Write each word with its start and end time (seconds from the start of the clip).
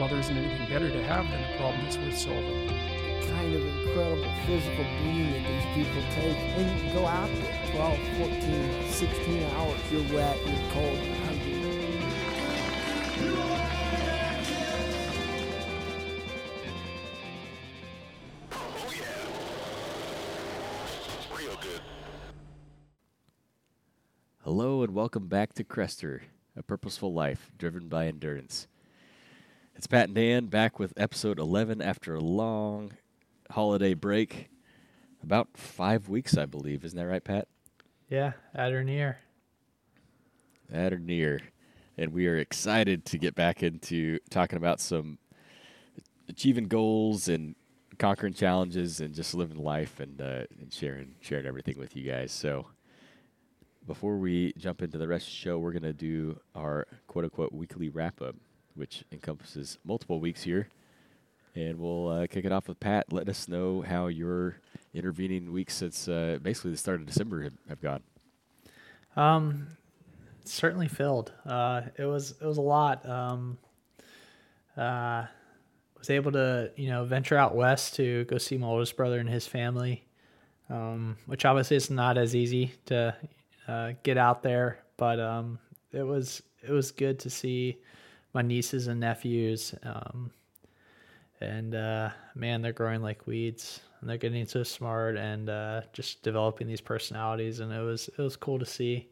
Well, 0.00 0.08
there 0.08 0.18
isn't 0.18 0.36
anything 0.36 0.68
better 0.68 0.88
to 0.88 1.02
have 1.04 1.28
than 1.28 1.44
a 1.44 1.56
problem 1.58 1.84
that's 1.84 1.98
worth 1.98 2.16
solving. 2.16 2.68
kind 3.28 3.54
of 3.54 3.60
incredible 3.60 4.32
physical 4.46 4.84
being 5.02 5.30
that 5.32 5.44
these 5.44 5.68
people 5.76 6.02
take. 6.14 6.36
And 6.56 6.70
you 6.70 6.76
can 6.80 6.94
go 6.96 7.06
out 7.06 7.28
there 7.28 7.60
12, 7.72 7.98
14, 8.18 8.88
16 8.88 9.42
hours. 9.56 9.78
You're 9.92 10.08
wet, 10.16 10.38
you're 10.46 10.72
cold, 10.72 10.98
welcome 25.10 25.26
back 25.26 25.52
to 25.52 25.64
Crester, 25.64 26.20
a 26.56 26.62
purposeful 26.62 27.12
life 27.12 27.50
driven 27.58 27.88
by 27.88 28.06
endurance. 28.06 28.68
It's 29.74 29.88
Pat 29.88 30.04
and 30.04 30.14
Dan 30.14 30.46
back 30.46 30.78
with 30.78 30.92
episode 30.96 31.40
11 31.40 31.82
after 31.82 32.14
a 32.14 32.20
long 32.20 32.92
holiday 33.50 33.94
break. 33.94 34.50
About 35.20 35.48
five 35.56 36.08
weeks, 36.08 36.38
I 36.38 36.46
believe. 36.46 36.84
Isn't 36.84 36.96
that 36.96 37.08
right, 37.08 37.24
Pat? 37.24 37.48
Yeah, 38.08 38.34
at 38.54 38.70
or 38.70 38.84
near. 38.84 39.18
At 40.72 40.92
or 40.92 41.00
near. 41.00 41.40
And 41.98 42.12
we 42.12 42.28
are 42.28 42.36
excited 42.36 43.04
to 43.06 43.18
get 43.18 43.34
back 43.34 43.64
into 43.64 44.20
talking 44.30 44.58
about 44.58 44.78
some 44.78 45.18
achieving 46.28 46.68
goals 46.68 47.26
and 47.26 47.56
conquering 47.98 48.34
challenges 48.34 49.00
and 49.00 49.12
just 49.12 49.34
living 49.34 49.58
life 49.58 49.98
and, 49.98 50.20
uh, 50.20 50.44
and 50.60 50.72
sharing 50.72 51.16
sharing 51.20 51.46
everything 51.46 51.80
with 51.80 51.96
you 51.96 52.08
guys. 52.08 52.30
So 52.30 52.66
before 53.86 54.16
we 54.18 54.52
jump 54.56 54.82
into 54.82 54.98
the 54.98 55.08
rest 55.08 55.26
of 55.26 55.32
the 55.32 55.36
show, 55.36 55.58
we're 55.58 55.72
going 55.72 55.82
to 55.82 55.92
do 55.92 56.38
our 56.54 56.86
quote 57.06 57.24
unquote 57.24 57.52
weekly 57.52 57.88
wrap 57.88 58.20
up, 58.22 58.36
which 58.74 59.04
encompasses 59.12 59.78
multiple 59.84 60.20
weeks 60.20 60.42
here. 60.42 60.68
And 61.54 61.78
we'll 61.80 62.08
uh, 62.08 62.26
kick 62.28 62.44
it 62.44 62.52
off 62.52 62.68
with 62.68 62.78
Pat. 62.78 63.12
Let 63.12 63.28
us 63.28 63.48
know 63.48 63.82
how 63.82 64.06
your 64.06 64.56
intervening 64.94 65.52
weeks 65.52 65.74
since 65.74 66.06
uh, 66.06 66.38
basically 66.40 66.70
the 66.70 66.76
start 66.76 67.00
of 67.00 67.06
December 67.06 67.50
have, 67.68 67.80
gone. 67.80 68.02
Um, 69.16 69.66
certainly 70.44 70.86
filled. 70.86 71.32
Uh, 71.44 71.82
it 71.98 72.04
was 72.04 72.34
it 72.40 72.46
was 72.46 72.58
a 72.58 72.62
lot. 72.62 73.08
Um, 73.08 73.58
uh, 74.76 75.26
was 75.98 76.10
able 76.10 76.32
to 76.32 76.70
you 76.76 76.88
know 76.88 77.04
venture 77.04 77.36
out 77.36 77.54
west 77.54 77.96
to 77.96 78.24
go 78.24 78.38
see 78.38 78.56
my 78.56 78.66
oldest 78.66 78.96
brother 78.96 79.18
and 79.18 79.28
his 79.28 79.46
family, 79.46 80.04
um, 80.68 81.16
which 81.26 81.44
obviously 81.44 81.76
is 81.76 81.90
not 81.90 82.16
as 82.16 82.36
easy 82.36 82.72
to 82.86 83.14
uh, 83.70 83.92
get 84.02 84.18
out 84.18 84.42
there, 84.42 84.80
but 84.96 85.20
um, 85.20 85.58
it 85.92 86.02
was 86.02 86.42
it 86.62 86.72
was 86.72 86.90
good 86.90 87.18
to 87.20 87.30
see 87.30 87.78
my 88.34 88.42
nieces 88.42 88.88
and 88.88 89.00
nephews. 89.00 89.74
Um, 89.82 90.32
and 91.40 91.74
uh, 91.74 92.10
man, 92.34 92.62
they're 92.62 92.72
growing 92.72 93.00
like 93.00 93.26
weeds, 93.26 93.80
and 94.00 94.10
they're 94.10 94.18
getting 94.18 94.46
so 94.46 94.62
smart 94.62 95.16
and 95.16 95.48
uh, 95.48 95.82
just 95.92 96.22
developing 96.22 96.66
these 96.66 96.80
personalities, 96.80 97.60
and 97.60 97.72
it 97.72 97.80
was 97.80 98.08
it 98.08 98.18
was 98.18 98.36
cool 98.36 98.58
to 98.58 98.66
see. 98.66 99.08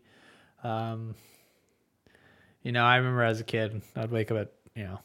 Um, 0.65 1.15
you 2.63 2.73
know, 2.73 2.85
I 2.85 2.97
remember 2.97 3.23
as 3.23 3.41
a 3.41 3.45
kid, 3.45 3.81
I'd 3.95 4.11
wake 4.11 4.31
up 4.33 4.39
at 4.39 4.53
you 4.75 4.85
know 4.85 4.99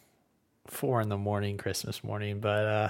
four 0.66 1.00
in 1.00 1.10
the 1.10 1.18
morning, 1.18 1.58
Christmas 1.58 2.04
morning, 2.04 2.40
but 2.40 2.66
uh, 2.66 2.90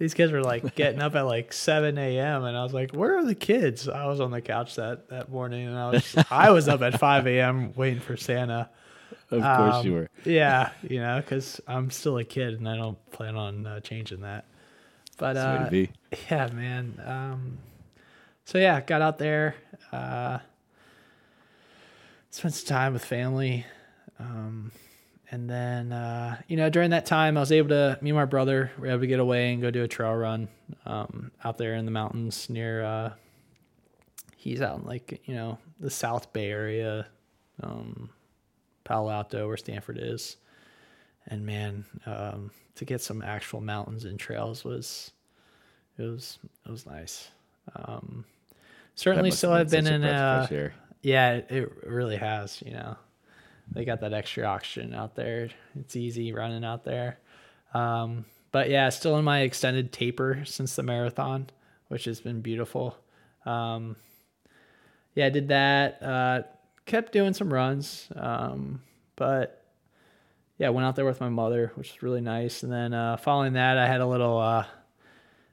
these 0.00 0.14
kids 0.14 0.32
were 0.32 0.42
like 0.42 0.74
getting 0.74 1.00
up 1.00 1.14
at 1.14 1.22
like 1.22 1.52
seven 1.52 1.98
a.m. 1.98 2.42
and 2.44 2.56
I 2.56 2.62
was 2.64 2.72
like, 2.72 2.90
"Where 2.92 3.18
are 3.18 3.24
the 3.24 3.34
kids?" 3.34 3.86
I 3.88 4.06
was 4.06 4.18
on 4.18 4.30
the 4.32 4.40
couch 4.40 4.74
that 4.76 5.08
that 5.10 5.30
morning, 5.30 5.68
and 5.68 5.78
I 5.78 5.90
was 5.90 6.16
I 6.30 6.50
was 6.50 6.68
up 6.68 6.80
at 6.82 6.98
five 6.98 7.26
a.m. 7.28 7.72
waiting 7.76 8.00
for 8.00 8.16
Santa. 8.16 8.70
Of 9.30 9.42
course 9.42 9.84
you 9.84 9.92
Um, 9.92 9.98
were. 10.00 10.10
Yeah, 10.24 10.70
you 10.82 11.00
know, 11.00 11.20
because 11.20 11.60
I'm 11.68 11.90
still 11.90 12.18
a 12.18 12.24
kid 12.24 12.54
and 12.54 12.68
I 12.68 12.76
don't 12.76 12.98
plan 13.12 13.36
on 13.36 13.66
uh, 13.66 13.78
changing 13.80 14.22
that. 14.22 14.44
But 15.18 15.36
uh, 15.36 15.70
yeah, 16.30 16.48
man. 16.48 17.00
Um, 17.04 17.58
so 18.46 18.58
yeah, 18.58 18.80
got 18.80 19.02
out 19.02 19.18
there, 19.18 19.54
uh, 19.92 20.38
spent 22.30 22.54
some 22.54 22.66
time 22.66 22.92
with 22.94 23.04
family, 23.04 23.66
um, 24.18 24.72
and 25.30 25.48
then 25.48 25.92
uh, 25.92 26.36
you 26.48 26.56
know 26.56 26.68
during 26.70 26.90
that 26.90 27.06
time 27.06 27.36
I 27.36 27.40
was 27.40 27.52
able 27.52 27.70
to 27.70 27.98
me 28.00 28.10
and 28.10 28.16
my 28.16 28.24
brother 28.24 28.70
We 28.76 28.82
were 28.82 28.88
able 28.88 29.00
to 29.00 29.06
get 29.06 29.20
away 29.20 29.52
and 29.52 29.62
go 29.62 29.70
do 29.70 29.82
a 29.82 29.88
trail 29.88 30.14
run 30.14 30.48
um, 30.84 31.30
out 31.44 31.58
there 31.58 31.74
in 31.74 31.84
the 31.84 31.90
mountains 31.90 32.50
near. 32.50 32.82
Uh, 32.82 33.12
he's 34.36 34.60
out 34.60 34.80
in 34.80 34.84
like 34.84 35.20
you 35.24 35.34
know 35.34 35.58
the 35.78 35.90
South 35.90 36.32
Bay 36.32 36.50
area, 36.50 37.06
um, 37.62 38.10
Palo 38.84 39.10
Alto 39.10 39.46
where 39.46 39.56
Stanford 39.56 39.98
is, 40.00 40.36
and 41.26 41.46
man, 41.46 41.84
um, 42.06 42.50
to 42.74 42.84
get 42.84 43.00
some 43.00 43.22
actual 43.22 43.60
mountains 43.60 44.04
and 44.04 44.18
trails 44.18 44.64
was 44.64 45.12
it 45.98 46.02
was 46.02 46.38
it 46.66 46.70
was 46.70 46.86
nice. 46.86 47.28
Um, 47.76 48.24
certainly, 48.94 49.30
still 49.30 49.52
have 49.52 49.70
been 49.70 49.84
such 49.84 49.92
a 49.92 49.96
in 49.96 50.04
uh, 50.04 50.70
yeah, 51.02 51.32
it, 51.34 51.46
it 51.50 51.86
really 51.86 52.16
has. 52.16 52.62
You 52.64 52.72
know, 52.72 52.96
they 53.72 53.84
got 53.84 54.00
that 54.00 54.12
extra 54.12 54.44
oxygen 54.44 54.94
out 54.94 55.14
there. 55.14 55.48
It's 55.78 55.96
easy 55.96 56.32
running 56.32 56.64
out 56.64 56.84
there. 56.84 57.18
Um, 57.72 58.24
but 58.52 58.68
yeah, 58.68 58.88
still 58.88 59.16
in 59.16 59.24
my 59.24 59.40
extended 59.40 59.92
taper 59.92 60.42
since 60.44 60.74
the 60.76 60.82
marathon, 60.82 61.50
which 61.88 62.04
has 62.04 62.20
been 62.20 62.40
beautiful. 62.40 62.96
Um, 63.46 63.96
yeah, 65.14 65.26
I 65.26 65.30
did 65.30 65.48
that. 65.48 66.02
Uh, 66.02 66.42
kept 66.86 67.12
doing 67.12 67.34
some 67.34 67.52
runs, 67.52 68.08
um, 68.16 68.82
but 69.16 69.64
yeah, 70.58 70.68
went 70.70 70.86
out 70.86 70.96
there 70.96 71.04
with 71.04 71.20
my 71.20 71.28
mother, 71.28 71.72
which 71.76 71.92
was 71.92 72.02
really 72.02 72.20
nice. 72.20 72.62
And 72.62 72.72
then 72.72 72.92
uh, 72.92 73.16
following 73.16 73.54
that, 73.54 73.78
I 73.78 73.86
had 73.86 74.00
a 74.00 74.06
little 74.06 74.38
uh, 74.38 74.66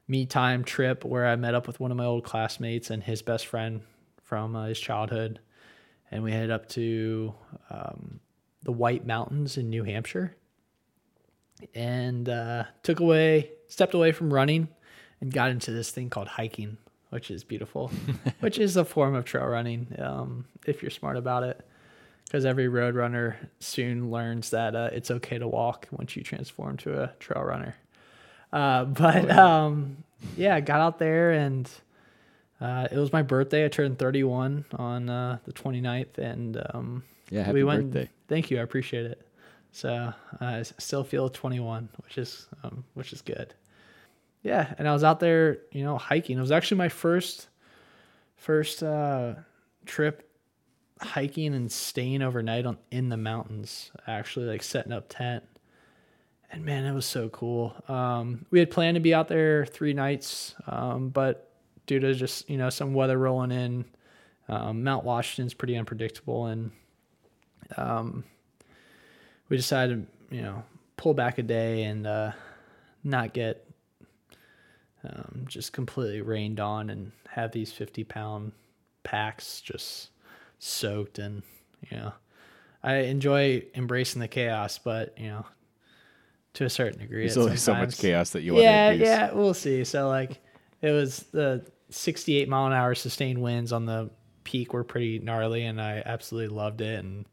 me 0.08 0.26
time 0.26 0.64
trip 0.64 1.06
where 1.06 1.28
I 1.28 1.36
met 1.36 1.56
up 1.56 1.68
with 1.68 1.80
one 1.80 1.92
of 1.92 1.98
my 1.98 2.06
old 2.06 2.24
classmates 2.24 2.90
and 2.90 3.04
his 3.04 3.22
best 3.22 3.46
friend 3.46 3.82
from 4.22 4.56
uh, 4.56 4.66
his 4.66 4.80
childhood, 4.80 5.40
and 6.12 6.24
we 6.24 6.32
headed 6.32 6.52
up 6.52 6.70
to 6.70 7.34
um, 7.70 8.20
the 8.64 8.72
White 8.72 9.06
Mountains 9.06 9.58
in 9.58 9.70
New 9.70 9.84
Hampshire, 9.84 10.36
and 11.74 12.28
uh, 12.30 12.66
took 12.84 13.00
away, 13.00 13.52
stepped 13.68 13.94
away 13.94 14.12
from 14.12 14.34
running, 14.34 14.68
and 15.22 15.34
got 15.34 15.50
into 15.50 15.72
this 15.72 15.92
thing 15.92 16.10
called 16.10 16.28
hiking, 16.28 16.78
which 17.10 17.32
is 17.32 17.44
beautiful, 17.44 17.92
which 18.40 18.60
is 18.60 18.78
a 18.78 18.86
form 18.86 19.16
of 19.16 19.26
trail 19.26 19.46
running 19.46 19.88
um, 20.00 20.46
if 20.66 20.82
you're 20.82 20.92
smart 20.92 21.18
about 21.18 21.44
it. 21.44 21.66
Because 22.26 22.46
every 22.46 22.68
road 22.68 22.94
runner 22.96 23.38
soon 23.60 24.12
learns 24.12 24.50
that 24.50 24.76
uh, 24.76 24.90
it's 24.92 25.10
okay 25.10 25.38
to 25.38 25.48
walk 25.48 25.88
once 25.92 26.18
you 26.18 26.24
transform 26.24 26.76
to 26.78 27.04
a 27.04 27.14
trail 27.20 27.42
runner. 27.42 27.76
Uh, 28.52 28.84
but 28.86 29.32
um, 29.32 30.04
yeah, 30.36 30.60
got 30.60 30.82
out 30.82 31.00
there 31.00 31.32
and 31.32 31.70
uh, 32.60 32.88
it 32.92 32.98
was 32.98 33.14
my 33.14 33.22
birthday. 33.22 33.66
I 33.66 33.68
turned 33.68 34.00
31 34.00 34.66
on 34.74 35.10
uh, 35.10 35.38
the 35.46 35.54
29th, 35.54 36.18
and 36.18 36.62
um, 36.74 37.04
Yeah, 37.30 37.44
happy 37.44 37.64
went, 37.64 37.92
birthday. 37.92 38.10
Thank 38.28 38.52
you, 38.52 38.60
I 38.60 38.62
appreciate 38.62 39.06
it. 39.06 39.22
So 39.72 40.14
I 40.40 40.64
still 40.64 41.04
feel 41.04 41.30
21, 41.30 41.90
which 42.04 42.18
is 42.18 42.48
um, 42.64 42.84
which 42.94 43.14
is 43.14 43.22
good. 43.22 43.54
Yeah, 44.42 44.74
and 44.78 44.88
I 44.88 44.94
was 44.94 45.04
out 45.04 45.20
there, 45.20 45.60
you 45.72 45.84
know, 45.84 45.98
hiking. 45.98 46.38
It 46.38 46.42
was 46.42 46.52
actually 46.52 46.78
my 46.78 46.90
first 46.90 47.48
first 48.38 48.82
uh, 48.82 49.36
trip 49.86 50.24
hiking 51.00 51.54
and 51.54 51.72
staying 51.72 52.22
overnight 52.22 52.66
on 52.66 52.78
in 52.92 53.10
the 53.10 53.18
mountains. 53.18 53.92
Actually, 54.08 54.48
like 54.48 54.64
setting 54.64 54.94
up 54.94 55.06
tent 55.10 55.44
and 56.52 56.64
man, 56.64 56.86
it 56.86 56.94
was 56.94 57.06
so 57.06 57.30
cool. 57.30 57.76
Um, 57.88 58.46
we 58.52 58.60
had 58.60 58.72
planned 58.72 58.96
to 58.96 59.02
be 59.02 59.14
out 59.14 59.28
there 59.28 59.66
three 59.66 59.94
nights, 59.94 60.56
um, 60.66 61.10
but 61.10 61.47
due 61.88 62.00
to 62.00 62.14
just 62.14 62.50
you 62.50 62.58
know 62.58 62.70
some 62.70 62.94
weather 62.94 63.18
rolling 63.18 63.52
in, 63.52 63.86
um, 64.48 64.84
Mount 64.84 65.04
Washington's 65.04 65.54
pretty 65.54 65.76
unpredictable, 65.76 66.46
and 66.46 66.72
um, 67.76 68.24
we 69.50 69.58
decided 69.58 70.06
you 70.30 70.42
know 70.42 70.64
pull 70.98 71.14
back 71.14 71.40
a 71.40 71.44
day 71.44 71.84
and 71.84 72.06
uh, 72.06 72.32
not 73.04 73.34
get 73.34 73.66
um, 75.04 75.46
just 75.48 75.74
completely 75.74 76.22
rained 76.22 76.60
on 76.60 76.90
and 76.90 77.12
have 77.30 77.52
these 77.52 77.72
fifty 77.72 78.04
pound 78.04 78.52
packs 79.04 79.62
just 79.62 80.10
soaked 80.60 81.18
and 81.18 81.44
you 81.90 81.98
know 81.98 82.14
I 82.84 82.96
enjoy 82.96 83.64
embracing 83.76 84.22
the 84.22 84.28
chaos, 84.28 84.78
but 84.78 85.18
you 85.18 85.28
know 85.28 85.46
to 86.54 86.66
a 86.66 86.70
certain 86.70 87.00
degree. 87.00 87.22
There's 87.22 87.38
only 87.38 87.58
so 87.58 87.74
much 87.74 87.98
chaos 87.98 88.32
that 88.32 88.42
you 88.42 88.54
want 88.54 88.64
yeah, 88.64 88.90
to 88.90 88.96
yeah, 88.96 89.32
we'll 89.32 89.54
see. 89.54 89.84
So 89.84 90.08
like, 90.08 90.40
it 90.82 90.92
was 90.92 91.20
the 91.32 91.66
68 91.90 92.50
mile 92.50 92.68
an 92.68 92.74
hour 92.74 92.96
sustained 92.96 93.42
winds 93.42 93.72
on 93.72 93.86
the 93.86 94.10
peak 94.44 94.74
were 94.74 94.84
pretty 94.84 95.20
gnarly, 95.20 95.64
and 95.64 95.82
I 95.82 96.02
absolutely 96.06 96.56
loved 96.56 96.82
it. 96.82 97.00
And 97.00 97.26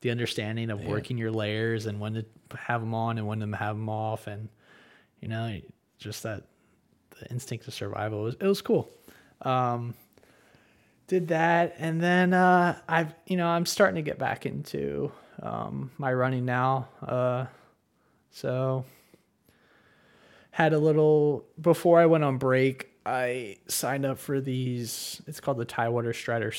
the 0.00 0.10
understanding 0.10 0.70
of 0.70 0.84
working 0.84 1.16
your 1.16 1.30
layers 1.30 1.86
and 1.86 1.98
when 1.98 2.14
to 2.14 2.24
have 2.56 2.80
them 2.82 2.94
on 2.94 3.18
and 3.18 3.26
when 3.26 3.40
to 3.40 3.56
have 3.56 3.76
them 3.76 3.88
off, 3.88 4.26
and 4.26 4.48
you 5.20 5.28
know, 5.28 5.60
just 5.98 6.22
that 6.24 6.44
the 7.20 7.30
instinct 7.30 7.66
of 7.68 7.74
survival 7.74 8.22
was 8.22 8.36
it 8.38 8.46
was 8.46 8.60
cool. 8.60 8.90
Um, 9.42 9.94
did 11.06 11.28
that, 11.28 11.74
and 11.78 12.00
then 12.00 12.32
uh, 12.32 12.78
I've 12.88 13.14
you 13.26 13.36
know 13.36 13.46
I'm 13.46 13.66
starting 13.66 13.96
to 13.96 14.02
get 14.02 14.18
back 14.18 14.46
into 14.46 15.12
um, 15.42 15.90
my 15.98 16.12
running 16.12 16.44
now. 16.44 16.88
Uh, 17.02 17.46
so 18.30 18.84
had 20.50 20.72
a 20.72 20.78
little 20.78 21.44
before 21.60 22.00
I 22.00 22.06
went 22.06 22.24
on 22.24 22.38
break. 22.38 22.90
I 23.06 23.56
signed 23.68 24.06
up 24.06 24.18
for 24.18 24.40
these. 24.40 25.20
It's 25.26 25.40
called 25.40 25.58
the 25.58 25.64
Tidewater 25.64 26.12
Strider 26.12 26.52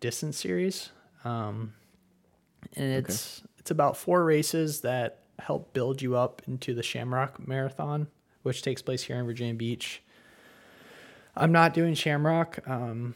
Distance 0.00 0.36
Series, 0.36 0.90
um, 1.24 1.74
and 2.74 2.92
it's 2.92 3.42
it's 3.58 3.70
about 3.70 3.96
four 3.96 4.24
races 4.24 4.80
that 4.80 5.20
help 5.38 5.72
build 5.72 6.02
you 6.02 6.16
up 6.16 6.42
into 6.46 6.74
the 6.74 6.82
Shamrock 6.82 7.46
Marathon, 7.46 8.08
which 8.42 8.62
takes 8.62 8.82
place 8.82 9.02
here 9.02 9.16
in 9.16 9.26
Virginia 9.26 9.54
Beach. 9.54 10.02
I'm 11.36 11.52
not 11.52 11.74
doing 11.74 11.94
Shamrock. 11.94 12.66
Um, 12.66 13.14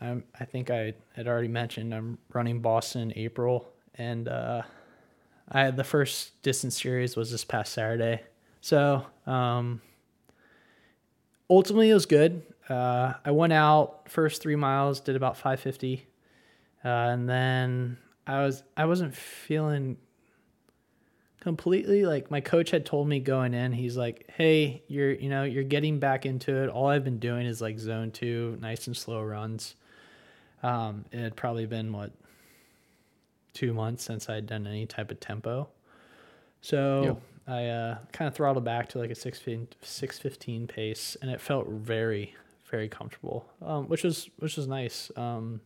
I'm, 0.00 0.24
I 0.38 0.44
think 0.44 0.70
I 0.70 0.94
had 1.14 1.26
already 1.26 1.48
mentioned 1.48 1.92
I'm 1.92 2.18
running 2.32 2.60
Boston 2.60 3.10
in 3.10 3.18
April, 3.18 3.68
and 3.96 4.28
uh, 4.28 4.62
I 5.50 5.60
had 5.60 5.76
the 5.76 5.84
first 5.84 6.40
distance 6.42 6.80
series 6.80 7.16
was 7.16 7.30
this 7.30 7.44
past 7.44 7.72
Saturday. 7.72 8.22
So 8.60 9.04
um, 9.26 9.80
ultimately, 11.50 11.90
it 11.90 11.94
was 11.94 12.06
good. 12.06 12.42
Uh, 12.68 13.14
I 13.24 13.30
went 13.30 13.52
out 13.52 14.08
first 14.10 14.42
three 14.42 14.56
miles, 14.56 15.00
did 15.00 15.16
about 15.16 15.36
550, 15.36 16.06
uh, 16.84 16.88
and 16.88 17.28
then 17.28 17.98
I 18.26 18.42
was 18.44 18.62
I 18.76 18.84
wasn't 18.84 19.14
feeling 19.14 19.96
completely 21.40 22.04
like 22.04 22.30
my 22.30 22.40
coach 22.40 22.70
had 22.70 22.84
told 22.84 23.08
me 23.08 23.20
going 23.20 23.54
in 23.54 23.70
he's 23.72 23.96
like 23.96 24.28
hey 24.36 24.82
you're 24.88 25.12
you 25.12 25.28
know 25.28 25.44
you're 25.44 25.62
getting 25.62 26.00
back 26.00 26.26
into 26.26 26.52
it 26.64 26.68
all 26.68 26.88
i've 26.88 27.04
been 27.04 27.20
doing 27.20 27.46
is 27.46 27.60
like 27.62 27.78
zone 27.78 28.10
two 28.10 28.58
nice 28.60 28.88
and 28.88 28.96
slow 28.96 29.22
runs 29.22 29.76
um 30.64 31.04
it 31.12 31.20
had 31.20 31.36
probably 31.36 31.64
been 31.64 31.92
what 31.92 32.10
two 33.54 33.72
months 33.72 34.02
since 34.02 34.28
i'd 34.28 34.46
done 34.46 34.66
any 34.66 34.84
type 34.84 35.12
of 35.12 35.20
tempo 35.20 35.68
so 36.60 37.02
Yep. 37.04 37.22
I 37.48 37.66
uh 37.66 37.98
kind 38.12 38.28
of 38.28 38.34
throttled 38.34 38.64
back 38.64 38.88
to 38.88 38.98
like 38.98 39.10
a 39.10 39.14
615 39.14 39.76
615 39.82 40.66
pace 40.66 41.16
and 41.20 41.30
it 41.30 41.40
felt 41.40 41.68
very 41.68 42.34
very 42.70 42.88
comfortable 42.88 43.46
um 43.62 43.88
which 43.88 44.04
was 44.04 44.28
which 44.38 44.56
was 44.56 44.66
nice. 44.66 45.10
Um 45.16 45.60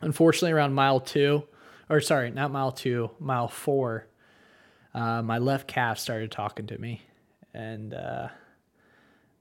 unfortunately 0.00 0.52
around 0.52 0.74
mile 0.74 1.00
two 1.00 1.44
or 1.88 2.00
sorry 2.00 2.30
not 2.30 2.50
mile 2.50 2.72
two 2.72 3.10
mile 3.18 3.48
four 3.48 4.06
uh, 4.94 5.20
my 5.22 5.38
left 5.38 5.68
calf 5.68 5.98
started 5.98 6.30
talking 6.30 6.66
to 6.66 6.78
me 6.78 7.02
and 7.54 7.94
uh, 7.94 8.28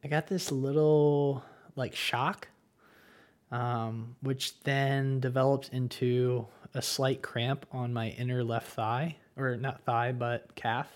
i 0.03 0.07
got 0.07 0.27
this 0.27 0.51
little 0.51 1.43
like 1.75 1.95
shock 1.95 2.47
um, 3.51 4.15
which 4.21 4.59
then 4.61 5.19
developed 5.19 5.69
into 5.71 6.45
a 6.73 6.81
slight 6.81 7.21
cramp 7.21 7.65
on 7.71 7.93
my 7.93 8.09
inner 8.09 8.43
left 8.43 8.71
thigh 8.71 9.15
or 9.37 9.55
not 9.57 9.81
thigh 9.83 10.11
but 10.11 10.53
calf 10.55 10.87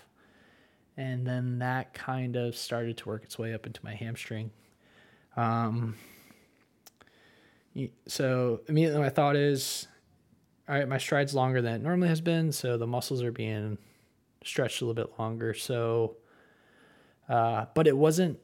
and 1.00 1.26
then 1.26 1.58
that 1.58 1.94
kind 1.94 2.36
of 2.36 2.56
started 2.56 2.96
to 2.96 3.08
work 3.08 3.24
its 3.24 3.38
way 3.38 3.54
up 3.54 3.66
into 3.66 3.80
my 3.84 3.94
hamstring 3.94 4.50
um, 5.36 5.96
so 8.06 8.60
immediately 8.68 9.00
my 9.00 9.08
thought 9.08 9.36
is 9.36 9.86
all 10.68 10.74
right 10.74 10.88
my 10.88 10.98
stride's 10.98 11.34
longer 11.34 11.62
than 11.62 11.74
it 11.74 11.82
normally 11.82 12.08
has 12.08 12.20
been 12.20 12.52
so 12.52 12.76
the 12.76 12.86
muscles 12.86 13.22
are 13.22 13.32
being 13.32 13.78
stretched 14.44 14.80
a 14.80 14.84
little 14.84 15.02
bit 15.02 15.18
longer. 15.18 15.54
So, 15.54 16.16
uh, 17.28 17.66
but 17.74 17.86
it 17.86 17.96
wasn't. 17.96 18.38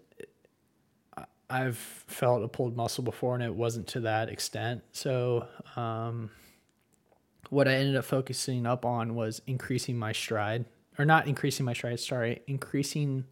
I've 1.48 1.76
felt 1.76 2.42
a 2.42 2.48
pulled 2.48 2.76
muscle 2.76 3.04
before, 3.04 3.34
and 3.34 3.44
it 3.44 3.54
wasn't 3.54 3.86
to 3.88 4.00
that 4.00 4.28
extent. 4.28 4.82
So, 4.92 5.46
um, 5.76 6.30
what 7.50 7.68
I 7.68 7.74
ended 7.74 7.96
up 7.96 8.04
focusing 8.04 8.66
up 8.66 8.84
on 8.84 9.14
was 9.14 9.40
increasing 9.46 9.96
my 9.96 10.10
stride, 10.10 10.64
or 10.98 11.04
not 11.04 11.26
increasing 11.26 11.66
my 11.66 11.72
stride. 11.72 12.00
Sorry, 12.00 12.42
increasing 12.46 13.24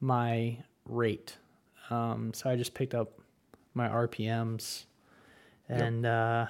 my 0.00 0.58
rate. 0.86 1.36
Um, 1.90 2.32
so 2.34 2.50
I 2.50 2.56
just 2.56 2.74
picked 2.74 2.94
up 2.94 3.18
my 3.74 3.88
RPMs, 3.88 4.84
and 5.68 6.06
uh, 6.06 6.46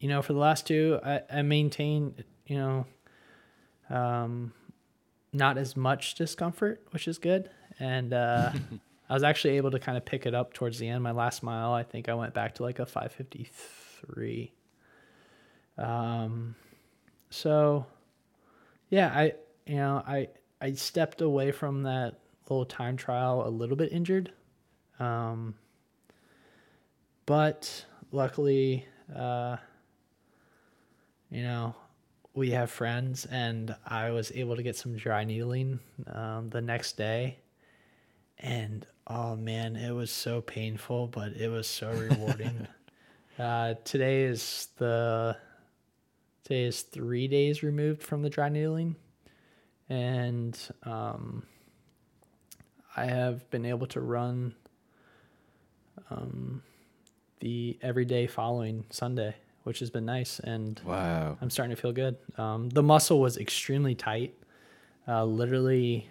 you 0.00 0.08
know, 0.08 0.22
for 0.22 0.32
the 0.32 0.38
last 0.38 0.66
two, 0.66 0.98
I, 1.04 1.22
I 1.30 1.42
maintained, 1.42 2.24
you 2.46 2.56
know, 2.56 2.86
um, 3.90 4.52
not 5.32 5.58
as 5.58 5.76
much 5.76 6.14
discomfort, 6.14 6.82
which 6.90 7.06
is 7.06 7.18
good. 7.18 7.50
And 7.78 8.12
uh, 8.12 8.52
I 9.10 9.14
was 9.14 9.22
actually 9.22 9.56
able 9.56 9.70
to 9.72 9.78
kind 9.78 9.98
of 9.98 10.04
pick 10.04 10.26
it 10.26 10.34
up 10.34 10.54
towards 10.54 10.78
the 10.78 10.88
end. 10.88 11.02
My 11.02 11.10
last 11.12 11.42
mile, 11.42 11.72
I 11.72 11.82
think 11.82 12.08
I 12.08 12.14
went 12.14 12.32
back 12.32 12.54
to 12.56 12.62
like 12.62 12.78
a 12.78 12.86
553. 12.86 14.52
Um, 15.76 16.54
so 17.28 17.86
yeah, 18.88 19.08
I, 19.14 19.34
you 19.66 19.76
know, 19.76 20.02
I, 20.06 20.28
I 20.60 20.72
stepped 20.72 21.20
away 21.20 21.52
from 21.52 21.84
that 21.84 22.18
little 22.48 22.64
time 22.64 22.96
trial 22.96 23.46
a 23.46 23.48
little 23.48 23.76
bit 23.76 23.92
injured. 23.92 24.32
Um, 24.98 25.54
but 27.26 27.84
luckily, 28.12 28.84
uh, 29.14 29.56
you 31.30 31.42
know, 31.42 31.74
we 32.34 32.50
have 32.50 32.70
friends, 32.70 33.26
and 33.26 33.74
I 33.86 34.10
was 34.10 34.32
able 34.32 34.56
to 34.56 34.62
get 34.62 34.76
some 34.76 34.96
dry 34.96 35.24
needling 35.24 35.80
um, 36.06 36.50
the 36.50 36.60
next 36.60 36.96
day. 36.96 37.38
And 38.38 38.86
oh 39.06 39.36
man, 39.36 39.76
it 39.76 39.92
was 39.92 40.10
so 40.10 40.40
painful, 40.40 41.08
but 41.08 41.32
it 41.32 41.48
was 41.48 41.66
so 41.66 41.90
rewarding. 41.90 42.66
uh, 43.38 43.74
today 43.84 44.22
is 44.24 44.68
the 44.78 45.36
today 46.44 46.64
is 46.64 46.82
three 46.82 47.28
days 47.28 47.62
removed 47.62 48.02
from 48.02 48.22
the 48.22 48.30
dry 48.30 48.48
needling, 48.48 48.96
and 49.90 50.56
um, 50.84 51.42
I 52.96 53.04
have 53.06 53.50
been 53.50 53.66
able 53.66 53.88
to 53.88 54.00
run 54.00 54.54
um, 56.10 56.62
the 57.40 57.76
every 57.82 58.04
day 58.04 58.26
following 58.28 58.84
Sunday, 58.90 59.34
which 59.64 59.80
has 59.80 59.90
been 59.90 60.06
nice. 60.06 60.38
And 60.38 60.80
Wow. 60.84 61.36
I'm 61.42 61.50
starting 61.50 61.74
to 61.74 61.80
feel 61.80 61.92
good. 61.92 62.16
Um, 62.38 62.68
the 62.70 62.82
muscle 62.82 63.20
was 63.20 63.36
extremely 63.36 63.96
tight. 63.96 64.34
Uh, 65.08 65.24
literally, 65.24 66.08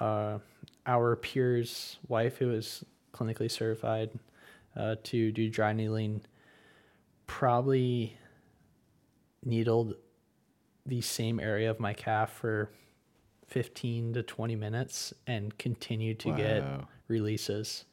uh, 0.00 0.38
our 0.86 1.16
peer's 1.16 1.98
wife, 2.08 2.38
who 2.38 2.52
is 2.52 2.84
clinically 3.12 3.50
certified 3.50 4.10
uh, 4.76 4.96
to 5.04 5.30
do 5.30 5.50
dry 5.50 5.74
needling, 5.74 6.22
probably 7.26 8.16
needled 9.44 9.94
the 10.86 11.02
same 11.02 11.38
area 11.38 11.70
of 11.70 11.78
my 11.78 11.92
calf 11.92 12.32
for 12.32 12.70
15 13.54 14.14
to 14.14 14.22
20 14.24 14.56
minutes 14.56 15.14
and 15.28 15.56
continued 15.58 16.18
to 16.18 16.32
get 16.32 16.64
releases. 17.06 17.84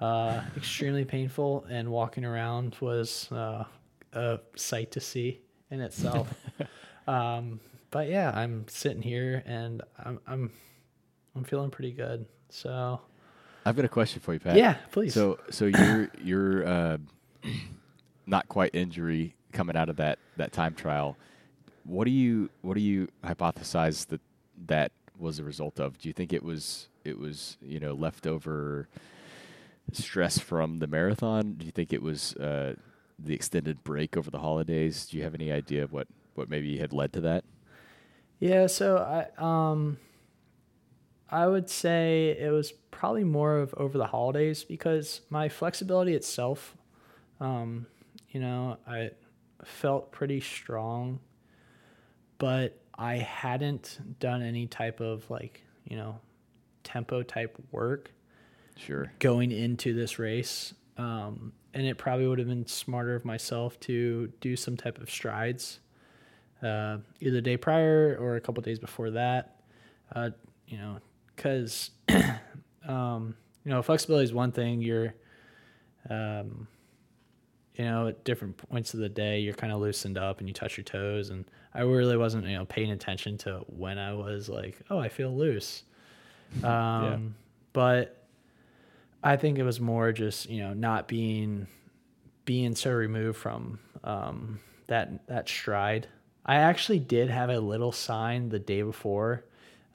Uh, 0.00 0.42
extremely 0.56 1.04
painful, 1.04 1.64
and 1.70 1.88
walking 1.88 2.24
around 2.24 2.74
was 2.80 3.30
uh, 3.30 3.62
a 4.12 4.40
sight 4.56 4.90
to 4.90 4.98
see 4.98 5.40
in 5.70 5.80
itself. 5.80 6.34
um, 7.06 7.60
but 7.92 8.08
yeah, 8.08 8.32
I'm 8.34 8.66
sitting 8.66 9.00
here 9.00 9.44
and 9.46 9.82
I'm 10.04 10.18
I'm 10.26 10.50
I'm 11.36 11.44
feeling 11.44 11.70
pretty 11.70 11.92
good. 11.92 12.26
So 12.48 13.00
I've 13.64 13.76
got 13.76 13.84
a 13.84 13.88
question 13.88 14.20
for 14.20 14.32
you, 14.32 14.40
Pat. 14.40 14.56
yeah, 14.56 14.78
please. 14.90 15.14
So, 15.14 15.38
so 15.50 15.66
your 15.66 16.10
your 16.20 16.66
uh, 16.66 16.98
not 18.26 18.48
quite 18.48 18.74
injury 18.74 19.36
coming 19.52 19.76
out 19.76 19.90
of 19.90 19.96
that 19.96 20.18
that 20.38 20.50
time 20.50 20.74
trial. 20.74 21.16
What 21.84 22.04
do 22.04 22.10
you 22.10 22.50
what 22.62 22.74
do 22.74 22.80
you 22.80 23.06
hypothesize 23.24 24.08
that 24.08 24.20
that 24.66 24.92
was 25.18 25.38
a 25.38 25.44
result 25.44 25.80
of? 25.80 25.98
Do 25.98 26.08
you 26.08 26.12
think 26.12 26.32
it 26.32 26.42
was 26.42 26.88
it 27.04 27.18
was 27.18 27.56
you 27.60 27.80
know 27.80 27.94
leftover 27.94 28.88
stress 29.92 30.38
from 30.38 30.78
the 30.78 30.86
marathon? 30.86 31.54
Do 31.54 31.66
you 31.66 31.72
think 31.72 31.92
it 31.92 32.02
was 32.02 32.34
uh, 32.36 32.74
the 33.18 33.34
extended 33.34 33.82
break 33.84 34.16
over 34.16 34.30
the 34.30 34.38
holidays? 34.38 35.06
Do 35.06 35.16
you 35.16 35.22
have 35.24 35.34
any 35.34 35.50
idea 35.50 35.82
of 35.82 35.92
what 35.92 36.08
what 36.34 36.48
maybe 36.48 36.78
had 36.78 36.92
led 36.92 37.12
to 37.14 37.20
that? 37.22 37.44
Yeah, 38.38 38.66
so 38.66 38.98
I 38.98 39.72
um 39.72 39.98
I 41.30 41.46
would 41.46 41.68
say 41.68 42.36
it 42.38 42.50
was 42.50 42.72
probably 42.90 43.24
more 43.24 43.58
of 43.58 43.74
over 43.76 43.98
the 43.98 44.06
holidays 44.06 44.64
because 44.64 45.20
my 45.30 45.48
flexibility 45.48 46.14
itself 46.14 46.76
um 47.40 47.86
you 48.30 48.40
know, 48.40 48.76
I 48.86 49.10
felt 49.64 50.12
pretty 50.12 50.40
strong 50.40 51.20
but 52.38 52.80
I 52.98 53.16
hadn't 53.18 53.98
done 54.18 54.42
any 54.42 54.66
type 54.66 55.00
of 55.00 55.30
like, 55.30 55.62
you 55.84 55.96
know, 55.96 56.18
tempo 56.82 57.22
type 57.22 57.56
work 57.70 58.10
Sure. 58.76 59.12
going 59.20 59.52
into 59.52 59.94
this 59.94 60.18
race. 60.18 60.74
Um, 60.96 61.52
and 61.74 61.86
it 61.86 61.96
probably 61.96 62.26
would 62.26 62.38
have 62.40 62.48
been 62.48 62.66
smarter 62.66 63.14
of 63.14 63.24
myself 63.24 63.78
to 63.80 64.32
do 64.40 64.56
some 64.56 64.76
type 64.76 64.98
of 65.00 65.08
strides, 65.10 65.78
uh, 66.62 66.98
either 67.20 67.36
the 67.36 67.42
day 67.42 67.56
prior 67.56 68.16
or 68.18 68.34
a 68.36 68.40
couple 68.40 68.62
days 68.62 68.78
before 68.80 69.10
that. 69.10 69.60
Uh, 70.12 70.30
you 70.66 70.78
know, 70.78 70.98
because 71.36 71.90
um, 72.88 73.36
you 73.64 73.70
know 73.70 73.80
flexibility 73.82 74.24
is 74.24 74.32
one 74.32 74.50
thing. 74.50 74.80
You're 74.80 75.14
um, 76.10 76.66
you 77.78 77.84
know, 77.84 78.08
at 78.08 78.24
different 78.24 78.56
points 78.56 78.92
of 78.92 79.00
the 79.00 79.08
day, 79.08 79.38
you're 79.38 79.54
kind 79.54 79.72
of 79.72 79.78
loosened 79.80 80.18
up 80.18 80.40
and 80.40 80.48
you 80.48 80.52
touch 80.52 80.76
your 80.76 80.84
toes. 80.84 81.30
And 81.30 81.44
I 81.72 81.82
really 81.82 82.16
wasn't, 82.16 82.44
you 82.46 82.56
know, 82.56 82.64
paying 82.64 82.90
attention 82.90 83.38
to 83.38 83.64
when 83.68 83.98
I 83.98 84.14
was 84.14 84.48
like, 84.48 84.80
oh, 84.90 84.98
I 84.98 85.08
feel 85.08 85.34
loose. 85.34 85.84
Um, 86.64 87.34
But 87.72 88.26
I 89.22 89.36
think 89.36 89.58
it 89.58 89.62
was 89.62 89.78
more 89.80 90.10
just, 90.12 90.50
you 90.50 90.60
know, 90.60 90.74
not 90.74 91.06
being 91.06 91.68
being 92.44 92.74
so 92.74 92.90
removed 92.90 93.38
from 93.38 93.78
um, 94.02 94.58
that 94.88 95.26
that 95.28 95.48
stride. 95.48 96.08
I 96.44 96.56
actually 96.56 96.98
did 96.98 97.30
have 97.30 97.50
a 97.50 97.60
little 97.60 97.92
sign 97.92 98.48
the 98.48 98.58
day 98.58 98.82
before. 98.82 99.44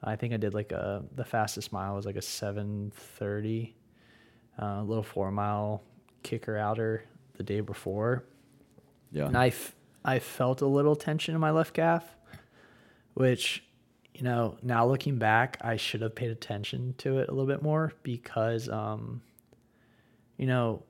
I 0.02 0.16
think 0.16 0.32
I 0.32 0.36
did 0.38 0.54
like 0.54 0.72
a 0.72 1.02
the 1.16 1.24
fastest 1.24 1.72
mile 1.72 1.96
was 1.96 2.06
like 2.06 2.16
a 2.16 2.22
seven 2.22 2.92
thirty, 2.94 3.74
uh, 4.60 4.80
a 4.80 4.84
little 4.84 5.02
four 5.02 5.30
mile 5.30 5.82
kicker 6.22 6.56
outer 6.56 7.04
the 7.36 7.42
day 7.42 7.60
before, 7.60 8.24
Yeah. 9.12 9.26
and 9.26 9.36
I, 9.36 9.48
f- 9.48 9.74
I 10.04 10.18
felt 10.18 10.60
a 10.60 10.66
little 10.66 10.96
tension 10.96 11.34
in 11.34 11.40
my 11.40 11.50
left 11.50 11.74
calf, 11.74 12.16
which, 13.14 13.64
you 14.14 14.22
know, 14.22 14.56
now 14.62 14.86
looking 14.86 15.18
back, 15.18 15.58
I 15.60 15.76
should 15.76 16.00
have 16.02 16.14
paid 16.14 16.30
attention 16.30 16.94
to 16.98 17.18
it 17.18 17.28
a 17.28 17.32
little 17.32 17.46
bit 17.46 17.62
more 17.62 17.92
because, 18.02 18.68
um, 18.68 19.22
you 20.36 20.46
know, 20.46 20.82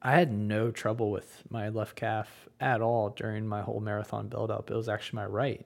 I 0.00 0.12
had 0.12 0.32
no 0.32 0.70
trouble 0.72 1.10
with 1.12 1.42
my 1.48 1.68
left 1.68 1.94
calf 1.94 2.48
at 2.60 2.80
all 2.80 3.10
during 3.10 3.46
my 3.46 3.62
whole 3.62 3.78
marathon 3.80 4.28
buildup. 4.28 4.70
It 4.70 4.74
was 4.74 4.88
actually 4.88 5.16
my 5.16 5.26
right. 5.26 5.64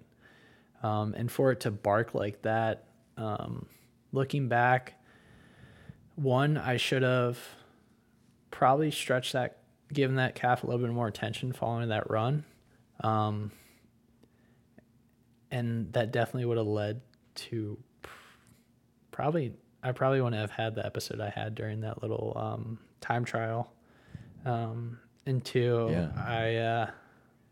Um, 0.83 1.15
and 1.15 1.31
for 1.33 1.53
it 1.53 1.61
to 1.61 1.71
bark 1.71 2.15
like 2.15 2.43
that, 2.43 2.85
um, 3.17 3.67
looking 4.13 4.49
back, 4.49 4.95
one, 6.17 6.59
I 6.59 6.77
should 6.77 7.03
have 7.03 7.39
probably 8.57 8.91
stretched 8.91 9.35
that, 9.35 9.59
given 9.93 10.17
that 10.17 10.35
calf 10.35 10.65
a 10.65 10.67
little 10.67 10.81
bit 10.81 10.91
more 10.91 11.07
attention 11.07 11.53
following 11.53 11.91
that 11.91 12.09
run. 12.11 12.43
Um, 13.01 13.53
and 15.51 15.93
that 15.93 16.11
definitely 16.11 16.47
would 16.47 16.57
have 16.57 16.67
led 16.67 17.03
to 17.35 17.77
probably, 19.11 19.53
I 19.83 19.93
probably 19.93 20.23
wouldn't 20.23 20.41
have 20.41 20.51
had 20.51 20.75
the 20.75 20.87
episode 20.87 21.21
I 21.21 21.29
had 21.29 21.55
during 21.55 21.83
that 21.83 22.01
little 22.01 22.33
um, 22.35 22.79
time 23.03 23.27
trial. 23.27 23.71
Um, 24.47 25.01
and 25.27 25.45
two, 25.45 25.89
Yeah. 25.91 26.09
I 26.17 26.57
uh, 26.57 26.91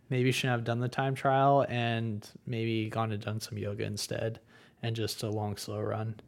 maybe 0.09 0.33
shouldn't 0.33 0.53
have 0.53 0.65
done 0.65 0.81
the 0.81 0.89
time 0.89 1.15
trial 1.15 1.67
and 1.69 2.27
maybe 2.47 2.89
gone 2.89 3.13
and 3.13 3.23
done 3.23 3.41
some 3.41 3.59
yoga 3.59 3.85
instead 3.85 4.41
and 4.83 4.97
just 4.97 5.23
a 5.23 5.29
long, 5.29 5.59
slow 5.59 5.81
run. 5.81 6.19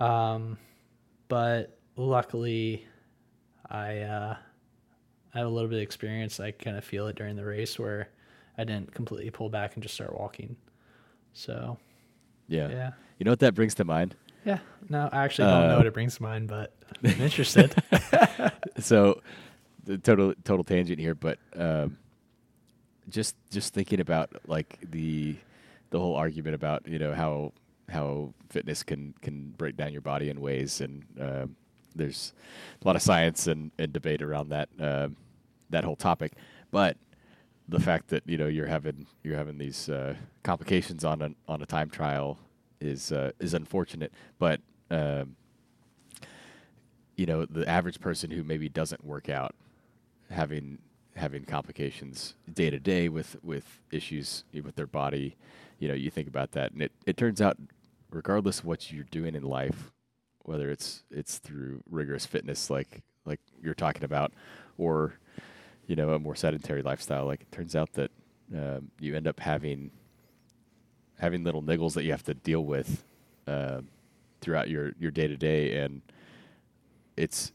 Um, 0.00 0.58
but 1.28 1.78
luckily, 1.96 2.88
I 3.70 3.98
uh, 4.00 4.36
I 5.34 5.38
have 5.38 5.46
a 5.46 5.50
little 5.50 5.68
bit 5.68 5.76
of 5.76 5.82
experience. 5.82 6.40
I 6.40 6.50
kind 6.52 6.76
of 6.76 6.84
feel 6.84 7.06
it 7.08 7.16
during 7.16 7.36
the 7.36 7.44
race 7.44 7.78
where 7.78 8.08
I 8.58 8.64
didn't 8.64 8.94
completely 8.94 9.30
pull 9.30 9.48
back 9.50 9.74
and 9.74 9.82
just 9.82 9.94
start 9.94 10.18
walking. 10.18 10.56
So 11.32 11.78
yeah. 12.46 12.68
yeah, 12.68 12.90
You 13.18 13.24
know 13.24 13.32
what 13.32 13.40
that 13.40 13.54
brings 13.54 13.74
to 13.76 13.84
mind? 13.84 14.14
yeah. 14.44 14.58
No, 14.88 15.08
I 15.12 15.24
actually 15.24 15.48
don't 15.48 15.68
know 15.68 15.74
Uh, 15.74 15.78
what 15.78 15.86
it 15.86 15.94
brings 15.94 16.16
to 16.16 16.22
mind, 16.22 16.48
but 16.48 16.74
I'm 17.02 17.20
interested. 17.20 17.74
so 18.78 19.22
the 19.84 19.98
total 19.98 20.34
total 20.44 20.62
tangent 20.64 20.98
here, 21.00 21.14
but 21.14 21.38
um, 21.56 21.96
just 23.08 23.34
just 23.50 23.74
thinking 23.74 24.00
about 24.00 24.30
like 24.46 24.78
the 24.90 25.36
the 25.90 25.98
whole 25.98 26.14
argument 26.16 26.54
about 26.54 26.86
you 26.86 26.98
know 26.98 27.14
how 27.14 27.52
how 27.88 28.32
fitness 28.50 28.82
can 28.82 29.14
can 29.22 29.50
break 29.56 29.76
down 29.76 29.92
your 29.92 30.02
body 30.02 30.28
in 30.28 30.40
ways, 30.40 30.80
and 30.80 31.04
um, 31.20 31.56
there's 31.94 32.32
a 32.82 32.86
lot 32.86 32.96
of 32.96 33.02
science 33.02 33.46
and, 33.46 33.70
and 33.78 33.92
debate 33.92 34.22
around 34.22 34.50
that 34.50 34.68
um, 34.78 35.16
that 35.70 35.84
whole 35.84 35.96
topic, 35.96 36.32
but 36.70 36.96
the 37.68 37.80
fact 37.80 38.08
that 38.08 38.22
you 38.26 38.36
know 38.36 38.46
you're 38.46 38.66
having 38.66 39.06
you're 39.22 39.36
having 39.36 39.58
these 39.58 39.88
uh, 39.88 40.14
complications 40.42 41.04
on 41.04 41.22
a 41.22 41.30
on 41.48 41.62
a 41.62 41.66
time 41.66 41.90
trial 41.90 42.38
is 42.80 43.12
uh, 43.12 43.32
is 43.40 43.54
unfortunate, 43.54 44.12
but 44.38 44.60
um, 44.90 45.36
you 47.16 47.26
know 47.26 47.44
the 47.46 47.68
average 47.68 48.00
person 48.00 48.30
who 48.30 48.44
maybe 48.44 48.68
doesn't 48.68 49.04
work 49.04 49.28
out 49.28 49.54
having 50.30 50.78
having 51.16 51.44
complications 51.44 52.34
day 52.52 52.70
to 52.70 52.78
day 52.78 53.08
with 53.08 53.36
with 53.42 53.80
issues 53.92 54.44
with 54.52 54.74
their 54.74 54.86
body 54.86 55.36
you 55.78 55.88
know 55.88 55.94
you 55.94 56.10
think 56.10 56.28
about 56.28 56.52
that. 56.52 56.72
And 56.72 56.82
it, 56.82 56.92
it 57.06 57.16
turns 57.16 57.40
out 57.40 57.56
regardless 58.10 58.60
of 58.60 58.64
what 58.64 58.92
you're 58.92 59.04
doing 59.10 59.34
in 59.34 59.42
life 59.42 59.92
whether 60.44 60.70
it's 60.70 61.02
it's 61.10 61.38
through 61.38 61.82
rigorous 61.90 62.26
fitness 62.26 62.70
like 62.70 63.02
like 63.26 63.40
you're 63.62 63.74
talking 63.74 64.04
about 64.04 64.32
or 64.78 65.18
you 65.86 65.96
know 65.96 66.10
a 66.10 66.18
more 66.18 66.34
sedentary 66.34 66.82
lifestyle. 66.82 67.26
Like 67.26 67.42
it 67.42 67.52
turns 67.52 67.74
out 67.76 67.92
that 67.94 68.10
um, 68.54 68.90
you 69.00 69.14
end 69.16 69.26
up 69.26 69.40
having 69.40 69.90
having 71.18 71.44
little 71.44 71.62
niggles 71.62 71.94
that 71.94 72.04
you 72.04 72.10
have 72.10 72.24
to 72.24 72.34
deal 72.34 72.64
with 72.64 73.04
um, 73.46 73.88
throughout 74.40 74.68
your 74.68 74.92
your 74.98 75.10
day 75.10 75.26
to 75.26 75.36
day 75.36 75.78
and 75.78 76.02
it's 77.16 77.52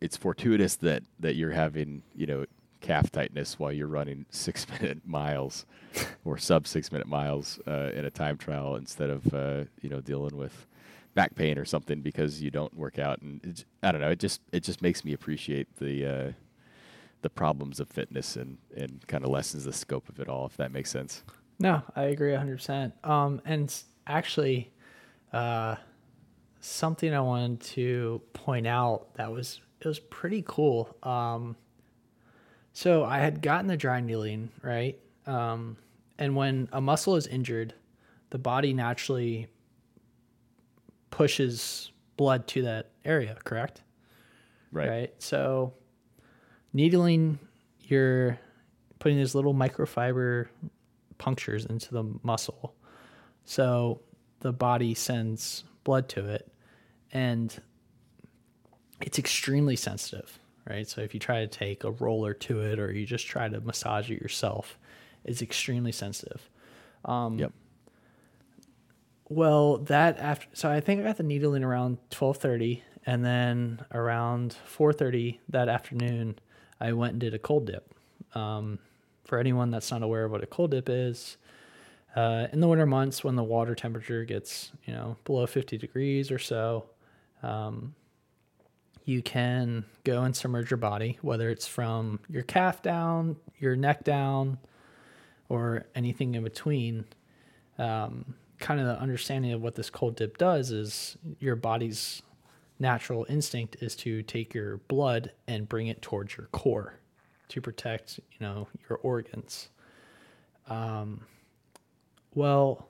it's 0.00 0.16
fortuitous 0.16 0.76
that 0.76 1.02
that 1.20 1.36
you're 1.36 1.50
having 1.50 2.02
you 2.14 2.26
know 2.26 2.44
calf 2.80 3.10
tightness 3.10 3.58
while 3.58 3.72
you're 3.72 3.86
running 3.86 4.26
six 4.30 4.66
minute 4.68 5.06
miles 5.06 5.66
or 6.24 6.38
sub 6.38 6.66
six 6.66 6.90
minute 6.90 7.06
miles 7.06 7.60
uh, 7.66 7.90
in 7.94 8.04
a 8.04 8.10
time 8.10 8.36
trial 8.36 8.76
instead 8.76 9.10
of 9.10 9.34
uh, 9.34 9.64
you 9.80 9.88
know 9.88 10.00
dealing 10.00 10.36
with 10.36 10.66
back 11.14 11.34
pain 11.34 11.58
or 11.58 11.64
something 11.64 12.00
because 12.00 12.40
you 12.40 12.50
don't 12.50 12.74
work 12.74 12.98
out 12.98 13.20
and 13.20 13.64
I 13.82 13.92
don't 13.92 14.00
know 14.00 14.10
it 14.10 14.18
just 14.18 14.40
it 14.50 14.60
just 14.62 14.80
makes 14.80 15.04
me 15.04 15.12
appreciate 15.12 15.76
the 15.76 16.06
uh, 16.06 16.32
the 17.20 17.30
problems 17.30 17.80
of 17.80 17.88
fitness 17.88 18.36
and 18.36 18.58
and 18.76 19.06
kind 19.08 19.24
of 19.24 19.30
lessens 19.30 19.64
the 19.64 19.72
scope 19.72 20.08
of 20.08 20.20
it 20.20 20.28
all 20.28 20.46
if 20.46 20.56
that 20.56 20.72
makes 20.72 20.90
sense. 20.90 21.22
No, 21.58 21.80
I 21.94 22.04
agree 22.04 22.32
100%. 22.32 22.92
Um, 23.08 23.40
and 23.44 23.72
actually, 24.06 24.72
uh, 25.32 25.76
something 26.60 27.14
I 27.14 27.20
wanted 27.20 27.60
to 27.60 28.20
point 28.32 28.66
out 28.66 29.14
that 29.14 29.30
was 29.30 29.60
it 29.80 29.86
was 29.86 30.00
pretty 30.00 30.42
cool. 30.46 30.96
Um, 31.04 31.56
so 32.72 33.04
I 33.04 33.18
had 33.18 33.42
gotten 33.42 33.66
the 33.66 33.76
dry 33.76 34.00
needling 34.00 34.50
right, 34.62 34.98
um, 35.26 35.76
and 36.18 36.34
when 36.34 36.68
a 36.72 36.80
muscle 36.80 37.16
is 37.16 37.26
injured, 37.26 37.74
the 38.30 38.38
body 38.38 38.72
naturally 38.72 39.48
pushes 41.12 41.92
blood 42.16 42.48
to 42.48 42.62
that 42.62 42.90
area. 43.04 43.36
Correct 43.44 43.82
Right. 44.72 44.88
Right. 44.88 45.14
So, 45.18 45.74
needling, 46.72 47.38
you're 47.80 48.38
putting 48.98 49.18
these 49.18 49.34
little 49.34 49.54
microfiber 49.54 50.46
punctures 51.18 51.66
into 51.66 51.92
the 51.92 52.04
muscle. 52.22 52.74
So, 53.44 54.00
the 54.40 54.50
body 54.52 54.94
sends 54.94 55.64
blood 55.84 56.08
to 56.10 56.26
it, 56.26 56.50
and 57.12 57.54
it's 59.02 59.18
extremely 59.18 59.76
sensitive, 59.76 60.38
right? 60.66 60.88
So, 60.88 61.02
if 61.02 61.12
you 61.12 61.20
try 61.20 61.40
to 61.40 61.46
take 61.46 61.84
a 61.84 61.90
roller 61.90 62.32
to 62.32 62.60
it 62.60 62.78
or 62.78 62.90
you 62.90 63.04
just 63.04 63.26
try 63.26 63.46
to 63.46 63.60
massage 63.60 64.10
it 64.10 64.22
yourself, 64.22 64.78
it's 65.24 65.42
extremely 65.42 65.92
sensitive. 65.92 66.48
Um, 67.04 67.38
Yep. 67.38 67.52
Well, 69.32 69.78
that 69.78 70.18
after 70.18 70.46
so 70.52 70.70
I 70.70 70.80
think 70.80 71.00
I 71.00 71.04
got 71.04 71.16
the 71.16 71.22
needling 71.22 71.64
around 71.64 71.96
twelve 72.10 72.36
thirty, 72.36 72.82
and 73.06 73.24
then 73.24 73.82
around 73.90 74.54
four 74.66 74.92
thirty 74.92 75.40
that 75.48 75.70
afternoon, 75.70 76.38
I 76.78 76.92
went 76.92 77.12
and 77.12 77.20
did 77.20 77.32
a 77.32 77.38
cold 77.38 77.64
dip. 77.66 77.94
Um, 78.34 78.78
for 79.24 79.38
anyone 79.38 79.70
that's 79.70 79.90
not 79.90 80.02
aware 80.02 80.26
of 80.26 80.32
what 80.32 80.42
a 80.42 80.46
cold 80.46 80.72
dip 80.72 80.90
is, 80.90 81.38
uh, 82.14 82.48
in 82.52 82.60
the 82.60 82.68
winter 82.68 82.84
months 82.84 83.24
when 83.24 83.36
the 83.36 83.42
water 83.42 83.74
temperature 83.74 84.26
gets 84.26 84.70
you 84.84 84.92
know 84.92 85.16
below 85.24 85.46
fifty 85.46 85.78
degrees 85.78 86.30
or 86.30 86.38
so, 86.38 86.84
um, 87.42 87.94
you 89.06 89.22
can 89.22 89.86
go 90.04 90.24
and 90.24 90.36
submerge 90.36 90.70
your 90.70 90.76
body, 90.76 91.18
whether 91.22 91.48
it's 91.48 91.66
from 91.66 92.20
your 92.28 92.42
calf 92.42 92.82
down, 92.82 93.36
your 93.58 93.76
neck 93.76 94.04
down, 94.04 94.58
or 95.48 95.86
anything 95.94 96.34
in 96.34 96.44
between 96.44 97.06
um, 97.78 98.34
kind 98.62 98.80
of 98.80 98.86
the 98.86 98.98
understanding 99.00 99.52
of 99.52 99.60
what 99.60 99.74
this 99.74 99.90
cold 99.90 100.16
dip 100.16 100.38
does 100.38 100.70
is 100.70 101.16
your 101.38 101.56
body's 101.56 102.22
natural 102.78 103.26
instinct 103.28 103.76
is 103.80 103.94
to 103.94 104.22
take 104.22 104.54
your 104.54 104.78
blood 104.88 105.30
and 105.46 105.68
bring 105.68 105.88
it 105.88 106.00
towards 106.00 106.36
your 106.36 106.46
core 106.46 106.94
to 107.48 107.60
protect 107.60 108.18
you 108.18 108.38
know 108.40 108.66
your 108.88 108.98
organs 109.02 109.68
um, 110.68 111.20
well 112.34 112.88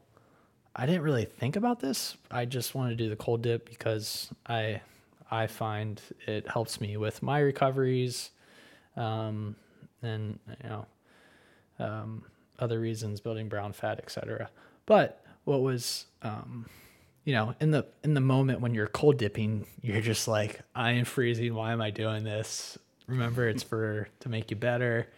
i 0.76 0.86
didn't 0.86 1.02
really 1.02 1.24
think 1.24 1.56
about 1.56 1.80
this 1.80 2.16
i 2.30 2.44
just 2.44 2.74
wanted 2.74 2.96
to 2.96 3.04
do 3.04 3.10
the 3.10 3.16
cold 3.16 3.42
dip 3.42 3.68
because 3.68 4.30
i 4.46 4.80
i 5.30 5.46
find 5.46 6.00
it 6.26 6.48
helps 6.48 6.80
me 6.80 6.96
with 6.96 7.22
my 7.22 7.40
recoveries 7.40 8.30
um, 8.96 9.56
and 10.02 10.38
you 10.62 10.68
know 10.68 10.86
um, 11.78 12.24
other 12.58 12.80
reasons, 12.80 13.20
building 13.20 13.48
brown 13.48 13.72
fat, 13.72 13.98
etc. 13.98 14.50
But 14.86 15.21
what 15.44 15.60
was 15.60 16.06
um, 16.22 16.66
you 17.24 17.34
know, 17.34 17.54
in 17.60 17.70
the 17.70 17.86
in 18.02 18.14
the 18.14 18.20
moment 18.20 18.60
when 18.60 18.74
you're 18.74 18.88
cold 18.88 19.18
dipping, 19.18 19.66
you're 19.80 20.00
just 20.00 20.26
like, 20.26 20.60
I 20.74 20.92
am 20.92 21.04
freezing. 21.04 21.54
Why 21.54 21.72
am 21.72 21.80
I 21.80 21.90
doing 21.90 22.24
this? 22.24 22.78
Remember, 23.06 23.48
it's 23.48 23.62
for 23.62 24.08
to 24.20 24.28
make 24.28 24.50
you 24.50 24.56
better. 24.56 25.08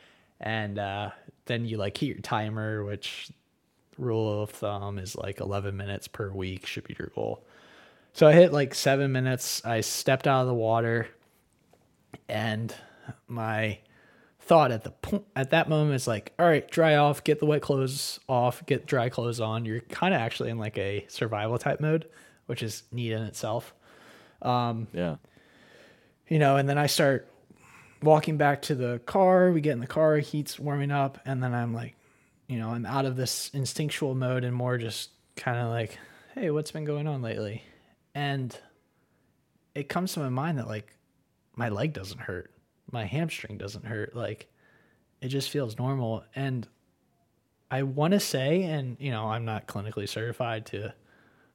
And 0.40 0.78
uh, 0.78 1.10
then 1.46 1.64
you 1.64 1.78
like 1.78 1.96
hit 1.96 2.06
your 2.06 2.18
timer, 2.18 2.84
which 2.84 3.30
rule 3.96 4.42
of 4.42 4.50
thumb 4.50 4.98
is 4.98 5.16
like 5.16 5.40
11 5.40 5.76
minutes 5.76 6.08
per 6.08 6.30
week 6.30 6.66
should 6.66 6.84
be 6.84 6.96
your 6.98 7.10
goal. 7.14 7.44
So 8.12 8.26
I 8.26 8.32
hit 8.32 8.52
like 8.52 8.74
seven 8.74 9.12
minutes. 9.12 9.64
I 9.64 9.80
stepped 9.80 10.26
out 10.26 10.42
of 10.42 10.46
the 10.46 10.54
water, 10.54 11.08
and 12.28 12.74
my 13.26 13.78
thought 14.46 14.70
at 14.72 14.84
the 14.84 14.90
point 14.90 15.24
at 15.34 15.50
that 15.50 15.68
moment 15.68 15.94
is 15.94 16.06
like, 16.06 16.32
all 16.38 16.46
right, 16.46 16.68
dry 16.70 16.96
off, 16.96 17.24
get 17.24 17.40
the 17.40 17.46
wet 17.46 17.62
clothes 17.62 18.20
off, 18.28 18.64
get 18.66 18.86
dry 18.86 19.08
clothes 19.08 19.40
on. 19.40 19.64
You're 19.64 19.80
kind 19.80 20.12
of 20.14 20.20
actually 20.20 20.50
in 20.50 20.58
like 20.58 20.76
a 20.78 21.04
survival 21.08 21.56
type 21.58 21.80
mode, 21.80 22.06
which 22.46 22.62
is 22.62 22.82
neat 22.92 23.12
in 23.12 23.22
itself. 23.22 23.74
Um, 24.42 24.86
Yeah. 24.92 25.16
you 26.28 26.38
know, 26.38 26.56
and 26.56 26.68
then 26.68 26.76
I 26.78 26.86
start 26.86 27.26
walking 28.02 28.36
back 28.36 28.62
to 28.62 28.74
the 28.74 29.00
car. 29.06 29.50
We 29.50 29.60
get 29.62 29.72
in 29.72 29.80
the 29.80 29.86
car, 29.86 30.18
heat's 30.18 30.58
warming 30.58 30.90
up, 30.90 31.18
and 31.24 31.42
then 31.42 31.54
I'm 31.54 31.72
like, 31.72 31.96
you 32.46 32.58
know, 32.58 32.70
I'm 32.70 32.84
out 32.84 33.06
of 33.06 33.16
this 33.16 33.50
instinctual 33.54 34.14
mode 34.14 34.44
and 34.44 34.54
more 34.54 34.76
just 34.76 35.10
kind 35.36 35.56
of 35.58 35.68
like, 35.70 35.98
hey, 36.34 36.50
what's 36.50 36.70
been 36.70 36.84
going 36.84 37.06
on 37.06 37.22
lately? 37.22 37.62
And 38.14 38.54
it 39.74 39.88
comes 39.88 40.12
to 40.12 40.20
my 40.20 40.28
mind 40.28 40.58
that 40.58 40.68
like 40.68 40.94
my 41.56 41.70
leg 41.70 41.94
doesn't 41.94 42.20
hurt, 42.20 42.50
my 42.94 43.04
hamstring 43.04 43.58
doesn't 43.58 43.84
hurt, 43.84 44.16
like 44.16 44.48
it 45.20 45.28
just 45.28 45.50
feels 45.50 45.78
normal. 45.78 46.24
And 46.34 46.66
I 47.70 47.82
want 47.82 48.12
to 48.12 48.20
say, 48.20 48.62
and 48.62 48.96
you 48.98 49.10
know, 49.10 49.26
I'm 49.26 49.44
not 49.44 49.66
clinically 49.66 50.08
certified 50.08 50.64
to, 50.66 50.94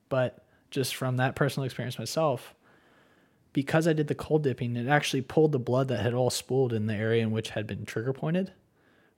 but 0.10 0.46
just 0.70 0.96
from 0.96 1.18
that 1.18 1.36
personal 1.36 1.66
experience 1.66 1.98
myself, 1.98 2.54
because 3.54 3.88
I 3.88 3.94
did 3.94 4.08
the 4.08 4.16
cold 4.16 4.44
dipping, 4.44 4.76
it 4.76 4.88
actually 4.88 5.22
pulled 5.22 5.54
the 5.54 5.60
blood 5.60 5.88
that 5.88 6.02
had 6.02 6.14
all 6.14 6.30
spooled 6.30 6.74
in 6.74 6.86
the 6.86 6.94
area 6.94 7.24
in 7.24 7.32
which 7.32 7.50
had 7.52 7.66
been 7.66 7.86
trigger 7.86 8.14
pointed 8.14 8.52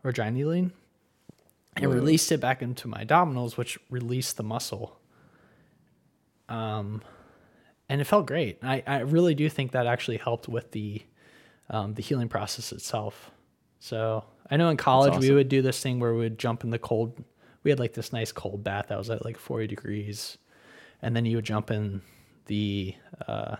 or 0.04 0.12
dry 0.12 0.30
needling 0.30 0.72
and 1.76 1.88
Whoa. 1.88 1.96
released 1.96 2.32
it 2.32 2.40
back 2.40 2.62
into 2.62 2.88
my 2.88 3.04
abdominals, 3.04 3.58
which 3.58 3.78
released 3.90 4.38
the 4.38 4.44
muscle. 4.44 5.00
Um, 6.48 7.02
and 7.90 8.00
it 8.00 8.06
felt 8.06 8.26
great. 8.26 8.60
I, 8.62 8.84
I 8.86 9.00
really 9.00 9.36
do 9.36 9.50
think 9.50 9.72
that 9.72 9.88
actually 9.88 10.18
helped 10.18 10.48
with 10.48 10.72
the 10.72 11.02
um, 11.70 11.94
the 11.94 12.02
healing 12.02 12.30
process 12.30 12.72
itself. 12.72 13.32
So 13.80 14.24
I 14.50 14.58
know 14.58 14.70
in 14.70 14.78
college 14.78 15.18
we 15.18 15.32
would 15.32 15.50
do 15.50 15.62
this 15.62 15.82
thing 15.82 16.00
where 16.00 16.14
we 16.14 16.20
would 16.20 16.40
jump 16.40 16.64
in 16.64 16.70
the 16.70 16.80
cold. 16.80 17.24
We 17.64 17.72
had 17.72 17.80
like 17.80 17.94
this 17.94 18.12
nice 18.12 18.32
cold 18.32 18.64
bath 18.64 18.88
that 18.90 18.98
was 18.98 19.10
at 19.10 19.24
like 19.24 19.38
40 19.38 19.68
degrees, 19.68 20.38
and 21.02 21.16
then 21.16 21.26
you 21.26 21.38
would 21.38 21.46
jump 21.46 21.72
in 21.72 22.02
the 22.46 22.96
uh, 23.28 23.56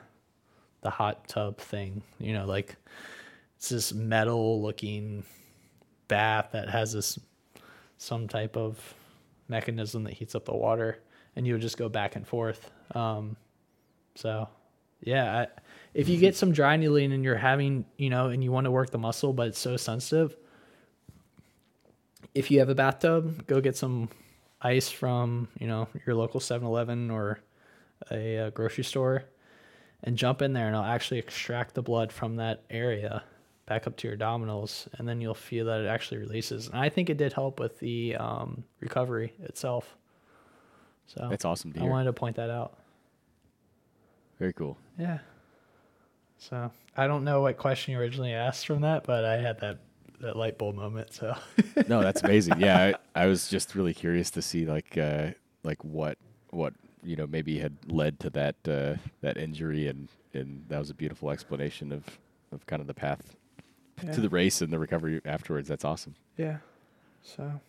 the 0.82 0.90
hot 0.90 1.28
tub 1.28 1.58
thing. 1.58 2.02
You 2.20 2.34
know, 2.34 2.46
like 2.46 2.76
it's 3.58 3.70
this 3.70 3.94
metal 3.94 4.62
looking 4.62 5.24
bath 6.08 6.50
that 6.52 6.70
has 6.70 6.94
this 6.94 7.20
some 7.98 8.28
type 8.28 8.58
of 8.58 8.96
mechanism 9.48 10.04
that 10.04 10.14
heats 10.14 10.34
up 10.34 10.46
the 10.46 10.56
water, 10.56 10.98
and 11.36 11.46
you 11.46 11.54
would 11.54 11.62
just 11.62 11.78
go 11.78 11.88
back 11.88 12.16
and 12.16 12.28
forth. 12.28 12.72
Um, 12.96 13.38
so, 14.16 14.50
yeah, 15.02 15.42
I, 15.42 15.48
if 15.94 16.08
you 16.08 16.18
get 16.18 16.36
some 16.36 16.52
dry 16.52 16.78
needling 16.78 17.12
and 17.12 17.24
you're 17.24 17.36
having, 17.36 17.86
you 17.98 18.10
know, 18.10 18.28
and 18.28 18.44
you 18.44 18.52
want 18.52 18.66
to 18.66 18.72
work 18.72 18.92
the 18.92 18.98
muscle, 18.98 19.34
but 19.34 19.48
it's 19.48 19.60
so 19.60 19.78
sensitive, 19.78 20.36
if 22.34 22.50
you 22.50 22.60
have 22.60 22.70
a 22.70 22.76
bathtub, 22.76 23.46
go 23.48 23.60
get 23.60 23.76
some 23.76 24.10
ice 24.62 24.90
from, 24.90 25.50
you 25.60 25.68
know, 25.68 25.88
your 26.06 26.16
local 26.16 26.40
7-Eleven 26.40 27.12
or 27.12 27.40
a, 28.10 28.38
uh 28.40 28.50
grocery 28.52 28.84
store 28.84 29.26
and 30.04 30.18
jump 30.18 30.42
in 30.42 30.54
there 30.54 30.68
and 30.68 30.76
it'll 30.76 30.86
actually 30.86 31.20
extract 31.20 31.76
the 31.76 31.82
blood 31.82 32.12
from 32.12 32.38
that 32.38 32.64
area 32.70 33.24
back 33.68 33.86
up 33.86 33.96
to 33.98 34.08
your 34.08 34.18
abdominals 34.18 34.88
and 34.98 35.08
then 35.08 35.22
you'll 35.22 35.34
feel 35.34 35.66
that 35.66 35.82
it 35.82 35.88
actually 35.88 36.18
releases. 36.18 36.68
And 36.68 36.78
I 36.78 36.90
think 36.90 37.10
it 37.10 37.18
did 37.18 37.34
help 37.34 37.60
with 37.60 37.80
the 37.80 38.16
um, 38.16 38.64
recovery 38.80 39.34
itself. 39.44 39.98
So 41.06 41.28
That's 41.30 41.46
awesome 41.46 41.74
I 41.80 41.84
wanted 41.84 42.06
to 42.06 42.14
point 42.14 42.38
that 42.38 42.50
out. 42.50 42.78
Very 44.40 44.54
cool. 44.54 44.78
Yeah. 44.98 45.20
So 46.50 46.72
I 46.98 47.06
don't 47.06 47.24
know 47.24 47.42
what 47.42 47.58
question 47.58 47.94
you 47.94 48.00
originally 48.00 48.34
asked 48.34 48.66
from 48.66 48.82
that, 48.82 49.04
but 49.06 49.24
I 49.26 49.38
had 49.38 49.60
that 49.60 49.78
that 50.22 50.36
light 50.36 50.58
bulb 50.58 50.76
moment. 50.76 51.14
So 51.14 51.36
No, 51.88 52.02
that's 52.02 52.24
amazing. 52.24 52.60
Yeah, 52.60 52.94
I, 53.16 53.24
I 53.24 53.28
was 53.28 53.48
just 53.48 53.76
really 53.76 53.94
curious 53.94 54.32
to 54.32 54.42
see 54.42 54.66
like 54.66 54.98
uh, 54.98 55.32
like 55.64 55.84
what 55.84 56.18
what 56.50 56.74
you 57.04 57.16
know 57.16 57.28
maybe 57.28 57.60
had 57.60 57.78
led 57.88 58.20
to 58.22 58.30
that 58.32 58.56
uh, 58.68 58.96
that 59.22 59.38
injury, 59.38 59.88
and 59.88 60.10
and 60.34 60.66
that 60.70 60.80
was 60.80 60.90
a 60.90 60.96
beautiful 60.96 61.30
explanation 61.30 61.92
of 61.92 62.04
of 62.52 62.66
kind 62.66 62.82
of 62.82 62.88
the 62.88 62.94
path 62.96 63.36
Yeah. 64.04 64.12
to 64.14 64.22
the 64.22 64.30
race 64.30 64.62
and 64.64 64.74
the 64.74 64.80
recovery 64.80 65.22
afterwards. 65.26 65.68
That's 65.68 65.86
awesome. 65.86 66.16
yeah. 66.38 66.58
So 67.24 67.62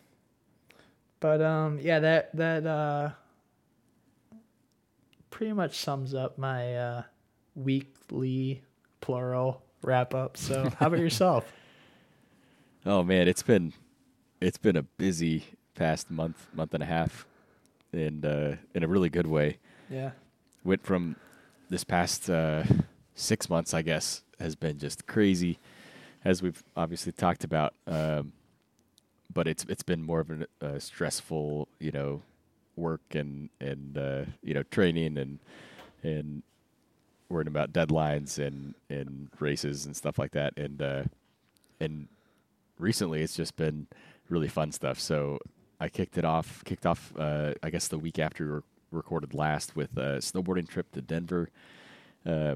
but 1.19 1.41
um 1.43 1.77
yeah, 1.79 1.99
that 1.99 2.35
that 2.35 2.65
uh 2.65 3.11
pretty 5.29 5.53
much 5.53 5.77
sums 5.77 6.13
up 6.15 6.37
my 6.39 6.75
uh 6.75 7.03
weekly 7.55 8.61
plural 9.01 9.61
wrap 9.81 10.13
up. 10.13 10.37
So 10.37 10.69
how 10.79 10.87
about 10.87 10.99
yourself? 10.99 11.51
Oh 12.85 13.01
man, 13.01 13.29
it's 13.29 13.43
been 13.43 13.71
it's 14.41 14.57
been 14.57 14.75
a 14.75 14.81
busy 14.83 15.45
past 15.73 16.11
month 16.11 16.49
month 16.53 16.73
and 16.73 16.83
a 16.83 16.85
half, 16.85 17.25
and 17.93 18.25
uh, 18.25 18.55
in 18.75 18.83
a 18.83 18.87
really 18.89 19.09
good 19.09 19.25
way. 19.25 19.57
Yeah. 19.89 20.11
went 20.65 20.83
from 20.83 21.15
this 21.69 21.85
past 21.85 22.29
uh, 22.29 22.63
six 23.15 23.49
months, 23.49 23.73
I 23.73 23.83
guess, 23.83 24.23
has 24.37 24.55
been 24.55 24.79
just 24.79 25.07
crazy, 25.07 25.59
as 26.25 26.41
we've 26.41 26.61
obviously 26.75 27.13
talked 27.13 27.45
about. 27.45 27.73
Um, 27.87 28.33
but 29.33 29.47
it's 29.47 29.65
it's 29.69 29.83
been 29.83 30.03
more 30.03 30.19
of 30.19 30.29
a 30.29 30.47
uh, 30.61 30.79
stressful, 30.79 31.69
you 31.79 31.91
know, 31.91 32.21
work 32.75 33.15
and 33.15 33.49
and 33.61 33.97
uh, 33.97 34.25
you 34.43 34.53
know 34.53 34.63
training 34.63 35.17
and 35.17 35.39
and 36.03 36.43
worrying 37.33 37.47
about 37.47 37.73
deadlines 37.73 38.39
and 38.39 38.75
and 38.89 39.29
races 39.39 39.85
and 39.85 39.95
stuff 39.95 40.17
like 40.17 40.31
that. 40.31 40.53
And 40.57 40.81
uh, 40.81 41.03
and 41.79 42.07
recently, 42.79 43.21
it's 43.21 43.35
just 43.35 43.55
been 43.55 43.87
really 44.29 44.47
fun 44.47 44.71
stuff. 44.71 44.99
So 44.99 45.39
I 45.79 45.89
kicked 45.89 46.17
it 46.17 46.25
off, 46.25 46.63
kicked 46.63 46.85
off, 46.85 47.11
uh, 47.17 47.53
I 47.61 47.69
guess 47.69 47.87
the 47.87 47.97
week 47.97 48.19
after 48.19 48.45
we 48.45 48.51
re- 48.51 48.61
recorded 48.91 49.33
last 49.33 49.75
with 49.75 49.97
a 49.97 50.19
snowboarding 50.19 50.67
trip 50.67 50.91
to 50.93 51.01
Denver. 51.01 51.49
Uh, 52.25 52.55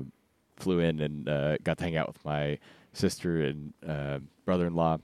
flew 0.55 0.79
in 0.79 0.99
and 0.99 1.29
uh, 1.29 1.57
got 1.63 1.77
to 1.77 1.83
hang 1.83 1.97
out 1.97 2.07
with 2.07 2.23
my 2.25 2.57
sister 2.93 3.41
and 3.43 3.73
uh, 3.87 4.19
brother-in-law, 4.45 4.97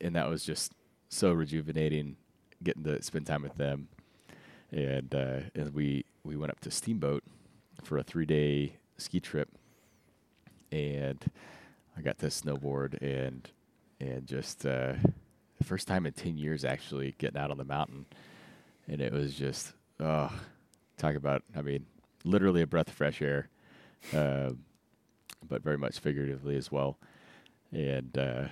and 0.00 0.14
that 0.16 0.28
was 0.28 0.44
just 0.44 0.72
so 1.08 1.32
rejuvenating, 1.32 2.16
getting 2.62 2.82
to 2.84 3.02
spend 3.02 3.26
time 3.26 3.42
with 3.42 3.56
them. 3.56 3.88
And 4.70 5.14
uh, 5.14 5.40
and 5.54 5.74
we 5.74 6.04
we 6.24 6.36
went 6.36 6.50
up 6.50 6.60
to 6.60 6.70
Steamboat 6.70 7.22
for 7.82 7.98
a 7.98 8.02
three-day 8.02 8.76
ski 8.96 9.20
trip, 9.20 9.48
and 10.70 11.18
I 11.96 12.00
got 12.00 12.18
to 12.18 12.26
snowboard 12.26 13.00
and 13.02 13.48
and 14.00 14.26
just 14.26 14.66
uh, 14.66 14.94
the 15.58 15.64
first 15.64 15.86
time 15.86 16.06
in 16.06 16.12
ten 16.12 16.36
years 16.36 16.64
actually 16.64 17.14
getting 17.18 17.40
out 17.40 17.50
on 17.50 17.58
the 17.58 17.64
mountain, 17.64 18.06
and 18.88 19.00
it 19.00 19.12
was 19.12 19.34
just 19.34 19.72
oh, 20.00 20.32
talk 20.96 21.14
about 21.14 21.42
I 21.56 21.62
mean 21.62 21.86
literally 22.24 22.62
a 22.62 22.66
breath 22.66 22.88
of 22.88 22.94
fresh 22.94 23.20
air, 23.20 23.48
um, 24.14 24.60
but 25.48 25.62
very 25.62 25.78
much 25.78 25.98
figuratively 25.98 26.56
as 26.56 26.70
well, 26.70 26.98
and 27.72 28.16
uh, 28.16 28.44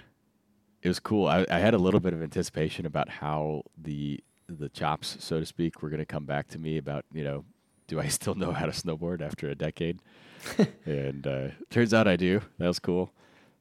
it 0.82 0.88
was 0.88 1.00
cool. 1.00 1.26
I, 1.26 1.46
I 1.50 1.58
had 1.58 1.74
a 1.74 1.78
little 1.78 2.00
bit 2.00 2.12
of 2.12 2.22
anticipation 2.22 2.86
about 2.86 3.08
how 3.08 3.62
the 3.76 4.22
the 4.48 4.68
chops, 4.68 5.16
so 5.20 5.38
to 5.38 5.46
speak, 5.46 5.82
were 5.82 5.90
going 5.90 6.00
to 6.00 6.06
come 6.06 6.24
back 6.24 6.48
to 6.48 6.58
me 6.58 6.76
about 6.76 7.04
you 7.12 7.24
know, 7.24 7.44
do 7.90 8.00
I 8.00 8.06
still 8.18 8.34
know 8.36 8.52
how 8.52 8.64
to 8.66 8.72
snowboard 8.72 9.20
after 9.20 9.50
a 9.50 9.54
decade? 9.54 10.00
and 10.86 11.26
uh, 11.26 11.48
turns 11.68 11.92
out 11.92 12.08
I 12.08 12.16
do. 12.16 12.40
That 12.58 12.68
was 12.68 12.78
cool. 12.78 13.10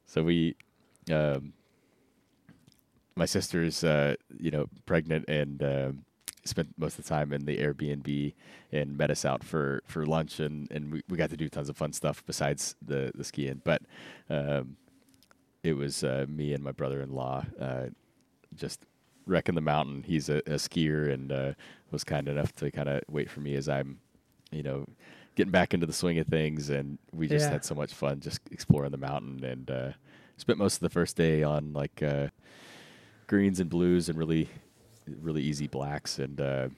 So 0.06 0.24
we, 0.24 0.56
um, 1.12 1.54
my 3.16 3.26
sister's, 3.26 3.84
uh, 3.84 4.16
you 4.40 4.52
know, 4.52 4.68
pregnant 4.86 5.28
and 5.28 5.62
um, 5.64 6.06
spent 6.46 6.70
most 6.78 6.98
of 6.98 7.04
the 7.04 7.10
time 7.10 7.34
in 7.34 7.46
the 7.46 7.58
Airbnb 7.58 8.34
and 8.72 8.98
met 8.98 9.12
us 9.12 9.26
out 9.26 9.44
for, 9.44 9.82
for 9.88 10.06
lunch 10.06 10.40
and, 10.40 10.72
and 10.72 10.94
we, 10.94 11.02
we 11.10 11.18
got 11.18 11.32
to 11.32 11.38
do 11.38 11.50
tons 11.50 11.68
of 11.68 11.76
fun 11.76 11.92
stuff 11.92 12.24
besides 12.26 12.76
the, 12.86 13.12
the 13.16 13.24
skiing. 13.24 13.62
But 13.64 13.82
um, 14.30 14.78
it 15.64 15.74
was 15.74 16.04
uh, 16.04 16.28
me 16.30 16.54
and 16.54 16.64
my 16.64 16.72
brother-in-law 16.72 17.46
uh, 17.60 17.86
just 18.56 18.86
wrecking 19.26 19.56
the 19.56 19.62
mountain. 19.62 20.04
He's 20.04 20.30
a, 20.30 20.38
a 20.38 20.56
skier 20.56 21.12
and 21.12 21.32
uh, 21.32 21.54
was 21.92 22.04
kind 22.04 22.28
enough 22.28 22.54
to 22.56 22.72
kind 22.72 22.90
of 22.90 23.02
wait 23.10 23.30
for 23.30 23.42
me 23.42 23.56
as 23.56 23.68
I'm, 23.68 24.00
you 24.52 24.64
know, 24.64 24.86
getting 25.36 25.52
back 25.52 25.74
into 25.74 25.86
the 25.86 25.94
swing 25.94 26.18
of 26.20 26.28
things. 26.28 26.70
And 26.70 26.98
we 27.14 27.28
just 27.28 27.46
Yeah. 27.48 27.52
had 27.54 27.66
so 27.66 27.76
much 27.76 27.94
fun 27.94 28.20
just 28.20 28.42
exploring 28.52 28.92
the 28.92 28.98
mountain 28.98 29.44
and 29.44 29.70
uh, 29.72 29.92
spent 30.38 30.60
most 30.60 30.76
of 30.76 30.80
the 30.82 30.90
first 30.90 31.16
day 31.16 31.44
on 31.44 31.74
like 31.74 32.02
uh, 32.04 32.28
greens 33.28 33.60
and 33.60 33.70
blues 33.70 34.10
and 34.10 34.18
really, 34.18 34.50
really 35.22 35.42
easy 35.42 35.68
blacks 35.68 36.20
and 36.20 36.40
uh, 36.42 36.70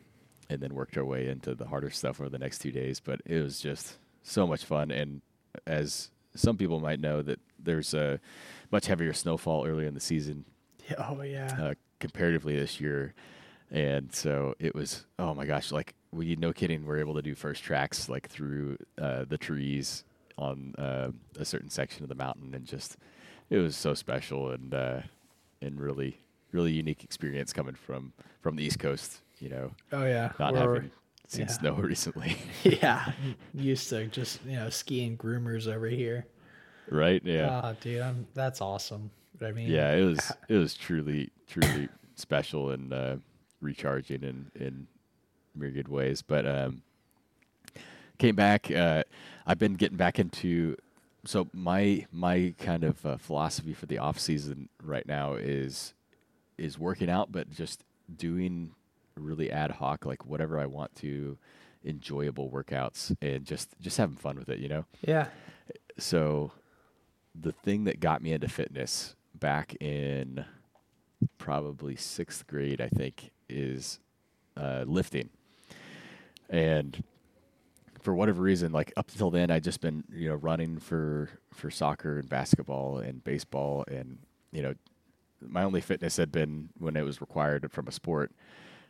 and 0.49 0.61
then 0.61 0.73
worked 0.75 0.97
our 0.97 1.05
way 1.05 1.27
into 1.27 1.55
the 1.55 1.67
harder 1.67 1.89
stuff 1.89 2.19
over 2.19 2.29
the 2.29 2.39
next 2.39 2.59
two 2.59 2.71
days. 2.71 2.99
But 2.99 3.21
it 3.25 3.41
was 3.41 3.59
just 3.59 3.97
so 4.23 4.45
much 4.45 4.65
fun, 4.65 4.91
and 4.91 5.21
as 5.65 6.09
some 6.35 6.57
people 6.57 6.79
might 6.79 6.99
know, 6.99 7.21
that 7.21 7.39
there's 7.59 7.93
a 7.93 8.19
much 8.71 8.87
heavier 8.87 9.13
snowfall 9.13 9.65
earlier 9.65 9.87
in 9.87 9.93
the 9.93 9.99
season 9.99 10.45
oh 10.97 11.21
yeah. 11.21 11.57
uh, 11.59 11.73
comparatively 11.99 12.57
this 12.57 12.79
year, 12.81 13.13
and 13.71 14.13
so 14.13 14.53
it 14.59 14.75
was 14.75 15.05
oh 15.17 15.33
my 15.33 15.45
gosh, 15.45 15.71
like 15.71 15.95
we 16.11 16.35
no 16.35 16.51
kidding, 16.53 16.85
we're 16.85 16.99
able 16.99 17.15
to 17.15 17.21
do 17.21 17.33
first 17.33 17.63
tracks 17.63 18.09
like 18.09 18.29
through 18.29 18.77
uh, 19.01 19.25
the 19.27 19.37
trees 19.37 20.03
on 20.37 20.75
uh, 20.77 21.11
a 21.39 21.45
certain 21.45 21.69
section 21.69 22.03
of 22.03 22.09
the 22.09 22.15
mountain, 22.15 22.53
and 22.53 22.65
just 22.65 22.97
it 23.49 23.57
was 23.57 23.75
so 23.75 23.93
special 23.93 24.51
and 24.51 24.73
uh, 24.73 24.99
and 25.61 25.79
really 25.79 26.17
really 26.51 26.71
unique 26.73 27.03
experience 27.03 27.53
coming 27.53 27.75
from 27.75 28.11
from 28.41 28.57
the 28.57 28.63
East 28.63 28.79
Coast, 28.79 29.21
you 29.39 29.49
know, 29.49 29.71
oh 29.93 30.05
yeah. 30.05 30.31
not 30.37 30.53
We're- 30.53 30.65
having 30.75 30.91
seen 31.27 31.41
yeah. 31.45 31.47
snow 31.47 31.73
recently, 31.75 32.35
yeah. 32.63 33.13
Used 33.53 33.87
to 33.89 34.07
just 34.07 34.43
you 34.45 34.57
know 34.57 34.69
skiing 34.69 35.17
groomers 35.17 35.73
over 35.73 35.87
here. 35.87 36.25
right? 36.89 37.21
Yeah. 37.23 37.61
Ah, 37.63 37.73
dude, 37.79 38.01
I'm, 38.01 38.27
that's 38.33 38.59
awesome. 38.59 39.11
I 39.41 39.51
mean, 39.51 39.69
yeah 39.69 39.93
it 39.93 40.03
was 40.03 40.31
it 40.49 40.57
was 40.57 40.75
truly 40.75 41.31
truly 41.47 41.87
special 42.15 42.69
and 42.71 42.93
uh 42.93 43.15
recharging 43.61 44.23
in 44.23 44.51
in 44.55 44.87
myriad 45.55 45.87
ways 45.87 46.21
but 46.21 46.45
um 46.47 46.81
came 48.17 48.35
back 48.35 48.69
uh 48.71 49.03
i've 49.45 49.59
been 49.59 49.73
getting 49.75 49.97
back 49.97 50.19
into 50.19 50.75
so 51.25 51.47
my 51.53 52.05
my 52.11 52.53
kind 52.57 52.83
of 52.83 53.05
uh, 53.05 53.17
philosophy 53.17 53.73
for 53.73 53.85
the 53.85 53.97
off 53.97 54.19
season 54.19 54.69
right 54.83 55.05
now 55.07 55.33
is 55.35 55.93
is 56.57 56.77
working 56.79 57.09
out 57.09 57.31
but 57.31 57.49
just 57.49 57.83
doing 58.15 58.71
really 59.15 59.51
ad 59.51 59.71
hoc 59.71 60.05
like 60.05 60.25
whatever 60.25 60.59
i 60.59 60.65
want 60.65 60.93
to 60.95 61.37
enjoyable 61.85 62.49
workouts 62.49 63.15
and 63.21 63.45
just 63.45 63.69
just 63.81 63.97
having 63.97 64.15
fun 64.15 64.37
with 64.37 64.49
it 64.49 64.59
you 64.59 64.69
know 64.69 64.85
Yeah. 65.05 65.27
so 65.97 66.51
the 67.39 67.51
thing 67.51 67.85
that 67.85 67.99
got 67.99 68.21
me 68.21 68.31
into 68.33 68.47
fitness 68.47 69.15
back 69.33 69.75
in 69.81 70.43
probably 71.37 71.95
sixth 71.95 72.45
grade, 72.45 72.81
I 72.81 72.89
think, 72.89 73.31
is 73.51 73.99
uh, 74.57 74.83
lifting. 74.87 75.29
And 76.49 77.03
for 78.01 78.15
whatever 78.15 78.41
reason, 78.41 78.71
like 78.71 78.91
up 78.97 79.09
until 79.11 79.29
then, 79.29 79.51
I'd 79.51 79.63
just 79.63 79.81
been 79.81 80.03
you 80.11 80.29
know 80.29 80.35
running 80.35 80.79
for 80.79 81.29
for 81.53 81.69
soccer 81.69 82.17
and 82.19 82.27
basketball 82.27 82.97
and 82.97 83.23
baseball, 83.23 83.85
and 83.89 84.17
you 84.51 84.61
know 84.61 84.73
my 85.41 85.63
only 85.63 85.81
fitness 85.81 86.17
had 86.17 86.31
been 86.31 86.69
when 86.77 86.95
it 86.95 87.03
was 87.03 87.21
required 87.21 87.71
from 87.71 87.87
a 87.87 87.91
sport, 87.91 88.31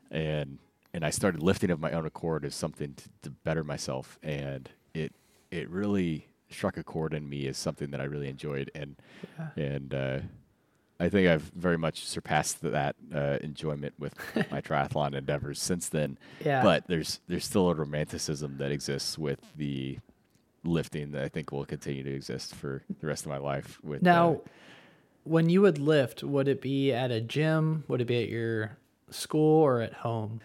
and 0.10 0.60
and 0.94 1.06
I 1.06 1.10
started 1.10 1.42
lifting 1.44 1.72
of 1.72 1.80
my 1.80 1.92
own 1.92 2.06
accord 2.06 2.46
as 2.46 2.56
something 2.56 2.94
to, 2.96 3.04
to 3.24 3.30
better 3.30 3.64
myself, 3.64 4.18
and 4.24 4.70
it 4.94 5.14
it 5.52 5.70
really 5.70 6.28
struck 6.50 6.78
a 6.78 6.84
chord 6.84 7.14
in 7.14 7.30
me 7.30 7.48
as 7.48 7.58
something 7.58 7.92
that 7.92 8.02
I 8.02 8.06
really 8.06 8.28
enjoyed, 8.30 8.72
and 8.74 8.96
Yeah. 9.38 9.64
and 9.64 9.94
uh, 9.94 10.20
I 11.02 11.10
think 11.10 11.28
I've 11.28 11.42
very 11.56 11.78
much 11.78 12.06
surpassed 12.06 12.62
that 12.62 12.96
uh, 13.14 13.38
enjoyment 13.42 13.96
with 13.98 14.14
my 14.52 14.62
triathlon 14.68 15.16
endeavors 15.16 15.60
since 15.60 15.90
then. 15.90 16.18
Yeah. 16.46 16.62
But 16.64 16.86
there's 16.88 17.20
there's 17.28 17.44
still 17.46 17.70
a 17.70 17.76
romanticism 17.76 18.58
that 18.60 18.72
exists 18.72 19.18
with 19.18 19.40
the 19.58 19.98
lifting 20.64 21.12
that 21.14 21.24
I 21.24 21.28
think 21.30 21.52
will 21.52 21.66
continue 21.66 22.04
to 22.04 22.14
exist 22.14 22.54
for 22.54 22.84
the 23.00 23.08
rest 23.08 23.26
of 23.26 23.30
my 23.32 23.38
life. 23.40 23.80
With 23.84 24.04
Now, 24.04 24.34
uh, 24.34 24.38
when 25.24 25.50
you 25.50 25.62
would 25.62 25.80
lift, 25.80 26.24
would 26.24 26.48
it 26.48 26.62
be 26.62 26.92
at 26.94 27.10
a 27.10 27.20
gym? 27.20 27.84
Would 27.88 28.02
it 28.02 28.06
be 28.06 28.22
at 28.22 28.30
your 28.30 28.78
school 29.10 29.62
or 29.64 29.82
at 29.82 29.94
home? 29.94 30.42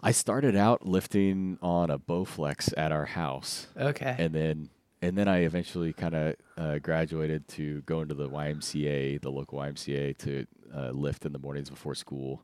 I 0.00 0.12
started 0.12 0.54
out 0.54 0.86
lifting 0.86 1.58
on 1.60 1.90
a 1.90 1.98
Bowflex 1.98 2.72
at 2.76 2.92
our 2.92 3.06
house, 3.06 3.66
Okay. 3.76 4.14
and 4.16 4.32
then 4.32 4.70
and 5.00 5.16
then 5.16 5.28
I 5.28 5.40
eventually 5.40 5.92
kind 5.92 6.14
of 6.14 6.36
uh, 6.56 6.78
graduated 6.78 7.46
to 7.48 7.82
going 7.82 8.08
to 8.08 8.14
the 8.14 8.28
YMCA, 8.28 9.20
the 9.20 9.30
local 9.30 9.58
YMCA, 9.58 10.16
to 10.18 10.46
uh, 10.74 10.90
lift 10.90 11.24
in 11.24 11.32
the 11.32 11.38
mornings 11.38 11.70
before 11.70 11.94
school 11.94 12.42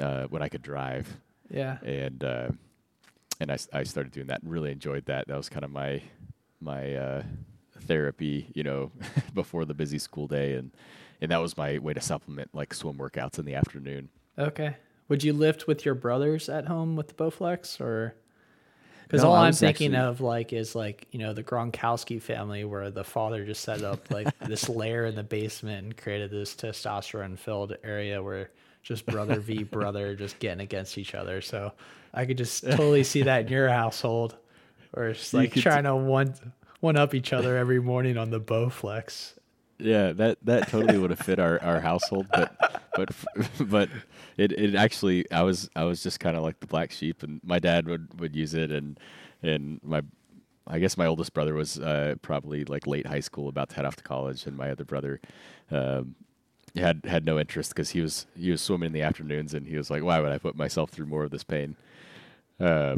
uh, 0.00 0.24
when 0.24 0.42
I 0.42 0.48
could 0.48 0.62
drive. 0.62 1.16
yeah. 1.50 1.78
and 1.82 2.22
uh, 2.24 2.48
and 3.40 3.52
I, 3.52 3.58
I 3.72 3.82
started 3.82 4.12
doing 4.12 4.28
that 4.28 4.42
and 4.42 4.50
really 4.50 4.72
enjoyed 4.72 5.06
that. 5.06 5.28
That 5.28 5.36
was 5.36 5.48
kind 5.48 5.64
of 5.64 5.70
my 5.70 6.02
my 6.60 6.94
uh, 6.94 7.22
therapy, 7.82 8.50
you 8.54 8.62
know, 8.62 8.90
before 9.34 9.64
the 9.64 9.74
busy 9.74 9.98
school 9.98 10.26
day, 10.26 10.54
and 10.54 10.72
and 11.20 11.30
that 11.30 11.38
was 11.38 11.56
my 11.56 11.78
way 11.78 11.94
to 11.94 12.00
supplement 12.00 12.54
like 12.54 12.74
swim 12.74 12.96
workouts 12.96 13.38
in 13.38 13.44
the 13.44 13.54
afternoon. 13.54 14.08
Okay. 14.38 14.76
Would 15.08 15.22
you 15.22 15.32
lift 15.32 15.66
with 15.68 15.84
your 15.84 15.94
brothers 15.94 16.48
at 16.48 16.66
home 16.66 16.96
with 16.96 17.08
the 17.08 17.14
Bowflex 17.14 17.80
or? 17.80 18.16
Because 19.06 19.22
No, 19.22 19.28
all 19.30 19.36
I'm 19.36 19.52
thinking 19.52 19.94
actually- 19.94 20.08
of 20.08 20.20
like 20.20 20.52
is 20.52 20.74
like 20.74 21.06
you 21.12 21.20
know 21.20 21.32
the 21.32 21.42
Gronkowski 21.44 22.20
family 22.20 22.64
where 22.64 22.90
the 22.90 23.04
father 23.04 23.44
just 23.44 23.62
set 23.62 23.82
up 23.82 24.10
like 24.10 24.26
this 24.46 24.68
lair 24.68 25.06
in 25.06 25.14
the 25.14 25.22
basement 25.22 25.84
and 25.84 25.96
created 25.96 26.30
this 26.30 26.54
testosterone 26.56 27.38
filled 27.38 27.76
area 27.84 28.20
where 28.22 28.50
just 28.82 29.06
brother 29.06 29.38
v 29.40 29.62
brother 29.78 30.14
just 30.16 30.38
getting 30.40 30.60
against 30.60 30.98
each 30.98 31.14
other. 31.14 31.40
So 31.40 31.72
I 32.14 32.24
could 32.26 32.38
just 32.38 32.64
totally 32.70 33.04
see 33.04 33.22
that 33.22 33.42
in 33.46 33.48
your 33.48 33.68
household, 33.68 34.36
where 34.92 35.08
it's 35.10 35.32
You 35.32 35.40
like 35.40 35.52
trying 35.54 35.84
to 35.84 35.94
one 35.94 36.34
one 36.80 36.96
up 36.96 37.14
each 37.14 37.32
other 37.32 37.56
every 37.56 37.80
morning 37.80 38.16
on 38.18 38.30
the 38.30 38.40
Bowflex. 38.40 39.34
Yeah, 39.78 40.12
that 40.12 40.38
that 40.42 40.68
totally 40.68 40.98
would 40.98 41.10
have 41.10 41.18
fit 41.18 41.38
our, 41.38 41.62
our 41.62 41.80
household, 41.80 42.28
but 42.32 42.54
but 42.94 43.10
but 43.60 43.90
it, 44.38 44.52
it 44.52 44.74
actually 44.74 45.30
I 45.30 45.42
was 45.42 45.68
I 45.76 45.84
was 45.84 46.02
just 46.02 46.18
kind 46.18 46.36
of 46.36 46.42
like 46.42 46.60
the 46.60 46.66
black 46.66 46.90
sheep, 46.92 47.22
and 47.22 47.40
my 47.44 47.58
dad 47.58 47.86
would, 47.86 48.18
would 48.20 48.34
use 48.34 48.54
it, 48.54 48.70
and 48.72 48.98
and 49.42 49.80
my 49.84 50.02
I 50.66 50.78
guess 50.78 50.96
my 50.96 51.06
oldest 51.06 51.34
brother 51.34 51.54
was 51.54 51.78
uh, 51.78 52.14
probably 52.22 52.64
like 52.64 52.86
late 52.86 53.06
high 53.06 53.20
school, 53.20 53.48
about 53.48 53.68
to 53.70 53.76
head 53.76 53.84
off 53.84 53.96
to 53.96 54.02
college, 54.02 54.46
and 54.46 54.56
my 54.56 54.70
other 54.70 54.84
brother 54.84 55.20
um, 55.70 56.14
had 56.76 57.02
had 57.04 57.26
no 57.26 57.38
interest 57.38 57.70
because 57.70 57.90
he 57.90 58.00
was 58.00 58.26
he 58.36 58.50
was 58.50 58.62
swimming 58.62 58.88
in 58.88 58.92
the 58.92 59.02
afternoons, 59.02 59.54
and 59.54 59.66
he 59.66 59.76
was 59.76 59.90
like, 59.90 60.02
why 60.02 60.20
would 60.20 60.32
I 60.32 60.38
put 60.38 60.56
myself 60.56 60.90
through 60.90 61.06
more 61.06 61.24
of 61.24 61.30
this 61.30 61.44
pain? 61.44 61.76
Uh, 62.60 62.96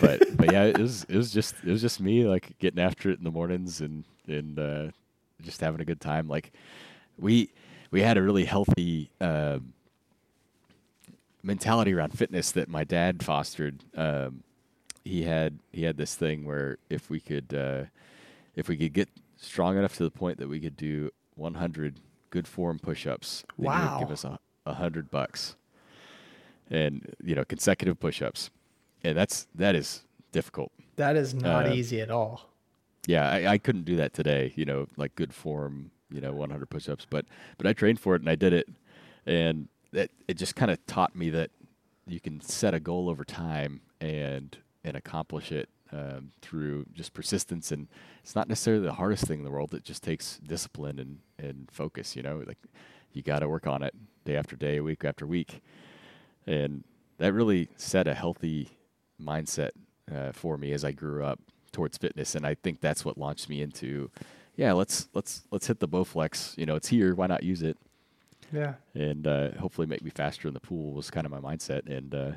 but 0.00 0.22
but 0.36 0.50
yeah, 0.50 0.64
it 0.64 0.78
was 0.78 1.04
it 1.08 1.16
was 1.16 1.32
just 1.32 1.56
it 1.64 1.70
was 1.70 1.82
just 1.82 2.00
me 2.00 2.24
like 2.26 2.58
getting 2.58 2.80
after 2.80 3.10
it 3.10 3.18
in 3.18 3.24
the 3.24 3.30
mornings 3.30 3.80
and 3.80 4.04
and 4.28 4.58
uh, 4.58 4.88
just 5.42 5.60
having 5.60 5.80
a 5.80 5.84
good 5.84 6.00
time. 6.00 6.28
Like 6.28 6.52
we 7.18 7.50
we 7.90 8.00
had 8.00 8.16
a 8.16 8.22
really 8.22 8.44
healthy 8.44 9.10
um, 9.20 9.72
mentality 11.42 11.92
around 11.92 12.16
fitness 12.16 12.50
that 12.52 12.68
my 12.68 12.84
dad 12.84 13.22
fostered. 13.22 13.84
Um, 13.96 14.42
he 15.04 15.24
had 15.24 15.58
he 15.72 15.82
had 15.84 15.96
this 15.96 16.14
thing 16.14 16.44
where 16.44 16.78
if 16.88 17.10
we 17.10 17.20
could 17.20 17.52
uh, 17.54 17.84
if 18.54 18.68
we 18.68 18.76
could 18.76 18.92
get 18.92 19.08
strong 19.36 19.76
enough 19.76 19.96
to 19.96 20.04
the 20.04 20.10
point 20.10 20.38
that 20.38 20.48
we 20.48 20.60
could 20.60 20.76
do 20.76 21.10
100 21.34 21.96
good 22.30 22.46
form 22.46 22.78
push-ups, 22.78 23.44
would 23.58 23.66
give 23.98 24.10
us 24.12 24.24
a, 24.24 24.38
a 24.64 24.74
hundred 24.74 25.10
bucks, 25.10 25.56
and 26.70 27.12
you 27.22 27.34
know 27.34 27.44
consecutive 27.44 27.98
push-ups, 27.98 28.50
and 29.02 29.16
that's 29.18 29.48
that 29.54 29.74
is 29.74 30.02
difficult. 30.30 30.70
That 30.96 31.16
is 31.16 31.34
not 31.34 31.66
Uh, 31.66 31.72
easy 31.72 32.00
at 32.00 32.10
all. 32.10 32.48
Yeah, 33.06 33.28
I, 33.28 33.52
I 33.52 33.58
couldn't 33.58 33.84
do 33.84 33.96
that 33.96 34.14
today. 34.14 34.52
You 34.56 34.64
know, 34.64 34.86
like 34.96 35.14
good 35.16 35.34
form, 35.34 35.90
you 36.10 36.20
know, 36.20 36.32
100 36.32 36.70
push-ups. 36.70 37.06
But 37.08 37.26
but 37.58 37.66
I 37.66 37.72
trained 37.72 38.00
for 38.00 38.14
it 38.14 38.22
and 38.22 38.30
I 38.30 38.34
did 38.36 38.52
it, 38.52 38.68
and 39.26 39.68
that 39.92 40.10
it 40.28 40.34
just 40.36 40.54
kind 40.54 40.70
of 40.70 40.84
taught 40.86 41.14
me 41.16 41.30
that 41.30 41.50
you 42.06 42.20
can 42.20 42.40
set 42.40 42.74
a 42.74 42.80
goal 42.80 43.08
over 43.08 43.24
time 43.24 43.80
and 44.00 44.56
and 44.84 44.96
accomplish 44.96 45.52
it 45.52 45.68
um, 45.92 46.30
through 46.42 46.86
just 46.94 47.12
persistence. 47.14 47.72
And 47.72 47.88
it's 48.22 48.34
not 48.36 48.48
necessarily 48.48 48.84
the 48.84 48.94
hardest 48.94 49.26
thing 49.26 49.40
in 49.40 49.44
the 49.44 49.50
world. 49.50 49.74
It 49.74 49.84
just 49.84 50.02
takes 50.02 50.38
discipline 50.38 50.98
and 50.98 51.18
and 51.38 51.68
focus. 51.72 52.14
You 52.14 52.22
know, 52.22 52.42
like 52.46 52.58
you 53.12 53.22
got 53.22 53.40
to 53.40 53.48
work 53.48 53.66
on 53.66 53.82
it 53.82 53.94
day 54.24 54.36
after 54.36 54.54
day, 54.54 54.78
week 54.80 55.04
after 55.04 55.26
week, 55.26 55.60
and 56.46 56.84
that 57.18 57.32
really 57.32 57.68
set 57.76 58.06
a 58.06 58.14
healthy 58.14 58.70
mindset 59.20 59.70
uh, 60.14 60.32
for 60.32 60.56
me 60.56 60.72
as 60.72 60.84
I 60.84 60.92
grew 60.92 61.24
up 61.24 61.40
towards 61.72 61.98
fitness, 61.98 62.34
and 62.34 62.46
I 62.46 62.54
think 62.54 62.80
that's 62.80 63.04
what 63.04 63.18
launched 63.18 63.48
me 63.48 63.62
into, 63.62 64.10
yeah, 64.56 64.72
let's 64.72 65.08
let's 65.14 65.42
let's 65.50 65.66
hit 65.66 65.80
the 65.80 65.88
Bowflex. 65.88 66.56
You 66.58 66.66
know, 66.66 66.76
it's 66.76 66.88
here. 66.88 67.14
Why 67.14 67.26
not 67.26 67.42
use 67.42 67.62
it? 67.62 67.76
Yeah. 68.52 68.74
And 68.94 69.26
uh, 69.26 69.52
hopefully 69.52 69.86
make 69.86 70.02
me 70.02 70.10
faster 70.10 70.46
in 70.46 70.54
the 70.54 70.60
pool 70.60 70.92
was 70.92 71.10
kind 71.10 71.26
of 71.26 71.32
my 71.32 71.40
mindset. 71.40 71.88
And 71.88 72.14
uh, 72.14 72.32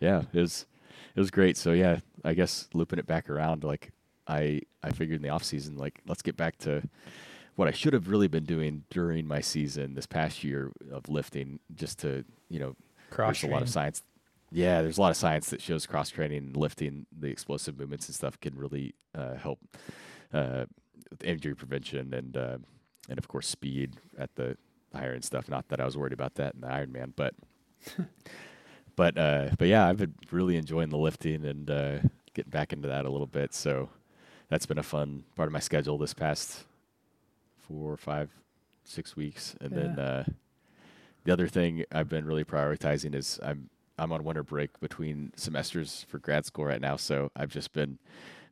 yeah, 0.00 0.22
it 0.32 0.40
was 0.40 0.66
it 1.14 1.20
was 1.20 1.30
great. 1.30 1.56
So 1.56 1.72
yeah, 1.72 1.98
I 2.24 2.34
guess 2.34 2.68
looping 2.72 2.98
it 2.98 3.06
back 3.06 3.28
around, 3.28 3.64
like 3.64 3.92
I 4.28 4.62
I 4.82 4.90
figured 4.90 5.16
in 5.16 5.22
the 5.22 5.30
off 5.30 5.44
season, 5.44 5.76
like 5.76 6.00
let's 6.06 6.22
get 6.22 6.36
back 6.36 6.56
to 6.58 6.82
what 7.56 7.68
I 7.68 7.72
should 7.72 7.94
have 7.94 8.08
really 8.08 8.28
been 8.28 8.44
doing 8.44 8.84
during 8.90 9.26
my 9.26 9.40
season 9.40 9.94
this 9.94 10.06
past 10.06 10.44
year 10.44 10.70
of 10.92 11.08
lifting, 11.08 11.58
just 11.74 11.98
to 12.00 12.24
you 12.48 12.60
know 12.60 12.76
Cross 13.10 13.40
there's 13.40 13.50
a 13.50 13.54
lot 13.54 13.62
of 13.62 13.68
science. 13.68 14.02
Yeah, 14.52 14.80
there's 14.82 14.98
a 14.98 15.00
lot 15.00 15.10
of 15.10 15.16
science 15.16 15.50
that 15.50 15.60
shows 15.60 15.86
cross 15.86 16.08
training 16.10 16.38
and 16.38 16.56
lifting, 16.56 17.06
the 17.16 17.28
explosive 17.28 17.78
movements 17.78 18.06
and 18.08 18.14
stuff 18.14 18.38
can 18.40 18.56
really 18.56 18.94
uh, 19.14 19.34
help 19.34 19.58
uh, 20.32 20.66
with 21.10 21.24
injury 21.24 21.54
prevention 21.54 22.14
and 22.14 22.36
uh, 22.36 22.58
and 23.08 23.18
of 23.18 23.28
course 23.28 23.46
speed 23.48 23.96
at 24.18 24.34
the 24.36 24.56
higher 24.94 25.12
end 25.12 25.24
stuff. 25.24 25.48
Not 25.48 25.68
that 25.68 25.80
I 25.80 25.84
was 25.84 25.96
worried 25.96 26.12
about 26.12 26.36
that 26.36 26.54
in 26.54 26.60
the 26.60 26.68
Ironman, 26.68 27.12
but 27.16 27.34
but 28.96 29.18
uh, 29.18 29.50
but 29.58 29.68
yeah, 29.68 29.86
I've 29.88 29.98
been 29.98 30.14
really 30.30 30.56
enjoying 30.56 30.90
the 30.90 30.96
lifting 30.96 31.44
and 31.44 31.70
uh, 31.70 31.98
getting 32.34 32.50
back 32.50 32.72
into 32.72 32.88
that 32.88 33.04
a 33.04 33.10
little 33.10 33.26
bit. 33.26 33.52
So 33.52 33.90
that's 34.48 34.66
been 34.66 34.78
a 34.78 34.82
fun 34.82 35.24
part 35.34 35.48
of 35.48 35.52
my 35.52 35.58
schedule 35.60 35.98
this 35.98 36.14
past 36.14 36.64
four, 37.58 37.96
five, 37.96 38.30
six 38.84 39.16
weeks. 39.16 39.56
And 39.60 39.72
then 39.72 39.94
Yeah. 39.96 40.04
uh, 40.04 40.24
the 41.24 41.32
other 41.32 41.48
thing 41.48 41.84
I've 41.90 42.08
been 42.08 42.24
really 42.24 42.44
prioritizing 42.44 43.14
is 43.14 43.40
I'm 43.42 43.68
I'm 43.98 44.12
on 44.12 44.24
winter 44.24 44.42
break 44.42 44.78
between 44.80 45.32
semesters 45.36 46.04
for 46.08 46.18
grad 46.18 46.44
school 46.44 46.66
right 46.66 46.80
now. 46.80 46.96
So 46.96 47.30
I've 47.34 47.50
just 47.50 47.72
been 47.72 47.98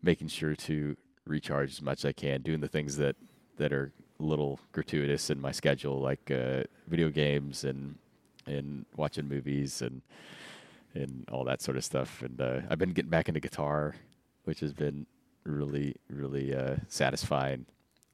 making 0.03 0.29
sure 0.29 0.55
to 0.55 0.97
recharge 1.27 1.73
as 1.73 1.83
much 1.83 2.01
as 2.01 2.05
I 2.07 2.13
can, 2.13 2.43
doing 2.43 2.61
the 2.61 2.69
things 2.69 2.97
that 2.97 3.17
that 3.57 3.73
are 3.73 3.93
a 4.19 4.23
little 4.23 4.59
gratuitous 4.73 5.31
in 5.31 5.41
my 5.41 5.53
schedule, 5.53 6.01
like 6.01 6.31
uh, 6.31 6.65
video 6.87 7.11
games 7.11 7.65
and 7.65 7.97
and 8.47 8.85
watching 8.97 9.29
movies 9.29 9.83
and 9.83 10.03
and 10.95 11.29
all 11.31 11.45
that 11.45 11.61
sort 11.61 11.77
of 11.77 11.85
stuff. 11.85 12.23
And 12.23 12.41
uh, 12.41 12.61
I've 12.71 12.79
been 12.79 12.93
getting 12.93 13.11
back 13.11 13.29
into 13.29 13.41
guitar, 13.41 13.95
which 14.45 14.61
has 14.61 14.73
been 14.73 15.07
really 15.45 15.97
really 16.09 16.55
uh, 16.55 16.77
satisfying. 16.89 17.67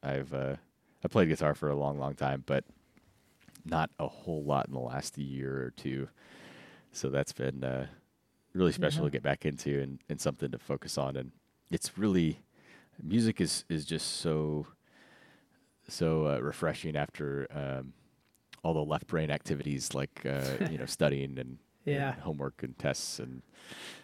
I've 0.03 0.33
uh, 0.33 0.57
I 1.05 1.09
played 1.09 1.29
guitar 1.29 1.55
for 1.55 1.69
a 1.69 1.77
long 1.77 1.99
long 1.99 2.15
time, 2.15 2.43
but 2.47 2.65
not 3.65 3.91
a 3.99 4.09
whole 4.09 4.43
lot 4.43 4.67
in 4.67 4.75
the 4.75 4.81
last 4.81 5.19
year 5.19 5.63
or 5.63 5.71
two. 5.77 6.09
So 6.93 7.09
that's 7.09 7.33
been 7.33 7.63
uh, 7.65 7.87
really 8.53 8.73
special 8.73 9.05
Yeah. 9.05 9.09
to 9.09 9.13
get 9.13 9.23
back 9.23 9.47
into 9.47 9.81
and, 9.81 9.99
and 10.09 10.21
something 10.21 10.51
to 10.51 10.59
focus 10.59 10.99
on. 10.99 11.17
And 11.17 11.33
it's 11.71 11.97
really 11.99 12.41
music 13.03 13.41
is 13.41 13.65
is 13.69 13.85
just 13.85 14.17
so 14.19 14.67
so 15.89 16.27
uh, 16.27 16.39
refreshing 16.41 16.97
after 16.97 17.47
um, 17.53 17.93
all 18.63 18.75
the 18.75 18.85
left 18.85 19.07
brain 19.07 19.31
activities 19.31 19.95
like 19.95 20.25
uh, 20.27 20.69
you 20.71 20.79
know 20.79 20.87
studying 20.99 21.39
and, 21.39 21.59
and 21.87 22.21
homework 22.21 22.63
and 22.63 22.79
tests 22.79 23.19
and 23.19 23.43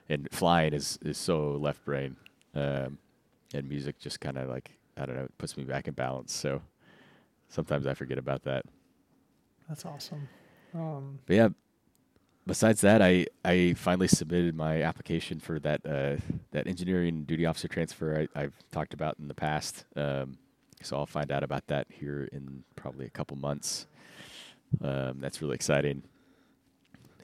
and 0.08 0.28
flying 0.32 0.72
is 0.72 0.98
is 1.02 1.18
so 1.18 1.52
left 1.52 1.84
brain 1.84 2.16
um, 2.54 2.98
and 3.54 3.68
music 3.68 3.98
just 3.98 4.20
kind 4.20 4.38
of 4.38 4.48
like 4.48 4.70
I 4.96 5.06
don't 5.06 5.16
know 5.16 5.24
it 5.24 5.38
puts 5.38 5.56
me 5.56 5.64
back 5.64 5.88
in 5.88 5.94
balance. 5.94 6.32
So 6.34 6.62
sometimes 7.48 7.86
I 7.86 7.94
forget 7.94 8.18
about 8.18 8.42
that. 8.44 8.64
That's 9.68 9.84
awesome. 9.84 10.28
Um, 10.74 11.18
But 11.26 11.36
yeah, 11.36 11.48
besides 12.46 12.80
that, 12.82 13.02
I 13.02 13.26
I 13.44 13.74
finally 13.74 14.08
submitted 14.08 14.54
my 14.54 14.82
application 14.82 15.40
for 15.40 15.58
that 15.60 15.80
uh, 15.84 16.16
that 16.52 16.66
engineering 16.66 17.24
duty 17.24 17.46
officer 17.46 17.68
transfer 17.68 18.26
I, 18.34 18.40
I've 18.40 18.54
talked 18.70 18.94
about 18.94 19.16
in 19.18 19.28
the 19.28 19.34
past. 19.34 19.84
Um, 19.96 20.38
so 20.82 20.96
I'll 20.96 21.06
find 21.06 21.32
out 21.32 21.42
about 21.42 21.66
that 21.68 21.86
here 21.90 22.28
in 22.32 22.64
probably 22.76 23.06
a 23.06 23.10
couple 23.10 23.36
months. 23.36 23.86
Um, 24.82 25.20
that's 25.20 25.40
really 25.40 25.54
exciting. 25.54 26.02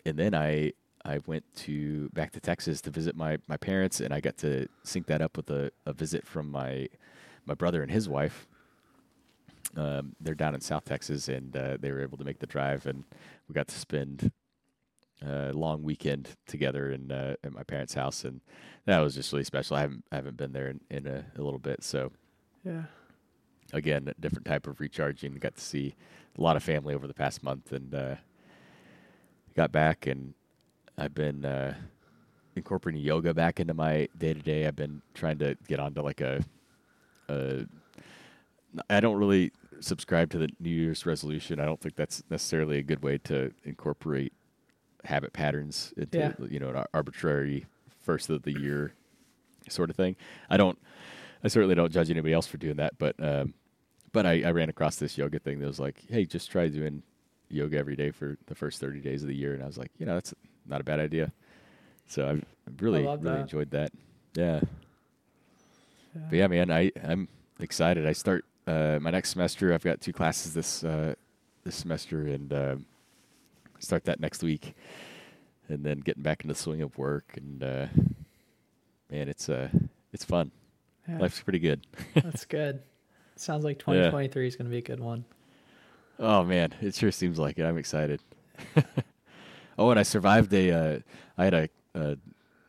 And 0.04 0.18
then 0.18 0.34
I 0.34 0.72
I 1.04 1.18
went 1.26 1.44
to 1.56 2.08
back 2.10 2.32
to 2.32 2.40
Texas 2.40 2.80
to 2.82 2.90
visit 2.90 3.16
my 3.16 3.38
my 3.48 3.56
parents, 3.56 4.00
and 4.00 4.12
I 4.12 4.20
got 4.20 4.38
to 4.38 4.66
sync 4.84 5.06
that 5.06 5.20
up 5.20 5.36
with 5.36 5.50
a, 5.50 5.70
a 5.86 5.92
visit 5.92 6.26
from 6.26 6.50
my 6.50 6.88
my 7.46 7.54
brother 7.54 7.82
and 7.82 7.90
his 7.90 8.08
wife. 8.08 8.46
Um, 9.76 10.14
they're 10.20 10.34
down 10.34 10.54
in 10.54 10.60
South 10.60 10.84
Texas, 10.84 11.28
and 11.28 11.56
uh, 11.56 11.76
they 11.80 11.90
were 11.90 12.02
able 12.02 12.18
to 12.18 12.24
make 12.24 12.40
the 12.40 12.46
drive, 12.46 12.86
and 12.86 13.04
we 13.48 13.54
got 13.54 13.68
to 13.68 13.78
spend 13.78 14.30
a 15.24 15.52
long 15.52 15.82
weekend 15.82 16.30
together 16.46 16.90
in 16.90 17.10
uh, 17.10 17.34
at 17.44 17.52
my 17.52 17.62
parents' 17.62 17.94
house, 17.94 18.24
and 18.24 18.40
that 18.86 18.98
was 19.00 19.14
just 19.14 19.32
really 19.32 19.44
special. 19.44 19.76
I 19.76 19.82
haven't 19.82 20.04
I 20.12 20.16
haven't 20.16 20.36
been 20.36 20.52
there 20.52 20.68
in, 20.68 20.80
in 20.90 21.06
a, 21.06 21.24
a 21.36 21.42
little 21.42 21.58
bit, 21.58 21.82
so 21.82 22.12
yeah. 22.64 22.84
again, 23.72 24.08
a 24.08 24.20
different 24.20 24.46
type 24.46 24.66
of 24.66 24.80
recharging. 24.80 25.34
Got 25.34 25.56
to 25.56 25.60
see 25.60 25.94
a 26.38 26.40
lot 26.40 26.56
of 26.56 26.62
family 26.62 26.94
over 26.94 27.06
the 27.06 27.14
past 27.14 27.42
month, 27.42 27.72
and 27.72 27.94
uh, 27.94 28.14
got 29.54 29.72
back, 29.72 30.06
and 30.06 30.34
I've 30.98 31.14
been 31.14 31.44
uh, 31.44 31.74
incorporating 32.56 33.02
yoga 33.02 33.34
back 33.34 33.60
into 33.60 33.74
my 33.74 34.08
day 34.16 34.34
to 34.34 34.40
day. 34.40 34.66
I've 34.66 34.76
been 34.76 35.02
trying 35.14 35.38
to 35.38 35.56
get 35.68 35.80
onto 35.80 36.02
like 36.02 36.20
a, 36.20 36.44
a. 37.28 37.66
I 38.88 39.00
don't 39.00 39.16
really 39.16 39.52
subscribe 39.80 40.30
to 40.30 40.38
the 40.38 40.48
New 40.58 40.70
Year's 40.70 41.04
resolution. 41.04 41.60
I 41.60 41.66
don't 41.66 41.80
think 41.80 41.96
that's 41.96 42.22
necessarily 42.30 42.78
a 42.78 42.82
good 42.82 43.02
way 43.02 43.18
to 43.18 43.52
incorporate 43.64 44.32
habit 45.04 45.32
patterns 45.32 45.92
into 45.96 46.18
Yeah. 46.18 46.32
you 46.48 46.58
know 46.60 46.68
an 46.70 46.84
arbitrary 46.94 47.66
first 48.00 48.30
of 48.30 48.42
the 48.42 48.52
year 48.52 48.92
sort 49.68 49.90
of 49.90 49.96
thing. 49.96 50.16
I 50.50 50.56
don't. 50.56 50.78
I 51.44 51.48
certainly 51.48 51.74
don't 51.74 51.92
judge 51.92 52.10
anybody 52.10 52.32
else 52.34 52.46
for 52.46 52.56
doing 52.56 52.76
that, 52.76 52.98
but 52.98 53.16
um, 53.22 53.54
but 54.12 54.26
I, 54.26 54.42
I 54.42 54.50
ran 54.52 54.68
across 54.68 54.96
this 54.96 55.16
yoga 55.18 55.38
thing 55.38 55.58
that 55.60 55.66
was 55.66 55.80
like, 55.80 56.02
hey, 56.08 56.24
just 56.24 56.50
try 56.50 56.68
doing 56.68 57.02
yoga 57.48 57.76
every 57.78 57.96
day 57.96 58.10
for 58.10 58.36
the 58.46 58.54
first 58.54 58.80
thirty 58.80 59.00
days 59.00 59.22
of 59.22 59.28
the 59.28 59.34
year, 59.34 59.54
and 59.54 59.62
I 59.62 59.66
was 59.66 59.76
like, 59.78 59.90
you 59.98 60.06
know, 60.06 60.14
that's 60.14 60.34
not 60.66 60.80
a 60.80 60.84
bad 60.84 61.00
idea. 61.00 61.32
So 62.06 62.28
I've 62.28 62.44
really 62.80 63.02
really 63.02 63.18
that. 63.22 63.40
enjoyed 63.40 63.70
that. 63.72 63.92
Yeah, 64.34 64.60
Yeah. 66.14 66.20
but 66.30 66.36
yeah, 66.36 66.46
man, 66.46 66.70
I 66.70 66.92
I'm 67.02 67.28
excited. 67.60 68.06
I 68.06 68.12
start 68.12 68.44
uh, 68.66 68.98
my 69.00 69.10
next 69.10 69.30
semester. 69.30 69.72
I've 69.74 69.82
got 69.84 70.00
two 70.00 70.12
classes 70.12 70.54
this 70.54 70.84
uh, 70.84 71.14
this 71.64 71.74
semester, 71.76 72.26
and 72.26 72.52
um, 72.52 72.86
start 73.82 74.04
that 74.04 74.20
next 74.20 74.42
week, 74.42 74.74
and 75.68 75.84
then 75.84 76.00
getting 76.00 76.22
back 76.22 76.42
into 76.44 76.54
the 76.54 76.58
swing 76.60 76.82
of 76.82 76.96
work. 76.98 77.34
And 77.36 77.62
uh, 77.62 77.86
man, 79.10 79.28
it's 79.28 79.48
uh 79.48 79.68
it's 80.12 80.24
fun. 80.24 80.50
Yeah. 81.08 81.18
Life's 81.18 81.40
pretty 81.40 81.58
good. 81.58 81.86
That's 82.14 82.44
good. 82.44 82.82
Sounds 83.36 83.64
like 83.64 83.78
2023 83.78 84.46
is 84.46 84.56
going 84.56 84.66
to 84.66 84.70
be 84.70 84.78
a 84.78 84.82
good 84.82 85.00
one. 85.00 85.24
Oh 86.18 86.44
man, 86.44 86.72
it 86.80 86.94
sure 86.94 87.10
seems 87.10 87.38
like 87.38 87.58
it. 87.58 87.64
I'm 87.64 87.78
excited. 87.78 88.20
oh, 89.78 89.90
and 89.90 89.98
I 89.98 90.02
survived 90.04 90.52
a. 90.54 90.70
Uh, 90.70 90.98
I 91.38 91.44
had 91.44 91.54
a, 91.54 91.68
uh 91.94 92.14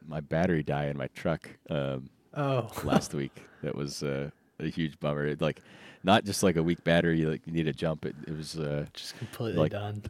my 0.07 0.19
battery 0.19 0.63
die 0.63 0.87
in 0.87 0.97
my 0.97 1.07
truck 1.15 1.49
um, 1.69 2.09
Oh, 2.33 2.69
last 2.83 3.13
week. 3.13 3.43
That 3.61 3.75
was 3.75 4.03
uh, 4.03 4.29
a 4.59 4.67
huge 4.69 4.99
bummer. 4.99 5.27
It, 5.27 5.41
like, 5.41 5.61
not 6.03 6.25
just 6.25 6.43
like 6.43 6.57
a 6.57 6.63
weak 6.63 6.83
battery. 6.83 7.23
Like 7.25 7.41
you 7.45 7.53
need 7.53 7.67
a 7.67 7.73
jump. 7.73 8.05
It, 8.05 8.15
it 8.27 8.35
was 8.35 8.59
uh, 8.59 8.85
just 8.93 9.17
completely 9.17 9.59
Like- 9.61 9.71
done. 9.71 10.03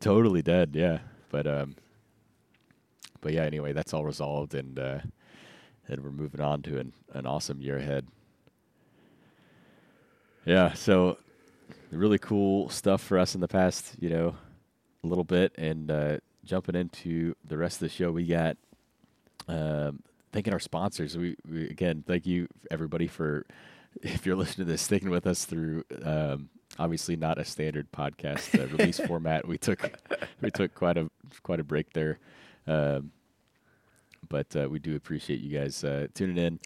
Totally 0.00 0.42
dead. 0.42 0.70
Yeah, 0.74 0.98
but 1.30 1.46
um, 1.46 1.76
but 3.20 3.32
yeah. 3.32 3.42
Anyway, 3.42 3.72
that's 3.72 3.92
all 3.94 4.04
resolved, 4.04 4.54
and 4.54 4.78
uh, 4.78 4.98
and 5.88 6.02
we're 6.02 6.10
moving 6.10 6.40
on 6.40 6.62
to 6.62 6.78
an 6.78 6.92
an 7.14 7.26
awesome 7.26 7.60
year 7.60 7.78
ahead. 7.78 8.06
Yeah. 10.44 10.72
So 10.72 11.18
really 11.90 12.18
cool 12.18 12.68
stuff 12.68 13.02
for 13.02 13.18
us 13.18 13.34
in 13.34 13.40
the 13.40 13.48
past, 13.48 13.94
you 13.98 14.10
know, 14.10 14.36
a 15.04 15.06
little 15.06 15.24
bit, 15.24 15.52
and 15.58 15.90
uh, 15.90 16.16
jumping 16.44 16.74
into 16.74 17.34
the 17.44 17.56
rest 17.56 17.76
of 17.76 17.80
the 17.80 17.88
show, 17.88 18.10
we 18.10 18.26
got 18.26 18.56
um, 19.46 20.02
thanking 20.32 20.52
our 20.52 20.58
sponsors. 20.58 21.16
We, 21.16 21.36
we 21.48 21.64
again 21.68 22.04
thank 22.06 22.26
you 22.26 22.48
everybody 22.70 23.06
for 23.06 23.46
if 24.02 24.26
you're 24.26 24.36
listening 24.36 24.66
to 24.66 24.72
this, 24.72 24.82
sticking 24.82 25.10
with 25.10 25.26
us 25.26 25.44
through. 25.44 25.84
Um, 26.02 26.50
obviously, 26.78 27.16
not 27.16 27.38
a 27.38 27.44
standard 27.44 27.90
podcast 27.92 28.58
uh, 28.58 28.66
release 28.76 28.98
format. 29.06 29.46
We 29.46 29.58
took 29.58 29.98
we 30.40 30.50
took 30.50 30.74
quite 30.74 30.96
a 30.96 31.10
quite 31.42 31.60
a 31.60 31.64
break 31.64 31.92
there, 31.92 32.18
um, 32.66 33.12
but 34.28 34.54
uh, 34.56 34.68
we 34.68 34.78
do 34.78 34.96
appreciate 34.96 35.40
you 35.40 35.58
guys 35.58 35.84
uh, 35.84 36.08
tuning 36.14 36.38
in 36.38 36.60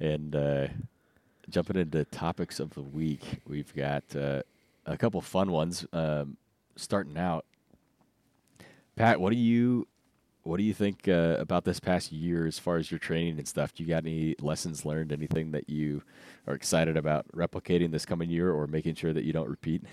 and 0.00 0.34
uh, 0.34 0.68
jumping 1.48 1.76
into 1.76 2.04
topics 2.06 2.60
of 2.60 2.70
the 2.70 2.82
week. 2.82 3.40
We've 3.46 3.74
got 3.74 4.04
uh, 4.16 4.42
a 4.86 4.96
couple 4.96 5.20
fun 5.20 5.50
ones. 5.52 5.86
Um, 5.92 6.36
starting 6.76 7.16
out, 7.16 7.44
Pat, 8.96 9.20
what 9.20 9.30
do 9.30 9.36
you 9.36 9.86
what 10.44 10.58
do 10.58 10.62
you 10.62 10.74
think 10.74 11.08
uh, 11.08 11.36
about 11.38 11.64
this 11.64 11.80
past 11.80 12.12
year 12.12 12.46
as 12.46 12.58
far 12.58 12.76
as 12.76 12.90
your 12.90 12.98
training 12.98 13.38
and 13.38 13.48
stuff? 13.48 13.74
Do 13.74 13.82
you 13.82 13.88
got 13.88 14.04
any 14.04 14.36
lessons 14.40 14.84
learned? 14.84 15.10
Anything 15.12 15.50
that 15.52 15.68
you 15.68 16.02
are 16.46 16.54
excited 16.54 16.96
about 16.96 17.26
replicating 17.34 17.90
this 17.90 18.06
coming 18.06 18.30
year, 18.30 18.52
or 18.52 18.66
making 18.66 18.94
sure 18.94 19.12
that 19.12 19.24
you 19.24 19.32
don't 19.32 19.48
repeat? 19.48 19.82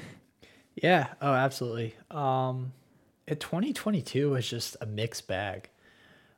Yeah. 0.74 1.08
Oh, 1.22 1.34
absolutely. 1.34 1.96
Um, 2.10 2.72
it 3.28 3.42
2022 3.42 4.32
was 4.32 4.50
just 4.50 4.78
a 4.80 4.86
mixed 4.86 5.28
bag. 5.28 5.70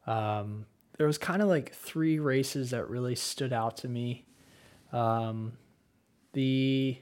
Um, 0.08 0.65
there 0.97 1.06
was 1.06 1.19
kind 1.19 1.43
of 1.43 1.47
like 1.47 1.71
three 1.71 2.17
races 2.17 2.71
that 2.71 2.89
really 2.89 3.13
stood 3.13 3.54
out 3.54 3.78
to 3.78 3.88
me. 3.88 4.26
Um, 4.91 5.54
the 6.34 6.97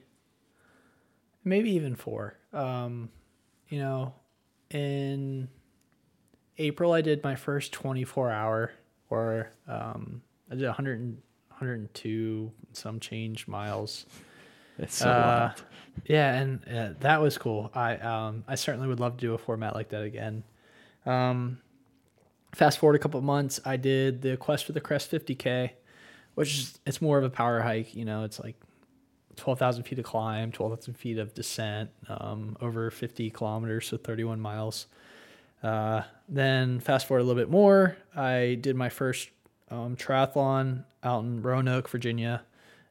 maybe 1.44 1.72
even 1.72 1.96
four. 1.96 2.38
Um, 2.54 3.10
you 3.70 3.80
know, 3.80 4.14
in 4.70 5.48
April, 6.58 6.94
I 6.94 7.02
did 7.02 7.24
my 7.24 7.36
first 7.36 7.72
24 7.74 8.30
hour, 8.32 8.72
or 9.10 9.52
um, 9.68 10.22
I 10.50 10.56
did 10.56 10.66
100 10.66 11.00
and, 11.00 11.22
102 11.50 12.52
some 12.74 13.00
change 13.00 13.48
miles. 13.48 14.06
It's 14.78 14.96
so 14.96 15.10
Uh, 15.10 15.48
wild. 15.56 15.64
yeah, 16.06 16.34
and 16.40 16.68
uh, 16.68 16.90
that 17.02 17.22
was 17.22 17.38
cool. 17.38 17.70
I 17.76 17.98
um 17.98 18.44
I 18.48 18.56
certainly 18.56 18.88
would 18.88 19.00
love 19.00 19.18
to 19.18 19.22
do 19.22 19.34
a 19.34 19.38
format 19.38 19.76
like 19.76 19.90
that 19.90 20.02
again. 20.04 20.44
Um, 21.06 21.60
fast 22.56 22.80
forward 22.80 22.96
a 22.96 23.00
couple 23.00 23.18
of 23.18 23.24
months, 23.24 23.60
I 23.66 23.78
did 23.78 24.22
the 24.22 24.38
Quest 24.38 24.66
for 24.66 24.72
the 24.72 24.82
Crest 24.82 25.12
50k, 25.12 25.72
which 26.36 26.58
is 26.58 26.80
it's 26.86 27.02
more 27.02 27.18
of 27.18 27.24
a 27.24 27.30
power 27.30 27.62
hike. 27.62 27.94
You 27.96 28.06
know, 28.06 28.24
it's 28.24 28.40
like 28.40 28.56
twelve 29.36 29.60
thousand 29.60 29.84
feet 29.84 30.00
of 30.00 30.06
climb, 30.06 30.52
twelve 30.52 30.74
thousand 30.74 30.96
feet 30.96 31.18
of 31.20 31.34
descent, 31.34 31.92
um, 32.08 32.58
over 32.62 32.90
fifty 32.90 33.30
kilometers, 33.30 33.88
so 33.88 33.98
thirty 33.98 34.24
one 34.24 34.40
miles. 34.40 34.88
Uh, 35.64 36.02
then 36.28 36.80
fast 36.80 37.08
forward 37.08 37.22
a 37.22 37.24
little 37.24 37.42
bit 37.42 37.50
more, 37.50 37.98
I 38.16 38.58
did 38.60 38.76
my 38.76 38.90
first 38.90 39.30
um, 39.70 39.96
triathlon 39.96 40.86
out 41.04 41.24
in 41.24 41.42
Roanoke, 41.42 41.90
Virginia, 41.90 42.44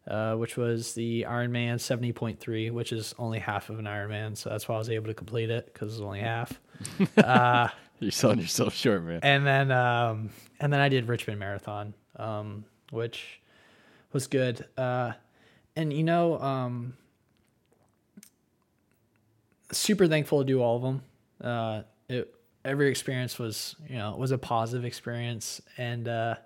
uh, 0.08 0.34
which 0.36 0.56
was 0.56 0.94
the 0.94 1.26
Ironman 1.28 1.76
70.3, 1.76 2.70
which 2.72 2.92
is 2.92 3.14
only 3.18 3.38
half 3.38 3.70
of 3.70 3.78
an 3.78 3.86
Ironman. 3.86 4.36
So 4.36 4.50
that's 4.50 4.68
why 4.68 4.76
I 4.76 4.78
was 4.78 4.90
able 4.90 5.06
to 5.06 5.14
complete 5.14 5.50
it 5.50 5.66
because 5.72 5.92
it's 5.94 6.02
only 6.02 6.20
half. 6.20 6.60
uh, 7.18 7.68
You're 7.98 8.10
selling 8.10 8.38
yourself 8.38 8.74
short, 8.74 9.04
man. 9.04 9.20
and 9.22 9.46
then 9.46 9.70
um, 9.72 10.30
and 10.60 10.72
then 10.72 10.80
I 10.80 10.88
did 10.88 11.08
Richmond 11.08 11.38
Marathon, 11.38 11.94
um, 12.16 12.64
which 12.90 13.40
was 14.12 14.26
good. 14.26 14.64
Uh, 14.76 15.12
and 15.76 15.92
you 15.92 16.02
know, 16.02 16.38
um, 16.40 16.94
super 19.72 20.06
thankful 20.06 20.40
to 20.40 20.44
do 20.44 20.62
all 20.62 20.76
of 20.76 20.82
them. 20.82 21.02
Uh, 21.42 21.82
it 22.08 22.34
every 22.64 22.88
experience 22.88 23.38
was 23.38 23.76
you 23.88 23.96
know 23.96 24.14
was 24.16 24.30
a 24.30 24.38
positive 24.38 24.84
experience, 24.84 25.60
and 25.76 26.08
uh, 26.08 26.36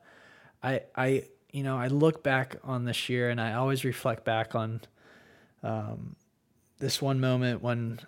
I 0.63 0.83
I 0.97 1.25
you 1.51 1.63
know 1.63 1.77
I 1.77 1.89
look 1.89 2.23
back 2.23 2.57
on 2.65 2.85
this 2.85 3.09
year 3.09 3.31
and 3.31 3.41
I 3.41 3.55
always 3.55 3.85
reflect 3.85 4.25
back 4.25 4.55
on 4.55 4.81
um, 5.63 6.17
this 6.79 7.01
one 7.01 7.21
moment 7.21 7.63
when 7.63 8.01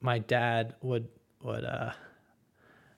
my 0.00 0.18
dad 0.18 0.74
would 0.82 1.08
would 1.42 1.64
uh 1.64 1.92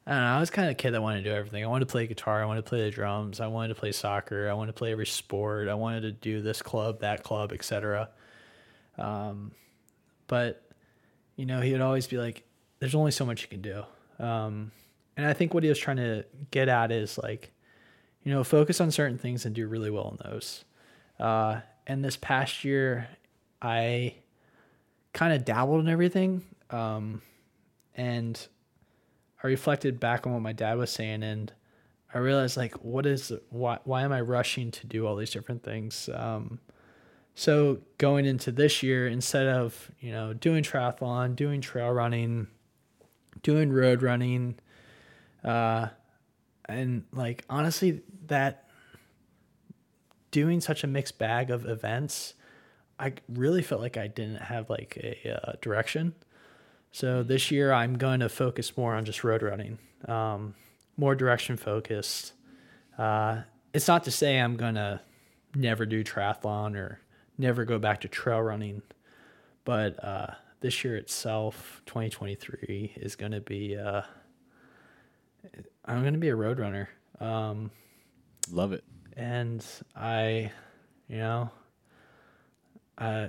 I 0.06 0.12
don't 0.12 0.22
know. 0.22 0.36
I 0.36 0.40
was 0.40 0.50
kind 0.50 0.66
of 0.66 0.72
a 0.72 0.74
kid 0.74 0.92
that 0.92 1.02
wanted 1.02 1.22
to 1.24 1.30
do 1.30 1.36
everything. 1.36 1.62
I 1.62 1.66
wanted 1.68 1.86
to 1.86 1.92
play 1.92 2.06
guitar. 2.06 2.42
I 2.42 2.46
wanted 2.46 2.64
to 2.64 2.68
play 2.68 2.82
the 2.82 2.90
drums. 2.90 3.38
I 3.38 3.46
wanted 3.46 3.68
to 3.68 3.74
play 3.74 3.92
soccer. 3.92 4.48
I 4.48 4.54
wanted 4.54 4.72
to 4.72 4.78
play 4.78 4.92
every 4.92 5.06
sport. 5.06 5.68
I 5.68 5.74
wanted 5.74 6.00
to 6.00 6.10
do 6.10 6.40
this 6.40 6.62
club, 6.62 7.00
that 7.00 7.22
club, 7.22 7.52
etc. 7.52 8.08
Um, 8.98 9.52
but 10.26 10.64
you 11.36 11.46
know, 11.46 11.60
he 11.60 11.72
would 11.72 11.80
always 11.80 12.06
be 12.06 12.18
like, 12.18 12.44
"There's 12.80 12.94
only 12.94 13.12
so 13.12 13.24
much 13.24 13.42
you 13.42 13.48
can 13.48 13.62
do." 13.62 13.84
Um, 14.20 14.72
and 15.16 15.26
I 15.26 15.32
think 15.32 15.54
what 15.54 15.62
he 15.62 15.68
was 15.68 15.78
trying 15.78 15.96
to 15.96 16.24
get 16.50 16.68
at 16.68 16.92
is 16.92 17.18
like, 17.18 17.52
you 18.22 18.32
know, 18.32 18.44
focus 18.44 18.80
on 18.80 18.90
certain 18.90 19.18
things 19.18 19.46
and 19.46 19.54
do 19.54 19.66
really 19.66 19.90
well 19.90 20.16
in 20.18 20.30
those. 20.30 20.64
Uh, 21.18 21.60
and 21.86 22.04
this 22.04 22.16
past 22.16 22.64
year, 22.64 23.08
I 23.60 24.14
kind 25.12 25.32
of 25.32 25.44
dabbled 25.44 25.80
in 25.80 25.88
everything. 25.88 26.44
Um, 26.70 27.22
and 27.94 28.46
I 29.42 29.46
reflected 29.46 29.98
back 29.98 30.26
on 30.26 30.32
what 30.32 30.42
my 30.42 30.52
dad 30.52 30.78
was 30.78 30.90
saying 30.90 31.22
and 31.22 31.52
I 32.12 32.18
realized 32.18 32.56
like 32.56 32.74
what 32.82 33.06
is 33.06 33.32
why 33.50 33.78
why 33.84 34.02
am 34.02 34.12
I 34.12 34.20
rushing 34.20 34.70
to 34.72 34.86
do 34.86 35.06
all 35.06 35.16
these 35.16 35.30
different 35.30 35.62
things? 35.62 36.08
Um, 36.12 36.58
so 37.34 37.78
going 37.98 38.26
into 38.26 38.50
this 38.50 38.82
year, 38.82 39.06
instead 39.06 39.46
of 39.46 39.90
you 40.00 40.10
know 40.10 40.32
doing 40.32 40.64
triathlon, 40.64 41.36
doing 41.36 41.60
trail 41.60 41.90
running, 41.90 42.48
doing 43.42 43.72
road 43.72 44.02
running, 44.02 44.58
uh, 45.44 45.88
and 46.66 47.04
like 47.12 47.44
honestly, 47.48 48.02
that 48.26 48.68
doing 50.30 50.60
such 50.60 50.84
a 50.84 50.86
mixed 50.86 51.18
bag 51.18 51.50
of 51.50 51.66
events, 51.66 52.34
I 52.98 53.14
really 53.28 53.62
felt 53.62 53.80
like 53.80 53.96
I 53.96 54.06
didn't 54.06 54.42
have 54.42 54.70
like 54.70 54.96
a 54.96 55.38
uh, 55.42 55.52
direction. 55.60 56.14
So 56.92 57.22
this 57.22 57.50
year 57.50 57.72
I'm 57.72 57.96
going 57.98 58.20
to 58.20 58.28
focus 58.28 58.76
more 58.76 58.94
on 58.94 59.04
just 59.04 59.22
road 59.22 59.42
running, 59.42 59.78
um, 60.06 60.54
more 60.96 61.14
direction 61.14 61.56
focused. 61.56 62.32
Uh, 62.98 63.42
it's 63.72 63.86
not 63.86 64.04
to 64.04 64.10
say 64.10 64.38
I'm 64.38 64.56
going 64.56 64.74
to 64.74 65.00
never 65.54 65.86
do 65.86 66.02
triathlon 66.04 66.76
or 66.76 67.00
never 67.38 67.64
go 67.64 67.78
back 67.78 68.00
to 68.02 68.08
trail 68.08 68.40
running, 68.42 68.82
but 69.64 70.02
uh, 70.04 70.34
this 70.60 70.84
year 70.84 70.96
itself, 70.96 71.82
2023, 71.86 72.94
is 72.96 73.16
going 73.16 73.32
to 73.32 73.40
be. 73.40 73.76
Uh, 73.76 74.02
I'm 75.84 76.02
going 76.02 76.12
to 76.14 76.20
be 76.20 76.28
a 76.28 76.36
road 76.36 76.58
runner, 76.58 76.88
um, 77.18 77.70
Love 78.50 78.72
it. 78.72 78.84
and 79.16 79.64
I, 79.96 80.52
you 81.08 81.16
know, 81.16 81.50
uh, 82.98 83.28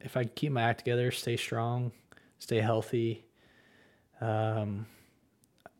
if 0.00 0.16
I 0.16 0.24
keep 0.24 0.52
my 0.52 0.62
act 0.62 0.78
together, 0.78 1.10
stay 1.10 1.36
strong, 1.36 1.90
stay 2.38 2.60
healthy, 2.60 3.24
um, 4.20 4.86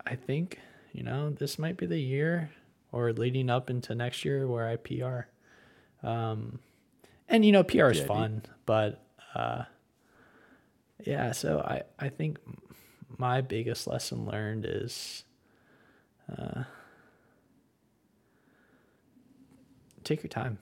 I 0.06 0.16
think 0.16 0.58
you 0.92 1.02
know 1.04 1.30
this 1.30 1.58
might 1.58 1.76
be 1.76 1.86
the 1.86 2.00
year 2.00 2.50
or 2.90 3.12
leading 3.12 3.48
up 3.50 3.70
into 3.70 3.94
next 3.94 4.24
year 4.24 4.46
where 4.48 4.66
I 4.66 4.76
PR. 4.76 6.06
Um, 6.06 6.58
and 7.28 7.44
you 7.44 7.52
know 7.52 7.62
PR 7.62 7.86
is 7.90 7.98
Yeah, 7.98 8.02
dude. 8.02 8.06
fun, 8.08 8.42
but 8.66 9.04
uh, 9.34 9.64
yeah. 11.04 11.32
So 11.32 11.60
I 11.60 11.82
I 11.98 12.08
think 12.08 12.38
my 13.16 13.40
biggest 13.40 13.86
lesson 13.86 14.26
learned 14.26 14.64
is. 14.66 15.24
Uh, 16.30 16.64
take 20.04 20.22
your 20.22 20.28
time. 20.28 20.58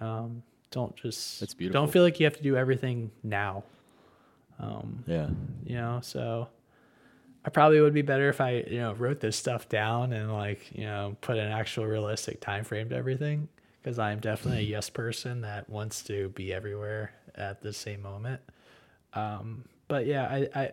Um, 0.00 0.42
don't 0.70 0.94
just 0.96 1.40
That's 1.40 1.54
beautiful. 1.54 1.82
don't 1.82 1.92
feel 1.92 2.02
like 2.02 2.18
you 2.20 2.26
have 2.26 2.36
to 2.36 2.42
do 2.42 2.56
everything 2.56 3.10
now. 3.22 3.64
Um, 4.58 5.02
Yeah. 5.06 5.28
you 5.66 5.74
know 5.74 5.98
so 6.00 6.46
i 7.44 7.50
probably 7.50 7.80
would 7.80 7.92
be 7.92 8.02
better 8.02 8.28
if 8.28 8.40
i 8.40 8.64
you 8.70 8.78
know 8.78 8.92
wrote 8.92 9.18
this 9.18 9.36
stuff 9.36 9.68
down 9.68 10.12
and 10.12 10.32
like 10.32 10.70
you 10.72 10.84
know 10.84 11.16
put 11.22 11.36
an 11.38 11.50
actual 11.50 11.86
realistic 11.86 12.40
time 12.40 12.62
frame 12.62 12.88
to 12.90 12.94
everything 12.94 13.48
because 13.82 13.98
i'm 13.98 14.20
definitely 14.20 14.60
a 14.60 14.62
yes 14.76 14.88
person 14.90 15.40
that 15.40 15.68
wants 15.68 16.04
to 16.04 16.28
be 16.30 16.52
everywhere 16.54 17.12
at 17.34 17.62
the 17.62 17.72
same 17.72 18.00
moment 18.00 18.40
um 19.14 19.64
but 19.88 20.06
yeah 20.06 20.24
i 20.26 20.48
i 20.60 20.70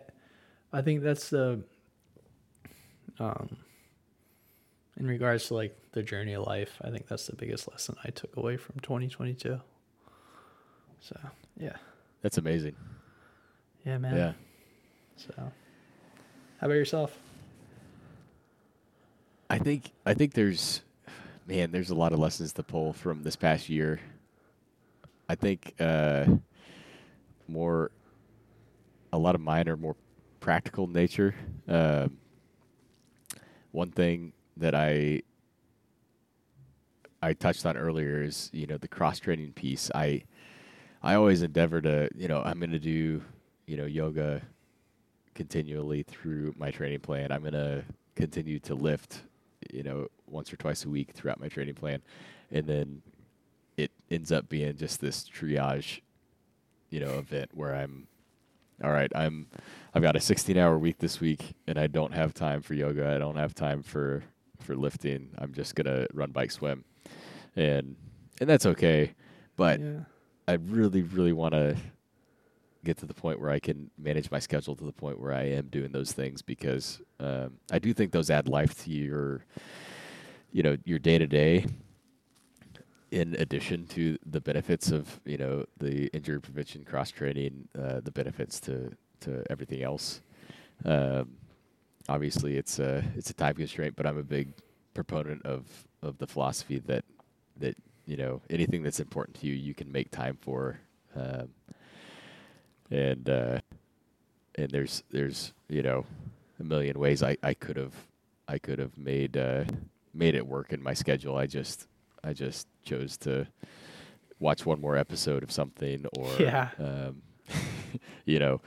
i 0.72 0.82
think 0.82 1.02
that's 1.02 1.30
the 1.30 1.62
um 3.18 3.56
in 4.98 5.06
regards 5.06 5.46
to 5.48 5.54
like 5.54 5.76
the 5.92 6.02
journey 6.02 6.32
of 6.34 6.46
life 6.46 6.78
i 6.82 6.90
think 6.90 7.06
that's 7.08 7.26
the 7.26 7.36
biggest 7.36 7.70
lesson 7.70 7.94
i 8.04 8.10
took 8.10 8.36
away 8.36 8.56
from 8.56 8.78
2022 8.80 9.60
so 11.00 11.16
yeah 11.58 11.76
That's 12.22 12.38
amazing. 12.38 12.74
yeah 13.84 13.98
man 13.98 14.16
Yeah. 14.16 14.32
so, 15.16 15.32
how 15.36 16.66
about 16.66 16.74
yourself? 16.74 17.18
I 19.50 19.58
think 19.58 19.90
I 20.06 20.14
think 20.14 20.32
there's 20.34 20.80
man, 21.46 21.72
there's 21.72 21.90
a 21.90 21.94
lot 21.94 22.12
of 22.12 22.18
lessons 22.18 22.52
to 22.54 22.62
pull 22.62 22.92
from 22.92 23.22
this 23.22 23.36
past 23.36 23.68
year. 23.68 24.00
I 25.28 25.34
think 25.34 25.74
uh 25.80 26.26
more 27.48 27.90
a 29.12 29.18
lot 29.18 29.34
of 29.34 29.40
mine 29.40 29.68
are 29.68 29.76
more 29.76 29.96
practical 30.40 30.86
nature. 30.86 31.34
Um 31.68 32.18
one 33.70 33.90
thing 33.90 34.32
that 34.56 34.74
I 34.74 35.22
I 37.22 37.32
touched 37.34 37.64
on 37.64 37.76
earlier 37.76 38.22
is, 38.22 38.50
you 38.52 38.66
know, 38.66 38.76
the 38.76 38.88
cross 38.88 39.18
training 39.18 39.52
piece. 39.52 39.90
I 39.94 40.24
I 41.02 41.14
always 41.14 41.42
endeavor 41.42 41.80
to, 41.80 42.08
you 42.14 42.28
know, 42.28 42.42
I'm 42.42 42.58
going 42.58 42.70
to 42.70 42.78
do, 42.78 43.22
you 43.66 43.76
know, 43.76 43.86
yoga 43.86 44.42
continually 45.34 46.02
through 46.02 46.54
my 46.56 46.70
training 46.70 47.00
plan. 47.00 47.32
I'm 47.32 47.40
going 47.40 47.54
to 47.54 47.84
continue 48.14 48.58
to 48.60 48.74
lift, 48.74 49.22
you 49.72 49.82
know, 49.82 50.08
once 50.28 50.52
or 50.52 50.56
twice 50.56 50.84
a 50.84 50.88
week 50.88 51.10
throughout 51.12 51.40
my 51.40 51.48
training 51.48 51.74
plan. 51.74 52.02
And 52.50 52.66
then 52.66 53.02
it 53.76 53.90
ends 54.10 54.30
up 54.30 54.48
being 54.48 54.76
just 54.76 55.00
this 55.00 55.28
triage, 55.28 56.00
you 56.90 57.00
know, 57.00 57.18
event 57.18 57.50
where 57.54 57.74
I'm 57.74 58.06
all 58.82 58.92
right, 58.92 59.10
I'm 59.14 59.46
I've 59.94 60.02
got 60.02 60.16
a 60.16 60.20
16-hour 60.20 60.78
week 60.78 60.98
this 60.98 61.20
week 61.20 61.54
and 61.66 61.78
I 61.78 61.86
don't 61.86 62.14
have 62.14 62.34
time 62.34 62.62
for 62.62 62.74
yoga. 62.74 63.14
I 63.14 63.18
don't 63.18 63.36
have 63.36 63.54
time 63.54 63.82
for 63.82 64.22
for 64.60 64.76
lifting. 64.76 65.30
I'm 65.38 65.52
just 65.52 65.74
going 65.74 65.86
to 65.86 66.06
run 66.14 66.30
bike 66.30 66.50
swim. 66.50 66.84
And 67.56 67.96
and 68.40 68.48
that's 68.48 68.66
okay. 68.66 69.12
But 69.56 69.80
yeah, 69.80 70.00
I 70.48 70.54
really, 70.54 71.02
really 71.02 71.32
want 71.32 71.54
to 71.54 71.76
get 72.84 72.96
to 72.98 73.06
the 73.06 73.14
point 73.14 73.40
where 73.40 73.50
I 73.50 73.60
can 73.60 73.90
manage 73.96 74.30
my 74.30 74.38
schedule 74.38 74.74
to 74.74 74.84
the 74.84 74.92
point 74.92 75.20
where 75.20 75.32
I 75.32 75.44
am 75.44 75.66
doing 75.66 75.92
those 75.92 76.12
things 76.12 76.42
because 76.42 77.00
um, 77.20 77.58
I 77.70 77.78
do 77.78 77.92
think 77.92 78.10
those 78.10 78.30
add 78.30 78.48
life 78.48 78.82
to 78.84 78.90
your, 78.90 79.44
you 80.50 80.62
know, 80.62 80.76
your 80.84 80.98
day 80.98 81.18
to 81.18 81.26
day. 81.26 81.66
In 83.12 83.36
addition 83.38 83.86
to 83.88 84.18
the 84.24 84.40
benefits 84.40 84.90
of 84.90 85.20
you 85.26 85.36
know 85.36 85.66
the 85.78 86.06
injury 86.14 86.40
prevention, 86.40 86.82
cross 86.82 87.10
training, 87.10 87.68
uh, 87.78 88.00
the 88.00 88.10
benefits 88.10 88.58
to 88.60 88.90
to 89.20 89.44
everything 89.50 89.82
else. 89.82 90.22
Um, 90.84 91.36
obviously, 92.08 92.56
it's 92.56 92.78
a 92.78 93.04
it's 93.14 93.28
a 93.28 93.34
time 93.34 93.54
constraint, 93.54 93.96
but 93.96 94.06
I'm 94.06 94.16
a 94.16 94.22
big 94.22 94.54
proponent 94.94 95.44
of 95.44 95.66
of 96.02 96.16
the 96.18 96.26
philosophy 96.26 96.78
that 96.86 97.04
that 97.58 97.76
you 98.06 98.16
know 98.16 98.40
anything 98.48 98.82
that's 98.82 98.98
important 99.00 99.38
to 99.40 99.46
you 99.46 99.52
you 99.52 99.74
can 99.74 99.92
make 99.92 100.10
time 100.10 100.38
for 100.40 100.80
um, 101.14 101.48
and 102.90 103.28
uh, 103.28 103.60
and 104.54 104.70
there's 104.70 105.02
there's 105.10 105.52
you 105.68 105.82
know 105.82 106.06
a 106.60 106.64
million 106.64 106.98
ways 106.98 107.22
I, 107.22 107.36
I 107.42 107.54
could 107.54 107.76
have 107.76 107.94
I 108.48 108.58
could 108.58 108.78
have 108.78 108.96
made 108.96 109.36
uh, 109.36 109.64
made 110.14 110.34
it 110.34 110.46
work 110.46 110.72
in 110.72 110.82
my 110.82 110.94
schedule 110.94 111.36
I 111.36 111.46
just 111.46 111.86
I 112.24 112.32
just 112.32 112.66
chose 112.82 113.16
to 113.18 113.46
watch 114.40 114.66
one 114.66 114.80
more 114.80 114.96
episode 114.96 115.42
of 115.42 115.50
something 115.52 116.04
or 116.18 116.28
Yeah. 116.38 116.70
um, 116.78 117.22
you 118.24 118.38
know 118.38 118.60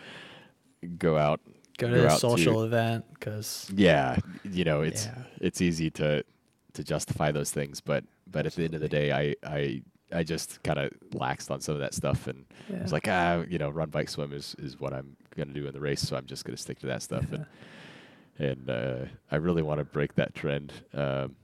go 0.98 1.18
out 1.18 1.42
Go 1.78 1.90
to 1.90 1.96
Go 1.96 2.08
out 2.08 2.20
social 2.22 2.60
to- 2.62 2.66
event 2.68 3.04
because 3.14 3.70
Yeah, 3.76 4.16
you 4.50 4.64
know, 4.64 4.82
it's 4.82 5.06
Yeah. 5.08 5.24
it's 5.42 5.60
easy 5.62 5.90
to 5.92 6.24
to 6.74 6.84
justify 6.84 7.32
those 7.32 7.52
things, 7.52 7.82
but 7.82 8.04
but 8.32 8.46
at 8.46 8.54
the 8.54 8.64
end 8.64 8.76
of 8.76 8.82
the 8.82 8.88
day, 8.90 9.12
I 9.12 9.36
I 9.46 9.82
I 10.14 10.24
just 10.24 10.64
kind 10.64 10.80
of 10.80 10.92
laxed 11.12 11.52
on 11.52 11.60
some 11.60 11.74
of 11.76 11.82
that 11.82 11.94
stuff, 11.94 12.28
and 12.28 12.46
I 12.74 12.82
was 12.82 12.94
like, 12.94 13.08
ah, 13.10 13.44
you 13.50 13.58
know, 13.58 13.70
run, 13.70 13.90
bike, 13.90 14.08
swim 14.08 14.32
is 14.32 14.56
is 14.60 14.80
what 14.80 14.94
I'm 14.94 15.18
gonna 15.36 15.52
do 15.52 15.68
in 15.68 15.74
the 15.74 15.82
race, 15.82 16.00
so 16.02 16.16
I'm 16.16 16.26
just 16.28 16.46
gonna 16.46 16.56
stick 16.58 16.80
to 16.80 16.86
that 16.88 17.02
stuff, 17.02 17.26
and 17.34 17.46
and 18.40 18.70
uh, 18.70 19.06
I 19.30 19.36
really 19.38 19.62
want 19.62 19.80
to 19.80 19.84
break 19.86 20.16
that 20.16 20.34
trend 20.34 20.72
um, 20.94 21.36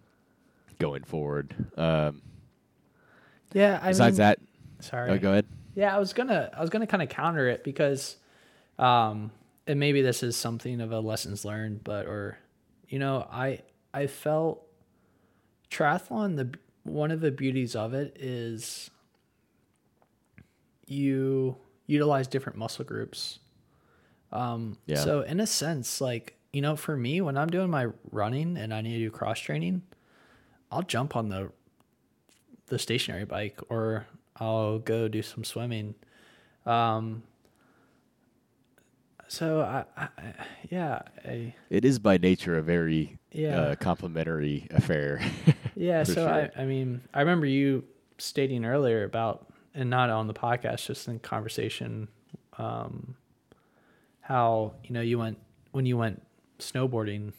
going 0.80 1.04
forward. 1.04 1.54
Um, 1.78 2.22
yeah. 3.54 3.80
I 3.82 3.90
besides 3.90 4.18
mean, 4.18 4.28
that, 4.28 4.40
sorry. 4.80 5.12
oh, 5.12 5.18
go 5.18 5.32
ahead. 5.32 5.46
Yeah, 5.76 5.96
I 5.96 6.00
was 6.00 6.14
gonna 6.14 6.50
I 6.56 6.62
was 6.62 6.70
gonna 6.70 6.88
kind 6.88 7.02
of 7.04 7.10
counter 7.10 7.48
it 7.48 7.64
because, 7.64 8.18
um, 8.78 9.32
and 9.68 9.80
maybe 9.80 10.02
this 10.02 10.24
is 10.24 10.36
something 10.36 10.82
of 10.82 10.92
a 10.92 11.00
lessons 11.00 11.46
learned, 11.46 11.84
but 11.84 12.06
or, 12.06 12.38
you 12.90 13.00
know, 13.00 13.28
I 13.32 13.62
I 13.94 14.08
felt 14.08 14.66
triathlon 15.70 16.36
the 16.36 16.58
one 16.84 17.12
of 17.12 17.22
the 17.22 17.32
beauties 17.32 17.76
of 17.76 17.94
it 17.94 18.18
is 18.20 18.90
you 20.88 21.56
utilize 21.88 22.28
different 22.28 22.58
muscle 22.58 22.86
groups. 22.86 23.40
Um, 24.32 24.78
Yeah. 24.86 24.98
So 24.98 25.22
in 25.22 25.40
a 25.40 25.48
sense, 25.48 26.02
like 26.02 26.36
you 26.54 26.62
know, 26.62 26.76
for 26.76 26.98
me, 26.98 27.22
when 27.22 27.38
I'm 27.38 27.50
doing 27.50 27.70
my 27.70 27.88
running 28.12 28.58
and 28.58 28.74
I 28.74 28.82
need 28.82 28.94
to 28.94 29.00
do 29.00 29.10
cross 29.10 29.40
training, 29.40 29.84
I'll 30.70 30.82
jump 30.82 31.16
on 31.16 31.30
the 31.30 31.52
the 32.72 32.80
stationary 32.80 33.26
bike 33.26 33.60
or 33.70 34.08
I'll 34.38 34.80
go 34.80 35.08
do 35.10 35.22
some 35.22 35.44
swimming. 35.44 35.94
Um, 36.66 37.24
so 39.28 39.62
I, 39.62 39.86
I 39.98 40.08
yeah, 40.70 41.02
I, 41.26 41.54
It 41.70 41.86
is 41.86 42.00
by 42.00 42.18
nature 42.18 42.58
a 42.58 42.62
very 42.62 43.18
Yeah. 43.32 43.60
uh, 43.60 43.76
complimentary 43.76 44.68
affair. 44.72 45.22
yeah. 45.76 46.04
So 46.04 46.14
sure. 46.16 46.28
I, 46.30 46.50
I 46.58 46.66
mean, 46.66 47.02
I 47.14 47.20
remember 47.20 47.46
you 47.46 47.84
stating 48.18 48.66
earlier 48.66 49.04
about, 49.04 49.48
and 49.74 49.90
not 49.90 50.10
on 50.10 50.28
the 50.28 50.34
podcast, 50.34 50.86
just 50.88 51.08
in 51.08 51.20
conversation, 51.20 52.08
um, 52.58 53.16
how, 54.22 54.74
you 54.84 54.92
know, 54.94 55.02
you 55.02 55.18
went, 55.20 55.38
when 55.72 55.86
you 55.86 55.98
went 55.98 56.22
snowboarding, 56.60 57.34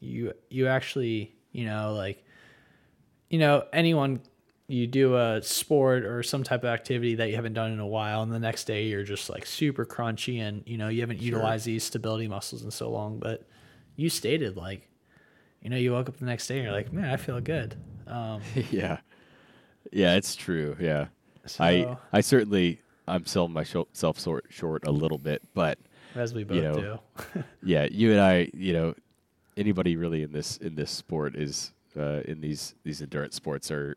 you, 0.00 0.32
you 0.48 0.66
actually, 0.68 1.34
you 1.52 1.64
know, 1.66 1.94
like, 1.94 2.24
you 3.28 3.38
know, 3.38 3.64
anyone 3.72 4.20
you 4.70 4.86
do 4.86 5.16
a 5.16 5.42
sport 5.42 6.04
or 6.04 6.22
some 6.22 6.42
type 6.42 6.62
of 6.62 6.70
activity 6.70 7.16
that 7.16 7.28
you 7.28 7.36
haven't 7.36 7.54
done 7.54 7.72
in 7.72 7.80
a 7.80 7.86
while 7.86 8.22
and 8.22 8.32
the 8.32 8.38
next 8.38 8.64
day 8.64 8.84
you're 8.86 9.02
just 9.02 9.28
like 9.28 9.44
super 9.44 9.84
crunchy 9.84 10.40
and 10.40 10.62
you 10.66 10.78
know 10.78 10.88
you 10.88 11.00
haven't 11.00 11.20
utilized 11.20 11.66
these 11.66 11.82
stability 11.82 12.28
muscles 12.28 12.62
in 12.62 12.70
so 12.70 12.90
long 12.90 13.18
but 13.18 13.46
you 13.96 14.08
stated 14.08 14.56
like 14.56 14.88
you 15.60 15.70
know 15.70 15.76
you 15.76 15.92
woke 15.92 16.08
up 16.08 16.16
the 16.18 16.24
next 16.24 16.46
day 16.46 16.56
and 16.56 16.64
you're 16.64 16.72
like 16.72 16.92
man 16.92 17.10
i 17.10 17.16
feel 17.16 17.40
good. 17.40 17.74
Um 18.06 18.40
yeah, 18.70 18.98
yeah, 19.92 20.16
it's 20.16 20.34
true. 20.34 20.76
Yeah, 20.80 21.06
I 21.58 21.96
I 22.12 22.20
certainly 22.20 22.80
I'm 23.06 23.26
selling 23.26 23.52
myself 23.52 24.20
short 24.20 24.46
short 24.50 24.86
a 24.86 24.90
little 24.90 25.18
bit, 25.18 25.42
but 25.54 25.78
as 26.14 26.34
we 26.34 26.44
both 26.44 26.56
you 26.56 26.62
know, 26.62 27.00
do. 27.34 27.44
yeah, 27.62 27.86
you 27.90 28.12
and 28.12 28.20
I, 28.20 28.50
you 28.54 28.72
know, 28.72 28.94
anybody 29.56 29.96
really 29.96 30.22
in 30.22 30.32
this 30.32 30.56
in 30.58 30.74
this 30.74 30.90
sport 30.90 31.36
is 31.36 31.72
uh, 31.98 32.20
in 32.24 32.40
these 32.40 32.74
these 32.84 33.02
endurance 33.02 33.36
sports 33.36 33.70
are, 33.70 33.96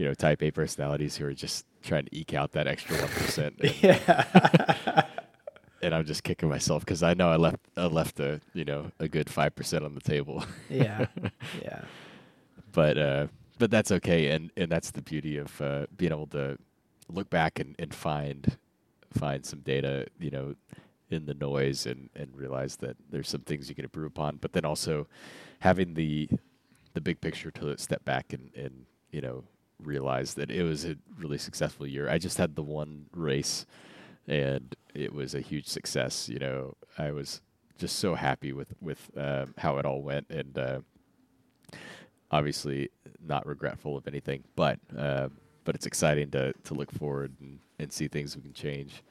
you 0.00 0.06
know, 0.06 0.14
type 0.14 0.42
A 0.42 0.50
personalities 0.50 1.16
who 1.16 1.26
are 1.26 1.34
just 1.34 1.66
trying 1.82 2.06
to 2.06 2.16
eke 2.16 2.32
out 2.32 2.52
that 2.52 2.66
extra 2.66 2.96
one 2.96 3.08
percent. 3.08 3.56
yeah. 3.82 5.02
And 5.82 5.94
I'm 5.94 6.04
just 6.04 6.24
kicking 6.24 6.50
myself 6.50 6.84
because 6.84 7.02
I 7.02 7.14
know 7.14 7.30
I 7.30 7.36
left 7.36 7.56
I 7.74 7.86
left 7.86 8.20
a 8.20 8.42
you 8.52 8.66
know 8.66 8.92
a 8.98 9.08
good 9.08 9.30
five 9.30 9.54
percent 9.54 9.82
on 9.82 9.94
the 9.94 10.02
table, 10.02 10.44
yeah. 10.68 11.06
Yeah. 11.62 11.80
But 12.72 12.98
uh, 12.98 13.26
but 13.58 13.70
that's 13.70 13.90
okay, 13.90 14.28
and 14.28 14.50
and 14.58 14.70
that's 14.70 14.90
the 14.90 15.00
beauty 15.00 15.38
of 15.38 15.58
uh, 15.62 15.86
being 15.96 16.12
able 16.12 16.26
to 16.28 16.58
look 17.08 17.30
back 17.30 17.58
and, 17.58 17.74
and 17.78 17.94
find 17.94 18.58
find 19.14 19.46
some 19.46 19.60
data, 19.60 20.06
you 20.18 20.30
know, 20.30 20.54
in 21.08 21.24
the 21.24 21.32
noise 21.32 21.86
and, 21.86 22.10
and 22.14 22.36
realize 22.36 22.76
that 22.76 22.98
there's 23.08 23.30
some 23.30 23.40
things 23.40 23.70
you 23.70 23.74
can 23.74 23.84
improve 23.84 24.08
upon, 24.08 24.36
but 24.36 24.52
then 24.52 24.66
also 24.66 25.06
having 25.60 25.94
the 25.94 26.28
the 26.92 27.00
big 27.00 27.22
picture 27.22 27.50
to 27.52 27.78
step 27.78 28.04
back 28.04 28.34
and, 28.34 28.50
and 28.54 28.84
you 29.12 29.22
know 29.22 29.44
realize 29.84 30.34
that 30.34 30.50
it 30.50 30.62
was 30.62 30.84
a 30.84 30.96
really 31.18 31.38
successful 31.38 31.86
year. 31.86 32.08
I 32.08 32.18
just 32.18 32.38
had 32.38 32.56
the 32.56 32.62
one 32.62 33.06
race 33.14 33.66
and 34.26 34.74
it 34.94 35.12
was 35.12 35.34
a 35.34 35.40
huge 35.40 35.66
success. 35.66 36.28
You 36.28 36.38
know, 36.38 36.76
I 36.98 37.10
was 37.10 37.40
just 37.78 37.98
so 37.98 38.14
happy 38.14 38.52
with 38.52 38.74
with 38.80 39.10
um, 39.16 39.54
how 39.58 39.78
it 39.78 39.86
all 39.86 40.02
went 40.02 40.26
and 40.30 40.58
uh, 40.58 40.80
obviously 42.30 42.90
not 43.26 43.46
regretful 43.46 43.96
of 43.96 44.06
anything, 44.06 44.44
but 44.56 44.78
uh, 44.96 45.28
but 45.64 45.74
it's 45.74 45.86
exciting 45.86 46.30
to 46.30 46.52
to 46.64 46.74
look 46.74 46.90
forward 46.90 47.34
and, 47.40 47.58
and 47.78 47.92
see 47.92 48.08
things 48.08 48.36
we 48.36 48.42
can 48.42 48.52
change. 48.52 49.02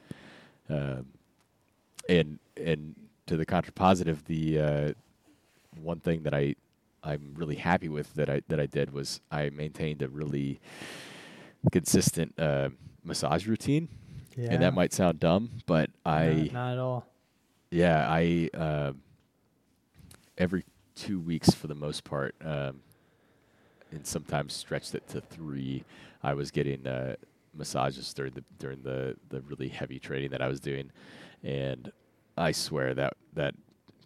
Um, 0.70 1.08
and 2.08 2.40
and 2.58 2.96
to 3.28 3.38
the 3.38 3.46
contrapositive, 3.46 4.24
the 4.26 4.60
uh, 4.60 4.94
one 5.82 6.00
thing 6.00 6.24
that 6.24 6.34
I 6.34 6.56
I'm 7.04 7.34
really 7.36 7.56
happy 7.56 7.90
with 7.90 8.14
that 8.16 8.30
I 8.30 8.42
that 8.48 8.60
I 8.60 8.66
did 8.66 8.92
was 8.92 9.22
I 9.32 9.50
maintained 9.50 10.02
a 10.02 10.08
really 10.08 10.60
consistent 11.72 12.34
uh, 12.40 12.70
massage 13.04 13.48
routine. 13.48 13.90
yeah 14.36 14.50
And 14.52 14.62
that 14.62 14.74
might 14.74 14.94
sound 14.94 15.20
dumb, 15.20 15.50
but 15.66 15.90
I 16.06 16.50
not, 16.52 16.54
not 16.54 16.74
at 16.74 16.80
all 16.80 17.06
yeah, 17.72 18.08
I 18.10 18.50
um 18.54 19.02
every 20.38 20.64
two 20.96 21.20
weeks 21.20 21.52
for 21.52 21.68
the 21.68 21.76
most 21.76 22.04
part, 22.04 22.36
um, 22.44 22.82
and 23.92 24.06
sometimes 24.06 24.54
stretched 24.54 24.96
it 24.96 25.08
to 25.10 25.22
three. 25.22 25.84
I 26.24 26.34
was 26.34 26.52
getting 26.52 26.86
uh, 26.88 27.16
massages 27.54 28.14
during 28.14 28.34
the 28.34 28.44
during 28.58 28.82
the 28.84 29.16
the 29.30 29.42
really 29.42 29.70
heavy 29.70 30.00
training 30.00 30.32
that 30.32 30.42
I 30.42 30.48
was 30.48 30.60
doing, 30.60 30.92
and 31.44 31.92
I 32.38 32.52
swear 32.52 32.94
that 32.96 33.14
that 33.34 33.56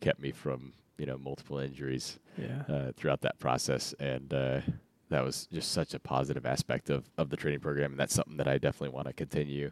kept 0.01 0.19
me 0.19 0.31
from 0.31 0.73
you 0.97 1.05
know 1.05 1.17
multiple 1.17 1.59
injuries 1.59 2.19
yeah 2.37 2.63
uh, 2.69 2.91
throughout 2.95 3.21
that 3.21 3.39
process, 3.39 3.93
and 3.99 4.33
uh, 4.33 4.61
that 5.09 5.23
was 5.23 5.47
just 5.51 5.71
such 5.71 5.93
a 5.93 5.99
positive 5.99 6.45
aspect 6.45 6.89
of 6.89 7.09
of 7.17 7.29
the 7.29 7.37
training 7.37 7.59
program, 7.59 7.91
and 7.91 7.99
that's 7.99 8.13
something 8.13 8.37
that 8.37 8.47
I 8.47 8.57
definitely 8.57 8.95
want 8.95 9.07
to 9.07 9.13
continue. 9.13 9.71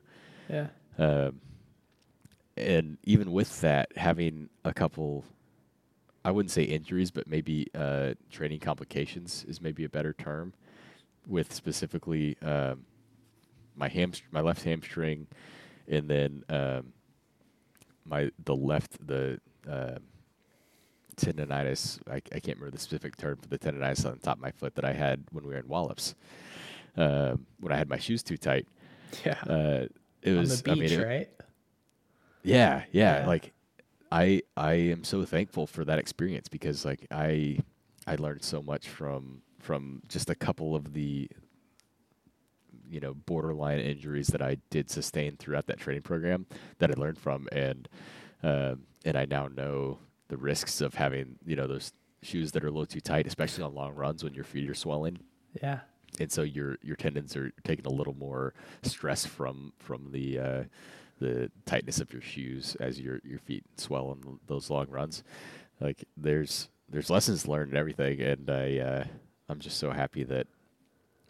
yeah 0.49 0.67
Um, 0.97 1.41
and 2.57 2.97
even 3.03 3.31
with 3.31 3.61
that, 3.61 3.95
having 3.95 4.49
a 4.65 4.73
couple, 4.73 5.23
I 6.23 6.31
wouldn't 6.31 6.51
say 6.51 6.63
injuries, 6.63 7.09
but 7.09 7.27
maybe 7.27 7.67
uh, 7.73 8.13
training 8.29 8.59
complications 8.59 9.45
is 9.47 9.61
maybe 9.61 9.83
a 9.83 9.89
better 9.89 10.13
term. 10.13 10.53
With 11.27 11.53
specifically 11.53 12.35
um, 12.41 12.85
my 13.75 13.87
hamstr- 13.89 14.31
my 14.31 14.41
left 14.41 14.63
hamstring, 14.63 15.27
and 15.87 16.09
then 16.09 16.43
um, 16.49 16.93
my 18.05 18.31
the 18.43 18.55
left 18.55 19.05
the 19.05 19.39
uh, 19.69 19.99
tendonitis. 21.21 21.99
I, 22.09 22.15
I 22.15 22.39
can't 22.39 22.57
remember 22.57 22.71
the 22.71 22.79
specific 22.79 23.17
term 23.17 23.37
for 23.37 23.47
the 23.47 23.57
tendonitis 23.59 24.05
on 24.05 24.13
the 24.13 24.19
top 24.19 24.37
of 24.37 24.41
my 24.41 24.51
foot 24.51 24.75
that 24.75 24.85
I 24.85 24.93
had 24.93 25.23
when 25.31 25.43
we 25.45 25.51
were 25.53 25.59
in 25.59 25.67
Wallops. 25.67 26.15
Um, 26.97 27.45
when 27.59 27.71
I 27.71 27.77
had 27.77 27.89
my 27.89 27.97
shoes 27.97 28.21
too 28.23 28.37
tight, 28.37 28.67
yeah 29.25 29.37
uh, 29.47 29.85
it 30.21 30.31
on 30.33 30.39
was. 30.39 30.61
the 30.61 30.71
I 30.71 30.75
mean, 30.75 30.83
beach 30.83 30.91
it- 30.93 31.05
right 31.05 31.29
yeah, 32.43 32.83
yeah, 32.91 33.19
Yeah. 33.21 33.27
Like 33.27 33.53
I 34.11 34.41
I 34.57 34.73
am 34.73 35.03
so 35.03 35.23
thankful 35.25 35.67
for 35.67 35.85
that 35.85 35.99
experience 35.99 36.47
because 36.49 36.83
like 36.85 37.05
I 37.11 37.59
I 38.07 38.15
learned 38.15 38.43
so 38.43 38.61
much 38.61 38.89
from 38.89 39.41
from 39.59 40.01
just 40.09 40.29
a 40.29 40.35
couple 40.35 40.75
of 40.75 40.93
the 40.93 41.29
you 42.89 42.99
know 42.99 43.13
borderline 43.13 43.79
injuries 43.79 44.27
that 44.27 44.41
I 44.41 44.57
did 44.69 44.89
sustain 44.89 45.37
throughout 45.37 45.67
that 45.67 45.77
training 45.79 46.01
program 46.01 46.45
that 46.79 46.89
I 46.91 46.99
learned 46.99 47.19
from 47.19 47.47
and 47.51 47.87
um, 48.43 48.81
and 49.05 49.15
I 49.15 49.25
now 49.25 49.47
know 49.47 49.99
the 50.31 50.37
risks 50.37 50.81
of 50.81 50.95
having 50.95 51.35
you 51.45 51.55
know 51.55 51.67
those 51.67 51.93
shoes 52.23 52.51
that 52.53 52.63
are 52.63 52.67
a 52.67 52.71
little 52.71 52.85
too 52.85 53.01
tight, 53.01 53.27
especially 53.27 53.63
on 53.63 53.75
long 53.75 53.93
runs 53.93 54.23
when 54.23 54.33
your 54.33 54.43
feet 54.43 54.69
are 54.69 54.73
swelling 54.73 55.19
yeah 55.61 55.81
and 56.19 56.31
so 56.31 56.41
your 56.41 56.77
your 56.81 56.95
tendons 56.95 57.35
are 57.35 57.51
taking 57.63 57.85
a 57.85 57.89
little 57.89 58.13
more 58.13 58.53
stress 58.83 59.25
from 59.25 59.73
from 59.79 60.11
the 60.11 60.39
uh, 60.39 60.63
the 61.19 61.51
tightness 61.65 61.99
of 61.99 62.11
your 62.11 62.21
shoes 62.21 62.75
as 62.79 62.99
your 62.99 63.21
your 63.23 63.39
feet 63.39 63.63
swell 63.77 64.07
on 64.07 64.39
those 64.47 64.69
long 64.69 64.87
runs. 64.89 65.23
Like 65.79 66.03
there's 66.17 66.69
there's 66.89 67.09
lessons 67.09 67.47
learned 67.47 67.69
and 67.69 67.77
everything, 67.77 68.21
and 68.21 68.49
I 68.49 68.77
uh, 68.79 69.03
I'm 69.47 69.59
just 69.59 69.77
so 69.77 69.91
happy 69.91 70.23
that 70.23 70.47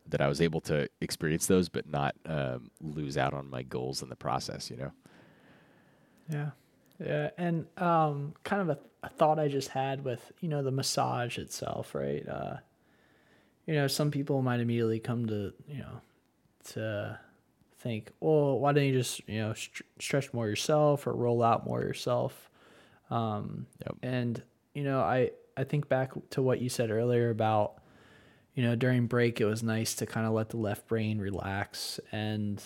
that 0.08 0.22
I 0.22 0.28
was 0.28 0.42
able 0.42 0.62
to 0.62 0.90
experience 1.00 1.46
those, 1.46 1.70
but 1.70 1.88
not 1.88 2.16
um, 2.26 2.72
lose 2.82 3.18
out 3.18 3.34
on 3.34 3.50
my 3.50 3.64
goals 3.64 4.02
in 4.02 4.10
the 4.10 4.16
process. 4.16 4.72
You 4.72 4.78
know. 4.78 4.92
Yeah. 6.30 6.50
Yeah. 7.04 7.30
And 7.38 7.66
um, 7.78 8.34
kind 8.44 8.62
of 8.62 8.70
a, 8.70 8.80
a 9.04 9.10
thought 9.10 9.40
I 9.40 9.48
just 9.48 9.70
had 9.70 10.04
with, 10.04 10.32
you 10.40 10.50
know, 10.50 10.62
the 10.64 10.72
massage 10.72 11.38
itself, 11.38 11.96
right? 11.96 12.28
Uh, 12.28 12.58
you 13.66 13.74
know, 13.76 13.88
some 13.88 14.12
people 14.12 14.42
might 14.42 14.60
immediately 14.60 15.00
come 15.00 15.26
to, 15.28 15.54
you 15.68 15.80
know, 15.80 16.02
to 16.74 17.20
think, 17.80 18.12
well, 18.20 18.60
why 18.60 18.74
don't 18.74 18.86
you 18.86 18.94
just, 18.94 19.28
you 19.28 19.40
know, 19.40 19.54
str- 19.54 19.84
stretch 20.00 20.34
more 20.34 20.48
yourself 20.48 21.08
or 21.08 21.14
roll 21.14 21.42
out 21.42 21.66
more 21.66 21.82
yourself? 21.82 22.50
Um, 23.10 23.68
Yep. 23.86 23.96
And 24.04 24.44
you 24.74 24.84
know, 24.84 25.02
I 25.02 25.32
I 25.58 25.64
think 25.66 25.90
back 25.90 26.12
to 26.32 26.42
what 26.42 26.62
you 26.62 26.70
said 26.70 26.92
earlier 26.92 27.30
about 27.30 27.74
you 28.56 28.64
know 28.64 28.76
during 28.76 29.08
break 29.08 29.42
it 29.42 29.46
was 29.46 29.64
nice 29.64 29.96
to 29.96 30.06
kind 30.06 30.26
of 30.26 30.34
let 30.34 30.50
the 30.50 30.58
left 30.58 30.88
brain 30.88 31.20
relax 31.20 32.00
and 32.12 32.64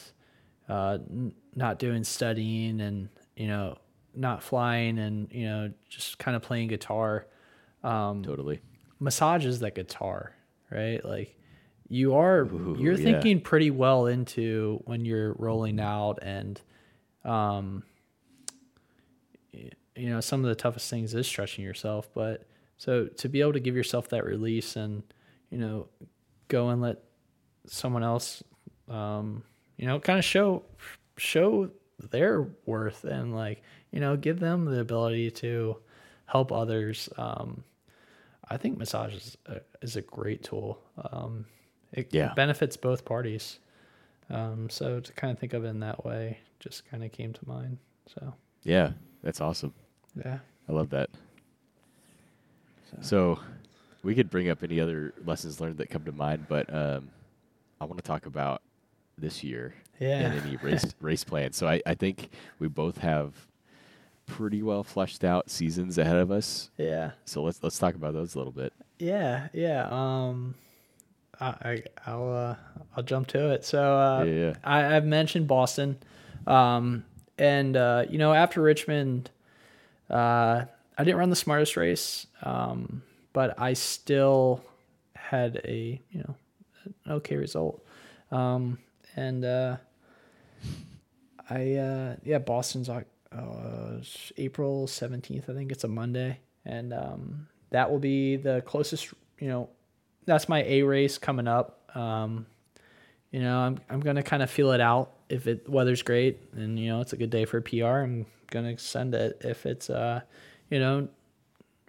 uh, 0.70 0.98
n- 1.10 1.34
not 1.56 1.80
doing 1.80 2.04
studying 2.04 2.80
and 2.82 3.10
you 3.36 3.48
know 3.48 3.78
not 4.16 4.44
flying 4.44 4.98
and 5.00 5.32
you 5.32 5.46
know 5.46 5.72
just 5.90 6.18
kind 6.18 6.36
of 6.36 6.42
playing 6.42 6.68
guitar. 6.68 7.28
Um, 7.84 8.24
Totally. 8.24 8.62
massages 9.00 9.60
that 9.60 9.76
guitar, 9.76 10.34
right? 10.72 11.04
Like 11.06 11.38
you 11.88 12.16
are 12.16 12.46
Ooh, 12.46 12.76
you're 12.80 12.94
yeah. 12.94 13.04
thinking 13.04 13.42
pretty 13.42 13.72
well 13.72 14.08
into 14.08 14.82
when 14.86 15.06
you're 15.06 15.34
rolling 15.34 15.80
out 15.80 16.20
and 16.22 16.60
um 17.24 17.84
you 19.52 20.10
know 20.10 20.20
some 20.20 20.44
of 20.44 20.50
the 20.50 20.56
toughest 20.56 20.90
things 20.90 21.14
is 21.14 21.28
stretching 21.28 21.64
yourself 21.64 22.10
but 22.14 22.48
so 22.78 23.06
to 23.06 23.30
be 23.30 23.40
able 23.40 23.54
to 23.54 23.60
give 23.60 23.76
yourself 23.76 24.10
that 24.10 24.26
release 24.26 24.76
and 24.76 25.04
you 25.50 25.58
know 25.58 25.88
go 26.48 26.70
and 26.70 26.82
let 26.82 27.04
someone 27.68 28.04
else 28.04 28.44
um 28.90 29.44
you 29.78 29.86
know 29.86 30.00
kind 30.00 30.20
of 30.20 30.26
show 30.26 30.64
show 31.18 31.70
their 32.12 32.48
worth 32.66 33.04
and 33.04 33.34
like 33.34 33.62
you 33.96 34.02
know 34.02 34.16
give 34.16 34.40
them 34.40 34.66
the 34.66 34.80
ability 34.80 35.32
to 35.32 35.78
help 36.28 36.52
others 36.52 37.10
um 37.18 37.64
I 38.48 38.58
think 38.58 38.78
massage 38.78 39.16
is 39.16 39.38
a, 39.48 39.62
is 39.82 39.96
a 39.96 40.04
great 40.04 40.44
tool. 40.44 40.80
Um, 41.12 41.46
it 41.92 42.14
Yeah. 42.14 42.32
benefits 42.36 42.78
both 42.78 43.04
parties. 43.04 43.58
Um, 44.30 44.70
so 44.70 45.00
to 45.00 45.14
kind 45.14 45.32
of 45.34 45.40
think 45.40 45.54
of 45.54 45.66
it 45.66 45.70
in 45.70 45.80
that 45.80 46.06
way 46.06 46.38
just 46.60 46.86
kind 46.86 47.04
of 47.04 47.12
came 47.12 47.34
to 47.34 47.48
mind. 47.48 47.80
So 48.06 48.36
Yeah, 48.64 48.92
that's 49.24 49.42
awesome. 49.42 49.74
yeah, 50.16 50.38
I 50.70 50.74
love 50.74 50.92
that. 50.92 51.10
So, 53.02 53.40
we 54.04 54.14
could 54.16 54.30
bring 54.30 54.50
up 54.50 54.64
any 54.64 54.80
other 54.80 55.14
lessons 55.26 55.60
learned 55.60 55.78
that 55.78 55.90
come 55.90 56.04
to 56.06 56.12
mind, 56.12 56.46
but 56.48 56.72
um, 56.74 57.10
I 57.82 57.86
want 57.86 57.98
to 57.98 58.04
talk 58.04 58.26
about 58.28 58.62
this 59.18 59.44
year 59.44 59.74
yeah, 60.00 60.20
and 60.20 60.46
any 60.46 60.56
race 60.58 60.86
race 61.02 61.24
plans. 61.24 61.58
So 61.58 61.68
I, 61.68 61.82
I 61.86 61.96
think 61.96 62.30
we 62.60 62.68
both 62.68 63.00
have 63.00 63.34
pretty 64.26 64.62
well 64.64 64.84
fleshed 64.84 65.24
out 65.24 65.50
seasons 65.50 65.98
ahead 65.98 66.18
of 66.18 66.32
us. 66.32 66.70
yeah, 66.78 67.12
So 67.26 67.44
let's 67.44 67.62
let's 67.64 67.78
talk 67.80 67.96
about 67.96 68.14
those 68.14 68.36
a 68.36 68.38
little 68.38 68.54
bit. 68.54 68.74
yeah, 69.00 69.48
yeah. 69.54 69.88
Um, 69.92 70.56
I, 71.40 71.48
I 71.48 71.84
I'll 72.08 72.32
uh, 72.34 72.56
I'll 72.96 73.04
jump 73.04 73.28
to 73.28 73.52
it. 73.52 73.66
So 73.66 73.82
uh, 73.98 74.24
yeah, 74.24 74.34
yeah. 74.34 74.54
I, 74.64 74.96
I've 74.96 75.06
mentioned 75.06 75.48
Boston, 75.48 75.98
um, 76.48 77.04
and 77.38 77.76
uh, 77.78 78.06
you 78.10 78.18
know 78.18 78.34
after 78.34 78.62
Richmond, 78.62 79.30
uh, 80.10 80.66
I 80.98 81.04
didn't 81.04 81.18
run 81.18 81.30
the 81.30 81.36
smartest 81.36 81.76
race, 81.78 82.26
um, 82.42 83.04
but 83.34 83.60
I 83.60 83.74
still 83.74 84.64
had 85.16 85.62
a 85.66 86.02
you 86.12 86.20
know 86.20 86.36
an 87.06 87.12
okay 87.14 87.36
result, 87.36 87.84
um, 88.32 88.80
and 89.16 89.44
uh, 89.44 89.78
I 91.50 91.74
uh, 91.76 92.16
yeah 92.24 92.38
Boston's 92.40 92.90
Oc- 92.90 93.06
uh, 93.36 94.02
April 94.38 94.88
seventeenth 94.88 95.50
I 95.50 95.54
think 95.54 95.72
it's 95.72 95.84
a 95.84 95.88
Monday, 95.88 96.40
and 96.66 96.94
um, 96.94 97.48
that 97.72 97.92
will 97.92 98.00
be 98.00 98.36
the 98.36 98.62
closest 98.66 99.14
you 99.40 99.48
know 99.48 99.70
that's 100.26 100.50
my 100.50 100.64
A 100.64 100.84
race 100.84 101.18
coming 101.18 101.48
up. 101.48 101.90
Um, 101.96 102.46
you 103.32 103.42
know, 103.42 103.60
I'm 103.60 103.80
I'm 103.90 104.00
gonna 104.00 104.24
kind 104.24 104.44
of 104.44 104.50
feel 104.50 104.72
it 104.72 104.82
out. 104.82 105.12
If 105.30 105.48
it 105.48 105.68
weather's 105.70 106.02
great 106.02 106.40
and 106.54 106.80
you 106.80 106.90
know 106.90 107.02
it's 107.02 107.14
a 107.14 107.18
good 107.18 107.30
day 107.30 107.46
for 107.46 107.62
PR, 107.62 107.86
I'm 107.86 108.26
gonna 108.50 108.78
send 108.78 109.14
it. 109.16 109.42
If 109.42 109.66
it's 109.66 109.90
uh, 109.90 110.22
you 110.70 110.80
know, 110.80 111.08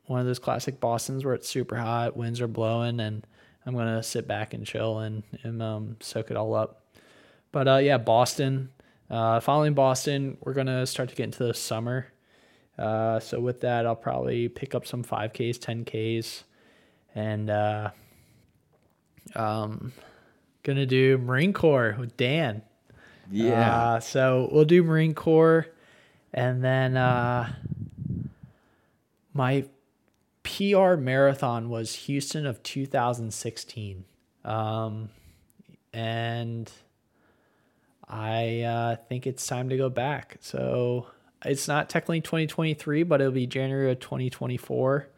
one 0.06 0.20
of 0.20 0.26
those 0.26 0.38
classic 0.38 0.80
Boston's 0.80 1.24
where 1.24 1.34
it's 1.34 1.48
super 1.48 1.76
hot, 1.76 2.16
winds 2.16 2.40
are 2.40 2.48
blowing, 2.48 3.00
and 3.00 3.26
I'm 3.64 3.74
gonna 3.74 4.02
sit 4.02 4.26
back 4.28 4.54
and 4.54 4.66
chill 4.66 4.98
and, 5.00 5.22
and 5.42 5.62
um, 5.62 5.96
soak 6.00 6.30
it 6.30 6.36
all 6.36 6.54
up. 6.54 6.82
But 7.52 7.68
uh, 7.68 7.76
yeah, 7.76 7.98
Boston. 7.98 8.70
Uh, 9.08 9.38
following 9.40 9.74
Boston, 9.74 10.36
we're 10.40 10.52
gonna 10.52 10.84
start 10.86 11.08
to 11.10 11.14
get 11.14 11.24
into 11.24 11.44
the 11.44 11.54
summer. 11.54 12.08
Uh, 12.76 13.20
so 13.20 13.40
with 13.40 13.60
that, 13.60 13.86
I'll 13.86 13.96
probably 13.96 14.48
pick 14.48 14.74
up 14.74 14.86
some 14.86 15.02
5Ks, 15.04 15.58
10Ks, 15.58 16.42
and 17.14 17.48
uh, 17.48 17.90
um, 19.34 19.92
gonna 20.62 20.86
do 20.86 21.18
Marine 21.18 21.52
Corps 21.52 21.96
with 21.98 22.16
Dan. 22.16 22.62
Uh, 23.70 24.00
so 24.00 24.48
we'll 24.52 24.64
do 24.64 24.82
Marine 24.82 25.14
Corps, 25.14 25.66
and 26.34 26.62
then 26.62 26.96
uh, 26.96 27.52
my 29.32 29.64
PR 30.42 30.94
marathon 30.96 31.68
was 31.68 31.94
Houston 31.94 32.44
of 32.44 32.62
2016, 32.64 34.04
um, 34.44 35.10
and 35.92 36.70
I 38.08 38.60
uh, 38.62 38.96
think 39.08 39.26
it's 39.26 39.46
time 39.46 39.68
to 39.70 39.76
go 39.76 39.88
back. 39.88 40.36
So 40.40 41.08
it's 41.44 41.68
not 41.68 41.88
technically 41.88 42.20
2023, 42.20 43.02
but 43.02 43.20
it'll 43.20 43.32
be 43.32 43.46
January 43.46 43.90
of 43.90 44.00
2024. 44.00 45.08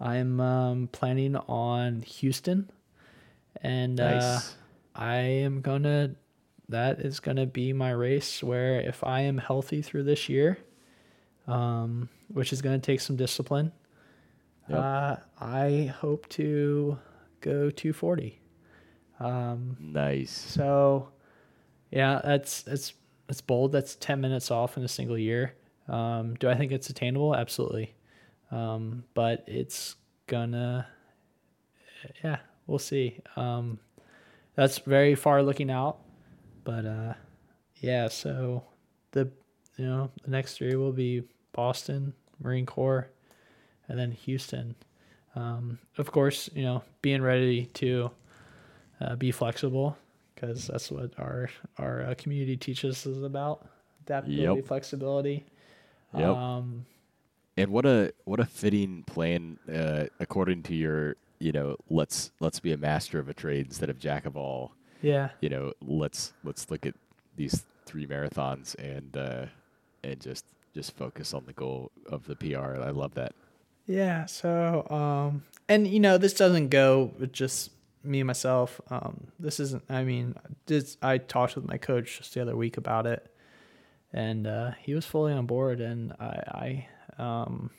I'm 0.00 0.40
um, 0.40 0.88
planning 0.92 1.36
on 1.36 2.02
Houston, 2.02 2.70
and 3.62 4.00
uh. 4.00 4.40
I 4.94 5.16
am 5.16 5.60
gonna. 5.60 6.14
That 6.68 7.00
is 7.00 7.18
gonna 7.20 7.46
be 7.46 7.72
my 7.72 7.90
race. 7.90 8.42
Where 8.42 8.80
if 8.80 9.02
I 9.02 9.22
am 9.22 9.38
healthy 9.38 9.82
through 9.82 10.04
this 10.04 10.28
year, 10.28 10.58
um, 11.48 12.08
which 12.28 12.52
is 12.52 12.62
gonna 12.62 12.78
take 12.78 13.00
some 13.00 13.16
discipline, 13.16 13.72
Yep. 14.68 14.78
uh, 14.78 15.16
I 15.40 15.92
hope 15.98 16.28
to 16.30 16.98
go 17.40 17.70
240. 17.70 18.40
Um, 19.20 19.76
nice. 19.80 20.30
so, 20.30 21.08
yeah, 21.90 22.20
that's 22.22 22.62
that's 22.62 22.92
that's 23.26 23.40
bold. 23.40 23.72
That's 23.72 23.94
10 23.96 24.20
minutes 24.20 24.50
off 24.50 24.76
in 24.76 24.82
a 24.82 24.88
single 24.88 25.18
year. 25.18 25.54
Um, 25.86 26.34
do 26.34 26.48
I 26.48 26.54
think 26.56 26.72
it's 26.72 26.90
attainable? 26.90 27.34
Absolutely. 27.34 27.94
Um, 28.50 29.04
but 29.14 29.44
it's 29.46 29.96
gonna, 30.26 30.86
yeah, 32.24 32.38
we'll 32.66 32.78
see. 32.78 33.20
Um, 33.36 33.78
that's 34.54 34.78
very 34.78 35.14
far 35.14 35.42
looking 35.42 35.70
out, 35.70 35.98
but 36.64 36.84
uh, 36.84 37.14
yeah. 37.76 38.08
So 38.08 38.64
the 39.12 39.30
you 39.76 39.84
know 39.84 40.10
the 40.24 40.30
next 40.30 40.56
three 40.56 40.74
will 40.74 40.92
be 40.92 41.22
Boston, 41.52 42.14
Marine 42.42 42.66
Corps, 42.66 43.08
and 43.88 43.98
then 43.98 44.10
Houston. 44.10 44.74
Um, 45.36 45.78
of 45.98 46.10
course, 46.10 46.48
you 46.54 46.62
know, 46.62 46.82
being 47.02 47.22
ready 47.22 47.66
to 47.74 48.10
uh, 49.00 49.14
be 49.16 49.30
flexible 49.30 49.96
because 50.40 50.66
that's 50.68 50.90
what 50.90 51.10
our 51.18 51.50
our 51.78 52.02
uh, 52.02 52.14
community 52.16 52.56
teaches 52.56 53.06
us 53.06 53.22
about 53.24 53.66
adaptability, 54.06 54.60
Yep. 54.60 54.66
flexibility. 54.66 55.44
Yep. 56.16 56.28
Um, 56.36 56.86
And 57.56 57.70
what 57.70 57.84
a 57.86 58.12
what 58.24 58.40
a 58.40 58.44
fitting 58.44 59.02
plan 59.04 59.58
uh, 59.72 60.06
according 60.20 60.62
to 60.64 60.74
your 60.74 61.16
you 61.40 61.52
know 61.52 61.76
let's 61.90 62.30
let's 62.40 62.60
be 62.60 62.72
a 62.72 62.76
master 62.76 63.18
of 63.18 63.28
a 63.28 63.34
trade 63.34 63.66
instead 63.66 63.90
of 63.90 63.98
jack 63.98 64.26
of 64.26 64.36
all. 64.36 64.72
yeah, 65.02 65.30
You 65.40 65.48
know 65.48 65.72
let's 65.86 66.32
let's 66.44 66.70
look 66.70 66.86
at 66.86 66.94
these 67.36 67.64
three 67.86 68.06
marathons 68.06 68.74
and 68.78 69.16
uh, 69.16 69.46
and 70.04 70.20
just 70.20 70.44
just 70.74 70.96
focus 70.96 71.34
on 71.34 71.44
the 71.46 71.52
goal 71.52 71.90
of 72.06 72.26
the 72.26 72.36
PR. 72.36 72.80
I 72.80 72.90
love 72.90 73.14
that. 73.14 73.32
yeah. 73.86 74.26
So, 74.26 74.86
um, 74.90 75.42
and 75.68 75.86
you 75.88 75.98
know, 76.00 76.18
this 76.18 76.34
doesn't 76.34 76.68
go 76.68 77.12
just 77.32 77.70
me 78.02 78.22
myself. 78.22 78.80
Um, 78.90 79.28
this 79.38 79.60
isn't. 79.60 79.84
I 79.88 80.04
mean, 80.04 80.34
this 80.66 80.96
I 81.02 81.18
talked 81.18 81.56
with 81.56 81.66
my 81.66 81.78
coach 81.78 82.18
just 82.18 82.34
the 82.34 82.42
other 82.42 82.56
week 82.56 82.76
about 82.76 83.06
it, 83.06 83.34
and 84.12 84.46
uh, 84.46 84.72
he 84.80 84.94
was 84.94 85.06
fully 85.06 85.32
on 85.32 85.46
board. 85.46 85.80
And 85.80 86.12
I, 86.20 86.86
I, 87.18 87.22
um, 87.22 87.70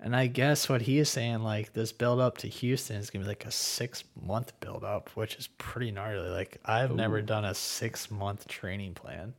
and 0.00 0.14
I 0.14 0.26
guess 0.26 0.68
what 0.68 0.82
he 0.82 0.98
is 0.98 1.08
saying, 1.08 1.42
like 1.42 1.72
this 1.72 1.92
build 1.92 2.20
up 2.20 2.38
to 2.38 2.48
Houston 2.48 2.96
is 2.96 3.10
gonna 3.10 3.24
be 3.24 3.28
like 3.28 3.46
a 3.46 3.50
six 3.50 4.04
month 4.20 4.52
build 4.60 4.84
up, 4.84 5.10
which 5.14 5.36
is 5.36 5.46
pretty 5.58 5.90
gnarly. 5.90 6.28
Like 6.28 6.58
I've 6.64 6.94
never 6.94 7.22
done 7.22 7.44
a 7.44 7.54
six 7.54 8.10
month 8.10 8.48
training 8.48 8.94
plan. 8.94 9.34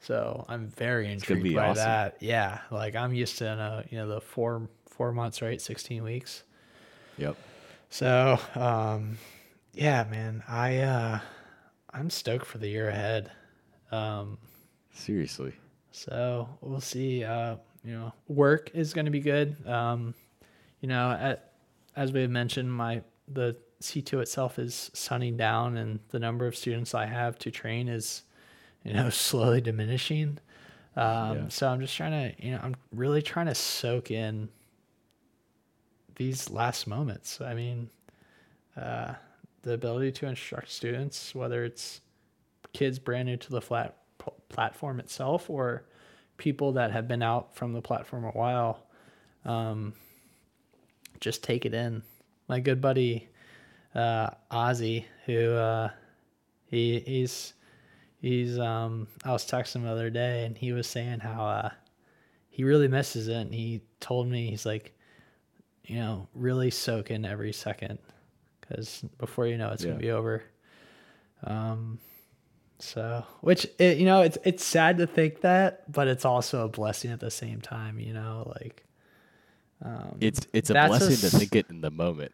So 0.00 0.44
I'm 0.48 0.68
very 0.68 1.10
intrigued 1.10 1.54
by 1.54 1.68
awesome. 1.70 1.84
that. 1.84 2.16
Yeah. 2.20 2.58
Like 2.70 2.94
I'm 2.94 3.14
used 3.14 3.38
to 3.38 3.48
uh, 3.48 3.82
you 3.90 3.98
know, 3.98 4.08
the 4.08 4.20
four 4.20 4.68
four 4.86 5.12
months, 5.12 5.40
right? 5.40 5.60
Sixteen 5.60 6.02
weeks. 6.02 6.44
Yep. 7.16 7.36
So, 7.94 8.40
um, 8.56 9.18
yeah, 9.72 10.02
man, 10.10 10.42
I, 10.48 10.78
uh, 10.78 11.20
I'm 11.90 12.10
stoked 12.10 12.44
for 12.44 12.58
the 12.58 12.66
year 12.66 12.88
ahead. 12.88 13.30
Um, 13.92 14.36
Seriously. 14.90 15.52
so 15.92 16.48
we'll 16.60 16.80
see. 16.80 17.22
Uh, 17.22 17.54
you 17.84 17.92
know, 17.92 18.12
work 18.26 18.72
is 18.74 18.94
going 18.94 19.04
to 19.04 19.12
be 19.12 19.20
good. 19.20 19.64
Um, 19.64 20.12
you 20.80 20.88
know, 20.88 21.12
at, 21.12 21.52
as 21.94 22.10
we 22.12 22.22
had 22.22 22.30
mentioned, 22.30 22.74
my 22.74 23.00
the 23.28 23.56
C2 23.80 24.22
itself 24.22 24.58
is 24.58 24.90
sunning 24.92 25.36
down, 25.36 25.76
and 25.76 26.00
the 26.08 26.18
number 26.18 26.48
of 26.48 26.56
students 26.56 26.96
I 26.96 27.06
have 27.06 27.38
to 27.38 27.52
train 27.52 27.86
is, 27.86 28.24
you 28.82 28.92
know, 28.92 29.08
slowly 29.28 29.60
diminishing. 29.60 30.38
Um, 30.96 31.36
Yeah. 31.36 31.48
So 31.48 31.68
I'm 31.68 31.80
just 31.80 31.96
trying 31.96 32.10
to, 32.32 32.44
you 32.44 32.54
know, 32.54 32.60
I'm 32.60 32.74
really 32.90 33.22
trying 33.22 33.46
to 33.46 33.54
soak 33.54 34.10
in 34.10 34.48
these 36.16 36.50
last 36.50 36.86
moments. 36.86 37.40
I 37.40 37.54
mean, 37.54 37.90
uh, 38.76 39.14
the 39.62 39.72
ability 39.72 40.12
to 40.12 40.26
instruct 40.26 40.70
students, 40.70 41.34
whether 41.34 41.64
it's 41.64 42.00
kids 42.72 42.98
brand 42.98 43.26
new 43.26 43.36
to 43.36 43.50
the 43.50 43.60
flat 43.60 43.96
pl- 44.18 44.36
platform 44.48 45.00
itself 45.00 45.48
or 45.48 45.84
people 46.36 46.72
that 46.72 46.90
have 46.90 47.08
been 47.08 47.22
out 47.22 47.54
from 47.54 47.72
the 47.72 47.80
platform 47.80 48.24
a 48.24 48.30
while, 48.30 48.86
um, 49.44 49.94
just 51.20 51.42
take 51.42 51.64
it 51.64 51.74
in. 51.74 52.02
My 52.48 52.60
good 52.60 52.80
buddy 52.80 53.28
uh, 53.94 54.30
Ozzy, 54.50 55.04
who 55.26 55.52
uh, 55.52 55.88
he 56.66 57.00
he's 57.00 57.54
he's 58.20 58.58
um 58.58 59.06
I 59.24 59.32
was 59.32 59.44
texting 59.44 59.76
him 59.76 59.82
the 59.84 59.90
other 59.90 60.10
day 60.10 60.44
and 60.44 60.56
he 60.56 60.72
was 60.72 60.86
saying 60.86 61.20
how 61.20 61.46
uh 61.46 61.70
he 62.50 62.64
really 62.64 62.88
misses 62.88 63.28
it 63.28 63.34
and 63.34 63.54
he 63.54 63.82
told 64.00 64.28
me 64.28 64.50
he's 64.50 64.66
like 64.66 64.93
you 65.84 65.96
know 65.96 66.28
really 66.34 66.70
soak 66.70 67.10
in 67.10 67.24
every 67.24 67.52
second 67.52 67.98
because 68.60 69.04
before 69.18 69.46
you 69.46 69.56
know 69.58 69.70
it's 69.70 69.84
Yeah. 69.84 69.90
gonna 69.90 70.00
be 70.00 70.10
over 70.10 70.42
um 71.44 71.98
so 72.78 73.24
which 73.40 73.66
it, 73.78 73.98
you 73.98 74.04
know 74.06 74.22
it's 74.22 74.38
it's 74.44 74.64
sad 74.64 74.98
to 74.98 75.06
think 75.06 75.40
that 75.42 75.90
but 75.90 76.08
it's 76.08 76.24
also 76.24 76.64
a 76.64 76.68
blessing 76.68 77.10
at 77.10 77.20
the 77.20 77.30
same 77.30 77.60
time 77.60 77.98
you 77.98 78.12
know 78.12 78.52
like 78.60 78.84
um 79.84 80.18
It's 80.20 80.46
it's 80.52 80.70
a 80.70 80.74
That's 80.74 80.96
a 80.96 81.08
blessing 81.08 81.16
to 81.30 81.30
think 81.30 81.54
it 81.54 81.66
in 81.68 81.80
the 81.80 81.90
moment 81.90 82.32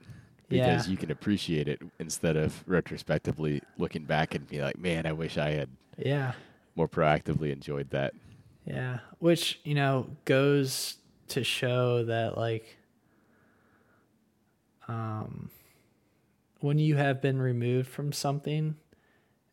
because 0.48 0.86
Yeah. 0.86 0.90
you 0.92 0.96
can 0.96 1.10
appreciate 1.10 1.68
it 1.68 1.80
instead 1.98 2.36
of 2.36 2.64
retrospectively 2.66 3.62
looking 3.78 4.04
back 4.04 4.34
and 4.34 4.46
be 4.48 4.60
like, 4.60 4.78
man, 4.78 5.06
I 5.06 5.12
wish 5.12 5.38
I 5.38 5.50
had 5.50 5.68
yeah 5.98 6.32
more 6.76 6.88
proactively 6.88 7.52
enjoyed 7.52 7.90
that. 7.90 8.14
Yeah, 8.64 9.00
which 9.18 9.60
you 9.64 9.74
know 9.74 10.16
goes 10.24 10.96
to 11.28 11.44
show 11.44 12.04
that 12.04 12.36
like 12.36 12.76
um 14.90 15.50
when 16.60 16.78
you 16.78 16.96
have 16.96 17.22
been 17.22 17.40
removed 17.40 17.88
from 17.88 18.12
something 18.12 18.76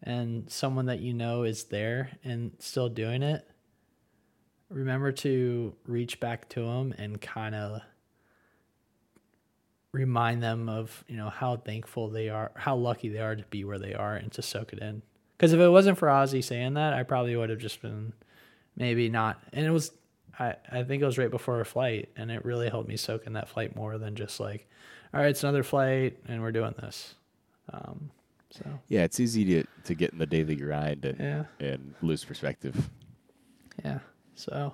and 0.03 0.49
someone 0.51 0.87
that 0.87 0.99
you 0.99 1.13
know 1.13 1.43
is 1.43 1.65
there 1.65 2.09
and 2.23 2.51
still 2.59 2.89
doing 2.89 3.23
it 3.23 3.47
remember 4.69 5.11
to 5.11 5.73
reach 5.85 6.19
back 6.19 6.49
to 6.49 6.61
them 6.61 6.93
and 6.97 7.21
kind 7.21 7.55
of 7.55 7.81
remind 9.93 10.43
them 10.43 10.69
of 10.69 11.03
you 11.07 11.15
know 11.15 11.29
how 11.29 11.55
thankful 11.55 12.09
they 12.09 12.29
are 12.29 12.51
how 12.55 12.75
lucky 12.75 13.09
they 13.09 13.19
are 13.19 13.35
to 13.35 13.43
be 13.43 13.63
where 13.63 13.79
they 13.79 13.93
are 13.93 14.15
and 14.15 14.31
to 14.31 14.41
soak 14.41 14.73
it 14.73 14.79
in. 14.79 15.01
Because 15.37 15.53
if 15.53 15.59
it 15.59 15.69
wasn't 15.69 15.97
for 15.97 16.07
ozzy 16.07 16.43
saying 16.43 16.73
that 16.73 16.93
i 16.93 17.03
probably 17.03 17.35
would 17.35 17.49
have 17.49 17.59
just 17.59 17.81
been 17.81 18.13
maybe 18.75 19.09
not 19.09 19.39
and 19.53 19.65
it 19.65 19.71
was 19.71 19.91
I, 20.39 20.55
I 20.71 20.83
think 20.83 21.01
it 21.01 21.05
was 21.05 21.17
right 21.17 21.31
before 21.31 21.59
a 21.61 21.65
flight 21.65 22.09
and 22.15 22.29
it 22.29 22.45
really 22.45 22.69
helped 22.69 22.89
me 22.89 22.97
soak 22.97 23.25
in 23.25 23.33
that 23.33 23.49
flight 23.49 23.75
more 23.75 23.97
than 23.97 24.15
just 24.15 24.39
like 24.39 24.69
all 25.13 25.21
right 25.21 25.29
it's 25.29 25.43
another 25.43 25.63
flight 25.63 26.17
and 26.27 26.41
we're 26.41 26.51
doing 26.51 26.73
this. 26.79 27.15
Um 27.71 28.11
so. 28.49 28.65
Yeah, 28.87 29.03
it's 29.03 29.19
easy 29.19 29.43
to 29.45 29.63
to 29.85 29.95
get 29.95 30.13
in 30.13 30.19
the 30.19 30.25
daily 30.25 30.55
grind 30.55 31.05
and 31.05 31.19
yeah. 31.19 31.43
and 31.59 31.93
lose 32.01 32.23
perspective. 32.23 32.89
yeah 33.83 33.99
so 34.35 34.73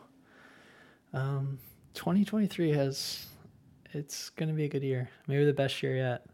um 1.14 1.60
2023 1.94 2.72
has 2.72 3.28
it's 3.92 4.30
gonna 4.32 4.54
be 4.54 4.66
a 4.66 4.70
good 4.70 4.84
year. 4.84 5.10
Maybe 5.28 5.46
the 5.46 5.54
best 5.54 5.82
year 5.84 5.96
yet. 5.96 6.26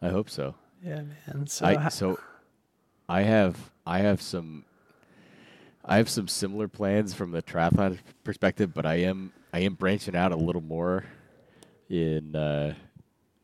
I 0.00 0.08
hope 0.08 0.28
so. 0.28 0.54
yeah 0.82 1.02
man 1.02 1.46
so 1.46 1.66
I 1.66 1.88
so 1.88 2.18
I 3.08 3.22
have 3.22 3.70
I 3.86 3.98
have 3.98 4.22
some 4.22 4.64
I 5.84 5.98
have 5.98 6.08
some 6.08 6.28
similar 6.28 6.68
plans 6.68 7.12
from 7.12 7.32
the 7.32 7.42
triathlon 7.42 7.98
perspective, 8.22 8.72
but 8.72 8.86
I 8.86 8.96
am 8.96 9.32
I 9.52 9.60
am 9.60 9.74
branching 9.74 10.16
out 10.16 10.32
a 10.32 10.36
little 10.36 10.62
more 10.62 11.04
in 11.88 12.34
uh 12.36 12.74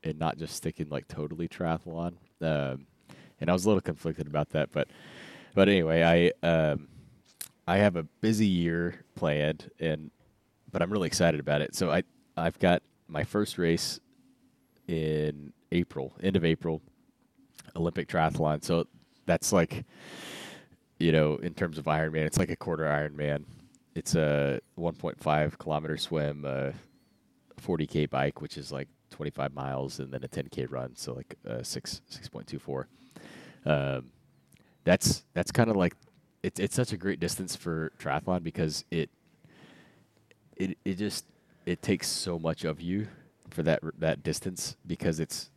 and 0.02 0.18
not 0.18 0.38
just 0.38 0.56
sticking 0.56 0.88
like 0.88 1.08
totally 1.08 1.48
triathlon. 1.48 2.14
Um 2.40 2.86
and 3.40 3.48
I 3.48 3.52
was 3.52 3.64
a 3.64 3.68
little 3.68 3.80
conflicted 3.80 4.26
about 4.26 4.50
that, 4.50 4.70
but 4.72 4.88
but 5.54 5.68
anyway, 5.68 6.32
I 6.42 6.46
um 6.46 6.88
I 7.66 7.78
have 7.78 7.96
a 7.96 8.02
busy 8.02 8.46
year 8.46 9.04
planned 9.14 9.70
and 9.78 10.10
but 10.70 10.82
I'm 10.82 10.92
really 10.92 11.06
excited 11.06 11.40
about 11.40 11.60
it. 11.60 11.74
So 11.74 11.90
I 11.90 12.02
I've 12.36 12.58
got 12.58 12.82
my 13.08 13.24
first 13.24 13.58
race 13.58 14.00
in 14.86 15.52
April, 15.72 16.14
end 16.22 16.36
of 16.36 16.44
April, 16.44 16.82
Olympic 17.76 18.08
triathlon. 18.08 18.64
So 18.64 18.86
that's 19.26 19.52
like, 19.52 19.84
you 20.98 21.12
know, 21.12 21.36
in 21.36 21.54
terms 21.54 21.78
of 21.78 21.84
Ironman, 21.84 22.26
it's 22.26 22.38
like 22.38 22.50
a 22.50 22.56
quarter 22.56 22.84
Ironman. 22.84 23.44
It's 23.94 24.14
a 24.14 24.60
1.5 24.78 25.58
kilometer 25.58 25.96
swim, 25.96 26.44
a 26.44 26.72
40k 27.60 28.08
bike, 28.08 28.40
which 28.40 28.56
is 28.56 28.72
like 28.72 28.88
25 29.10 29.54
miles, 29.54 29.98
and 29.98 30.12
then 30.12 30.22
a 30.24 30.28
10k 30.28 30.70
run, 30.70 30.96
so 30.96 31.14
like 31.14 31.36
uh, 31.48 31.62
six 31.62 32.02
6.24. 32.10 32.84
Um, 33.66 34.10
that's 34.84 35.24
that's 35.34 35.52
kind 35.52 35.70
of 35.70 35.76
like 35.76 35.94
it's 36.42 36.58
it's 36.58 36.74
such 36.74 36.92
a 36.92 36.96
great 36.96 37.20
distance 37.20 37.54
for 37.54 37.92
triathlon 37.98 38.42
because 38.42 38.84
it 38.90 39.10
it 40.56 40.78
it 40.84 40.94
just 40.94 41.26
it 41.66 41.82
takes 41.82 42.08
so 42.08 42.38
much 42.38 42.64
of 42.64 42.80
you 42.80 43.08
for 43.50 43.62
that 43.62 43.80
that 43.98 44.22
distance 44.22 44.76
because 44.86 45.20
it's 45.20 45.50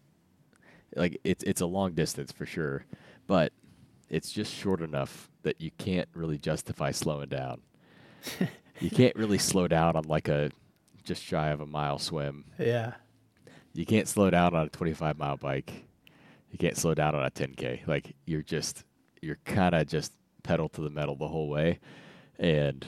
like 0.96 1.20
it's 1.24 1.44
it's 1.44 1.62
a 1.62 1.66
long 1.66 1.94
distance 1.94 2.32
for 2.32 2.46
sure, 2.46 2.86
but 3.28 3.54
it's 4.10 4.32
just 4.32 4.54
short 4.54 4.82
enough 4.82 5.30
that 5.44 5.60
you 5.60 5.72
can't 5.78 6.08
really 6.14 6.38
justify 6.38 6.92
slowing 6.92 7.30
down. 7.30 7.62
you 8.80 8.90
can't 8.90 9.16
really 9.16 9.38
slow 9.38 9.68
down 9.68 9.96
on 9.96 10.04
like 10.04 10.28
a 10.28 10.52
just 11.04 11.24
shy 11.24 11.50
of 11.50 11.60
a 11.62 11.66
mile 11.66 12.00
swim. 12.00 12.46
yeah 12.60 12.94
You 13.74 13.86
can't 13.86 14.08
slow 14.08 14.30
down 14.30 14.56
on 14.56 14.68
a 14.68 14.70
25 14.70 15.18
mile 15.18 15.38
bike. 15.38 15.86
You 16.52 16.58
can't 16.58 16.78
slow 16.78 16.94
down 16.94 17.16
on 17.16 17.24
a 17.26 17.32
10k. 17.32 17.88
Like 17.88 18.16
you're 18.26 18.44
just 18.44 18.84
you're 19.22 19.40
kind 19.46 19.74
of 19.74 19.88
just 19.88 20.14
pedal 20.44 20.70
to 20.70 20.82
the 20.82 20.90
metal 20.90 21.16
the 21.16 21.28
whole 21.28 21.50
way. 21.50 21.80
And 22.38 22.86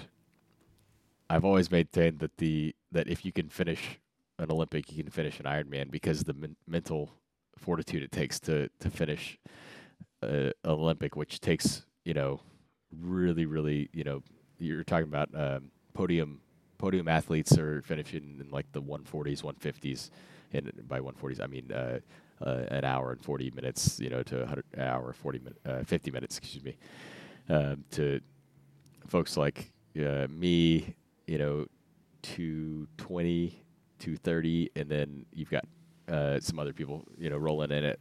I've 1.29 1.45
always 1.45 1.71
maintained 1.71 2.19
that 2.19 2.37
the 2.37 2.75
that 2.91 3.07
if 3.07 3.25
you 3.25 3.31
can 3.31 3.49
finish 3.49 3.99
an 4.37 4.51
Olympic, 4.51 4.91
you 4.91 5.03
can 5.03 5.11
finish 5.11 5.39
an 5.39 5.45
Ironman 5.45 5.89
because 5.89 6.23
the 6.23 6.33
men- 6.33 6.57
mental 6.67 7.11
fortitude 7.57 8.03
it 8.03 8.11
takes 8.11 8.39
to 8.41 8.69
to 8.79 8.89
finish 8.89 9.37
an 10.21 10.51
Olympic, 10.65 11.15
which 11.15 11.39
takes 11.39 11.85
you 12.03 12.13
know 12.13 12.41
really 12.91 13.45
really 13.45 13.89
you 13.93 14.03
know 14.03 14.21
you're 14.59 14.83
talking 14.83 15.07
about 15.07 15.29
um, 15.33 15.71
podium 15.93 16.41
podium 16.77 17.07
athletes 17.07 17.57
are 17.57 17.81
finishing 17.81 18.37
in 18.39 18.49
like 18.51 18.71
the 18.71 18.81
140s 18.81 19.43
150s 19.43 20.09
and 20.53 20.71
by 20.87 20.99
140s 20.99 21.41
I 21.41 21.47
mean 21.47 21.71
uh, 21.71 21.99
uh, 22.45 22.65
an 22.69 22.83
hour 22.83 23.11
and 23.11 23.21
40 23.23 23.51
minutes 23.51 23.99
you 23.99 24.09
know 24.09 24.23
to 24.23 24.39
100 24.39 24.65
an 24.73 24.81
hour 24.81 25.13
40 25.13 25.39
minutes 25.39 25.59
uh, 25.65 25.83
50 25.83 26.11
minutes 26.11 26.37
excuse 26.37 26.63
me. 26.63 26.77
Um, 27.47 27.83
to 27.91 28.21
folks 29.07 29.37
like 29.37 29.71
uh, 29.97 30.27
me 30.29 30.95
you 31.27 31.37
know 31.37 31.67
220 32.23 33.61
230 33.99 34.71
and 34.75 34.89
then 34.89 35.25
you've 35.33 35.49
got 35.49 35.65
uh, 36.09 36.39
some 36.39 36.59
other 36.59 36.73
people 36.73 37.05
you 37.17 37.29
know 37.29 37.37
rolling 37.37 37.71
in 37.71 37.83
at 37.83 37.99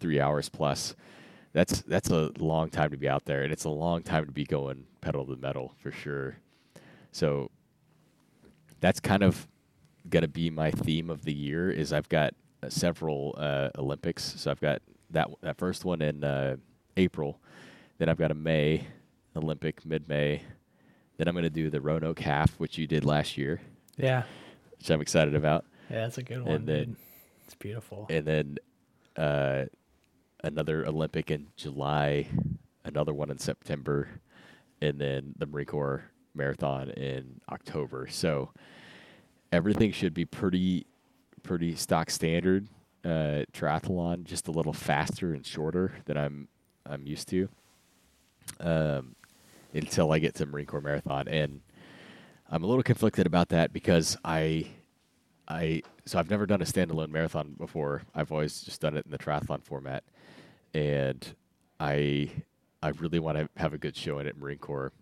three 0.00 0.20
hours 0.20 0.48
plus. 0.48 0.94
That's 1.52 1.82
that's 1.82 2.10
a 2.10 2.30
long 2.38 2.70
time 2.70 2.90
to 2.90 2.96
be 2.96 3.08
out 3.08 3.24
there 3.24 3.42
and 3.42 3.52
it's 3.52 3.64
a 3.64 3.70
long 3.70 4.02
time 4.02 4.26
to 4.26 4.32
be 4.32 4.44
going 4.44 4.84
pedal 5.00 5.24
to 5.24 5.34
the 5.34 5.40
metal 5.40 5.74
for 5.82 5.90
sure. 5.90 6.36
So 7.10 7.50
that's 8.80 9.00
kind 9.00 9.22
of 9.22 9.46
going 10.08 10.22
to 10.22 10.28
be 10.28 10.50
my 10.50 10.70
theme 10.70 11.10
of 11.10 11.24
the 11.24 11.32
year 11.34 11.70
is 11.70 11.92
i've 11.92 12.08
got 12.08 12.34
uh, 12.62 12.68
several 12.68 13.34
uh, 13.38 13.68
olympics. 13.78 14.22
So 14.38 14.50
i've 14.50 14.60
got 14.60 14.80
that 15.10 15.28
that 15.42 15.56
first 15.58 15.84
one 15.84 16.00
in 16.02 16.24
uh, 16.24 16.56
april. 16.96 17.40
Then 17.98 18.08
i've 18.08 18.18
got 18.18 18.30
a 18.30 18.34
may 18.34 18.86
olympic 19.36 19.84
mid-may. 19.86 20.42
Then 21.16 21.28
i'm 21.28 21.34
going 21.34 21.42
to 21.44 21.50
do 21.50 21.70
the 21.70 21.80
roanoke 21.80 22.20
half 22.20 22.50
which 22.58 22.78
you 22.78 22.86
did 22.86 23.04
last 23.04 23.36
year. 23.36 23.60
Yeah. 23.96 24.22
Which 24.78 24.90
i'm 24.90 25.00
excited 25.00 25.34
about. 25.34 25.64
Yeah 25.90 26.02
that's 26.02 26.18
a 26.18 26.22
good 26.22 26.42
one 26.42 26.54
And 26.54 26.66
then- 26.66 26.84
dude. 26.84 26.96
it's 27.44 27.54
beautiful. 27.54 28.06
and 28.10 28.24
then 28.26 28.56
uh, 29.16 29.64
another 30.44 30.86
Olympic 30.86 31.30
in 31.32 31.48
July, 31.56 32.28
another 32.84 33.12
one 33.12 33.30
in 33.30 33.38
September, 33.38 34.08
and 34.80 35.00
then 35.00 35.34
the 35.36 35.46
Marine 35.46 35.66
Corps 35.66 36.04
Marathon 36.34 36.90
in 36.90 37.40
October. 37.50 38.06
So 38.08 38.50
everything 39.52 39.92
should 39.92 40.14
be 40.14 40.24
pretty, 40.24 40.86
pretty 41.42 41.74
stock 41.74 42.10
standard 42.10 42.68
uh, 43.04 43.44
triathlon, 43.52 44.24
just 44.24 44.48
a 44.48 44.50
little 44.50 44.72
faster 44.72 45.32
and 45.32 45.44
shorter 45.46 45.92
than 46.04 46.16
I'm 46.16 46.48
I'm 46.86 47.06
used 47.06 47.28
to. 47.28 47.48
Um, 48.60 49.14
until 49.72 50.12
I 50.12 50.18
get 50.18 50.34
to 50.36 50.46
Marine 50.46 50.66
Corps 50.66 50.80
Marathon, 50.80 51.28
and 51.28 51.60
I'm 52.50 52.64
a 52.64 52.66
little 52.66 52.82
conflicted 52.82 53.26
about 53.26 53.50
that 53.50 53.72
because 53.72 54.16
I 54.24 54.66
I 55.46 55.82
so 56.06 56.18
I've 56.18 56.30
never 56.30 56.46
done 56.46 56.62
a 56.62 56.64
standalone 56.64 57.10
marathon 57.10 57.54
before. 57.58 58.02
I've 58.14 58.32
always 58.32 58.62
just 58.62 58.80
done 58.80 58.96
it 58.96 59.04
in 59.04 59.10
the 59.10 59.18
triathlon 59.18 59.62
format, 59.62 60.04
and 60.74 61.26
I 61.78 62.30
I 62.82 62.88
really 62.90 63.18
want 63.18 63.38
to 63.38 63.48
have 63.56 63.74
a 63.74 63.78
good 63.78 63.96
showing 63.96 64.20
at 64.20 64.26
it 64.26 64.38
Marine 64.38 64.58
Corps. 64.58 64.92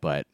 But 0.00 0.26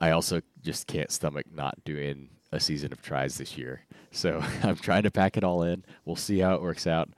I 0.00 0.10
also 0.10 0.40
just 0.62 0.86
can't 0.86 1.10
stomach 1.10 1.46
not 1.52 1.84
doing 1.84 2.30
a 2.50 2.60
season 2.60 2.92
of 2.92 3.02
tries 3.02 3.38
this 3.38 3.56
year. 3.56 3.82
So 4.10 4.42
I'm 4.62 4.76
trying 4.76 5.04
to 5.04 5.10
pack 5.10 5.36
it 5.36 5.44
all 5.44 5.62
in. 5.62 5.84
We'll 6.04 6.16
see 6.16 6.38
how 6.38 6.54
it 6.54 6.62
works 6.62 6.86
out. 6.86 7.08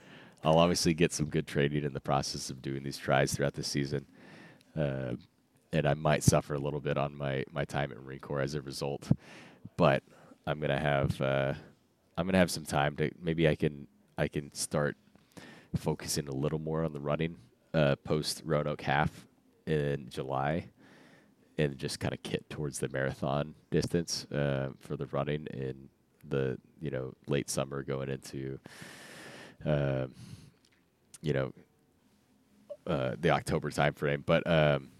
I'll 0.44 0.58
obviously 0.58 0.94
get 0.94 1.12
some 1.12 1.26
good 1.26 1.46
training 1.46 1.84
in 1.84 1.94
the 1.94 2.00
process 2.00 2.50
of 2.50 2.60
doing 2.60 2.82
these 2.82 2.98
tries 2.98 3.32
throughout 3.32 3.54
the 3.54 3.64
season. 3.64 4.06
Uh, 4.76 5.14
and 5.72 5.86
I 5.86 5.94
might 5.94 6.22
suffer 6.22 6.54
a 6.54 6.58
little 6.58 6.80
bit 6.80 6.98
on 6.98 7.16
my, 7.16 7.44
my 7.50 7.64
time 7.64 7.90
at 7.90 8.02
Marine 8.02 8.20
Corps 8.20 8.42
as 8.42 8.54
a 8.54 8.60
result. 8.60 9.10
But 9.76 10.02
I'm 10.46 10.60
gonna 10.60 10.78
have 10.78 11.20
uh, 11.20 11.54
I'm 12.16 12.26
gonna 12.26 12.38
have 12.38 12.50
some 12.50 12.64
time 12.64 12.96
to 12.96 13.10
maybe 13.20 13.48
I 13.48 13.54
can 13.54 13.86
I 14.18 14.28
can 14.28 14.52
start 14.54 14.96
focusing 15.76 16.28
a 16.28 16.34
little 16.34 16.58
more 16.58 16.84
on 16.84 16.92
the 16.92 17.00
running 17.00 17.36
uh, 17.72 17.96
post 17.96 18.42
Roanoke 18.44 18.82
half 18.82 19.26
in 19.66 20.08
July, 20.10 20.68
and 21.58 21.76
just 21.78 22.00
kind 22.00 22.12
of 22.12 22.22
kit 22.22 22.48
towards 22.50 22.78
the 22.78 22.88
marathon 22.88 23.54
distance 23.70 24.26
uh, 24.32 24.70
for 24.80 24.96
the 24.96 25.06
running 25.06 25.46
in 25.52 25.88
the 26.28 26.58
you 26.80 26.90
know 26.90 27.14
late 27.26 27.50
summer 27.50 27.82
going 27.82 28.08
into 28.08 28.58
uh, 29.64 30.06
you 31.22 31.32
know 31.32 31.52
uh, 32.86 33.14
the 33.20 33.30
October 33.30 33.70
timeframe. 33.70 34.22
But 34.24 34.46
um, 34.46 34.90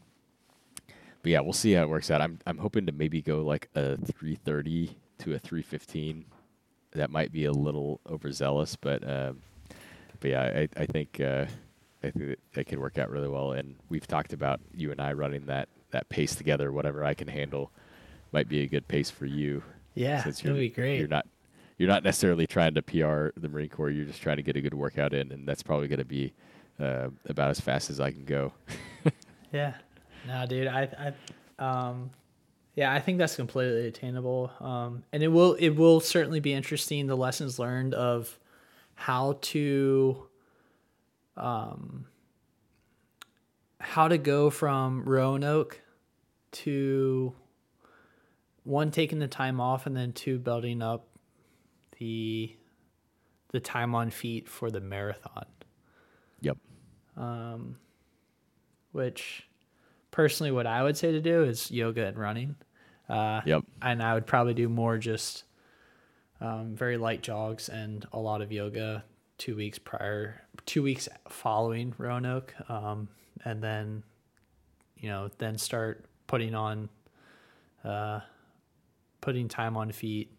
but 1.23 1.31
yeah, 1.31 1.41
we'll 1.41 1.53
see 1.53 1.73
how 1.73 1.83
it 1.83 1.89
works 1.89 2.11
out. 2.11 2.21
I'm 2.21 2.39
I'm 2.47 2.59
hoping 2.59 2.87
to 2.87 2.93
maybe 2.93 3.23
go 3.23 3.43
like 3.43 3.69
a 3.75 3.97
330 3.97 4.97
to 5.19 5.35
a 5.35 5.39
315. 5.39 6.25
That 6.93 7.11
might 7.11 7.33
be 7.33 7.47
a 7.47 7.53
little 7.53 8.01
overzealous, 8.09 8.77
but 8.77 9.07
um, 9.09 9.41
but 10.21 10.31
yeah, 10.31 10.43
I 10.43 10.69
I 10.77 10.87
think 10.87 11.21
uh, 11.21 11.47
I 12.03 12.11
think 12.11 12.39
that 12.53 12.67
can 12.67 12.81
work 12.81 12.99
out 12.99 13.11
really 13.11 13.29
well. 13.29 13.53
And 13.53 13.77
we've 13.89 14.07
talked 14.07 14.33
about 14.33 14.61
you 14.73 14.91
and 14.91 15.01
I 15.01 15.13
running 15.13 15.47
that 15.47 15.69
that 15.95 16.09
pace 16.09 16.35
together. 16.35 16.71
Whatever 16.71 17.05
I 17.05 17.15
can 17.15 17.29
handle 17.29 17.73
might 18.33 18.49
be 18.49 18.63
a 18.63 18.67
good 18.67 18.87
pace 18.87 19.11
for 19.11 19.27
you. 19.27 19.63
Yeah, 19.95 20.23
since 20.23 20.41
it'll 20.41 20.57
you're, 20.57 20.61
be 20.61 20.69
great. 20.69 20.99
You're 20.99 21.09
not 21.09 21.27
you're 21.79 21.89
not 21.89 22.05
necessarily 22.05 22.47
trying 22.47 22.75
to 22.75 22.83
PR 22.83 23.39
the 23.41 23.49
Marine 23.49 23.69
Corps. 23.69 23.91
You're 23.91 24.05
just 24.05 24.23
trying 24.23 24.37
to 24.37 24.43
get 24.43 24.57
a 24.57 24.61
good 24.61 24.75
workout 24.75 25.13
in, 25.15 25.33
and 25.33 25.49
that's 25.49 25.63
probably 25.63 25.89
going 25.89 25.99
to 25.99 26.05
be 26.05 26.33
uh, 26.79 27.09
about 27.27 27.51
as 27.51 27.61
fast 27.61 27.91
as 27.91 28.01
I 28.01 28.11
can 28.11 28.25
go. 28.25 28.53
Yeah. 29.55 29.75
No, 30.27 30.45
dude, 30.47 30.67
I, 30.67 31.13
I, 31.61 31.65
um, 31.65 32.11
yeah, 32.75 32.93
I 32.93 32.99
think 32.99 33.19
that's 33.19 33.37
completely 33.37 33.87
attainable. 33.87 34.51
Um, 34.59 35.05
and 35.13 35.23
it 35.23 35.29
will, 35.29 35.55
it 35.55 35.71
will 35.71 36.01
certainly 36.01 36.41
be 36.41 36.53
interesting 36.53 37.07
the 37.07 37.17
lessons 37.17 37.59
learned 37.59 37.95
of 37.95 38.37
how 38.97 39.39
to, 39.43 40.27
um, 41.37 42.07
how 43.79 44.09
to 44.09 44.19
go 44.19 44.51
from 44.51 45.05
Roanoke 45.05 45.81
to 46.55 47.35
one 48.63 48.91
taking 48.91 49.19
the 49.19 49.29
time 49.29 49.61
off 49.61 49.87
and 49.87 49.97
then 49.97 50.13
two 50.13 50.39
building 50.39 50.81
up 50.83 51.07
the 51.99 52.57
the 53.51 53.61
time 53.61 53.95
on 53.95 54.11
feet 54.11 54.49
for 54.49 54.71
the 54.71 54.81
marathon 54.81 55.45
yep. 56.41 56.57
um, 57.17 57.77
which 58.93 59.47
personally 60.11 60.51
what 60.51 60.67
i 60.67 60.83
would 60.83 60.97
say 60.97 61.13
to 61.13 61.21
do 61.21 61.45
is 61.45 61.71
yoga 61.71 62.07
and 62.07 62.19
running 62.19 62.57
uh, 63.09 63.41
Yep. 63.45 63.63
and 63.83 64.03
i 64.03 64.15
would 64.15 64.27
probably 64.27 64.55
do 64.55 64.69
more 64.69 64.97
just 64.99 65.45
um, 66.41 66.75
very 66.75 66.97
light 66.97 67.23
jogs 67.23 67.69
and 67.69 68.07
a 68.13 68.19
lot 68.19 68.43
of 68.43 68.51
yoga 68.51 69.05
two 69.39 69.57
weeks 69.57 69.79
prior 69.79 70.43
two 70.67 70.83
weeks 70.83 71.09
following 71.29 71.95
roanoke 71.99 72.55
um, 72.69 73.09
and 73.45 73.63
then 73.63 74.03
you 74.97 75.09
know 75.09 75.29
then 75.39 75.59
start 75.59 76.07
putting 76.27 76.55
on 76.55 76.89
uh, 77.85 78.21
putting 79.21 79.49
time 79.49 79.77
on 79.77 79.93
feet 79.93 80.31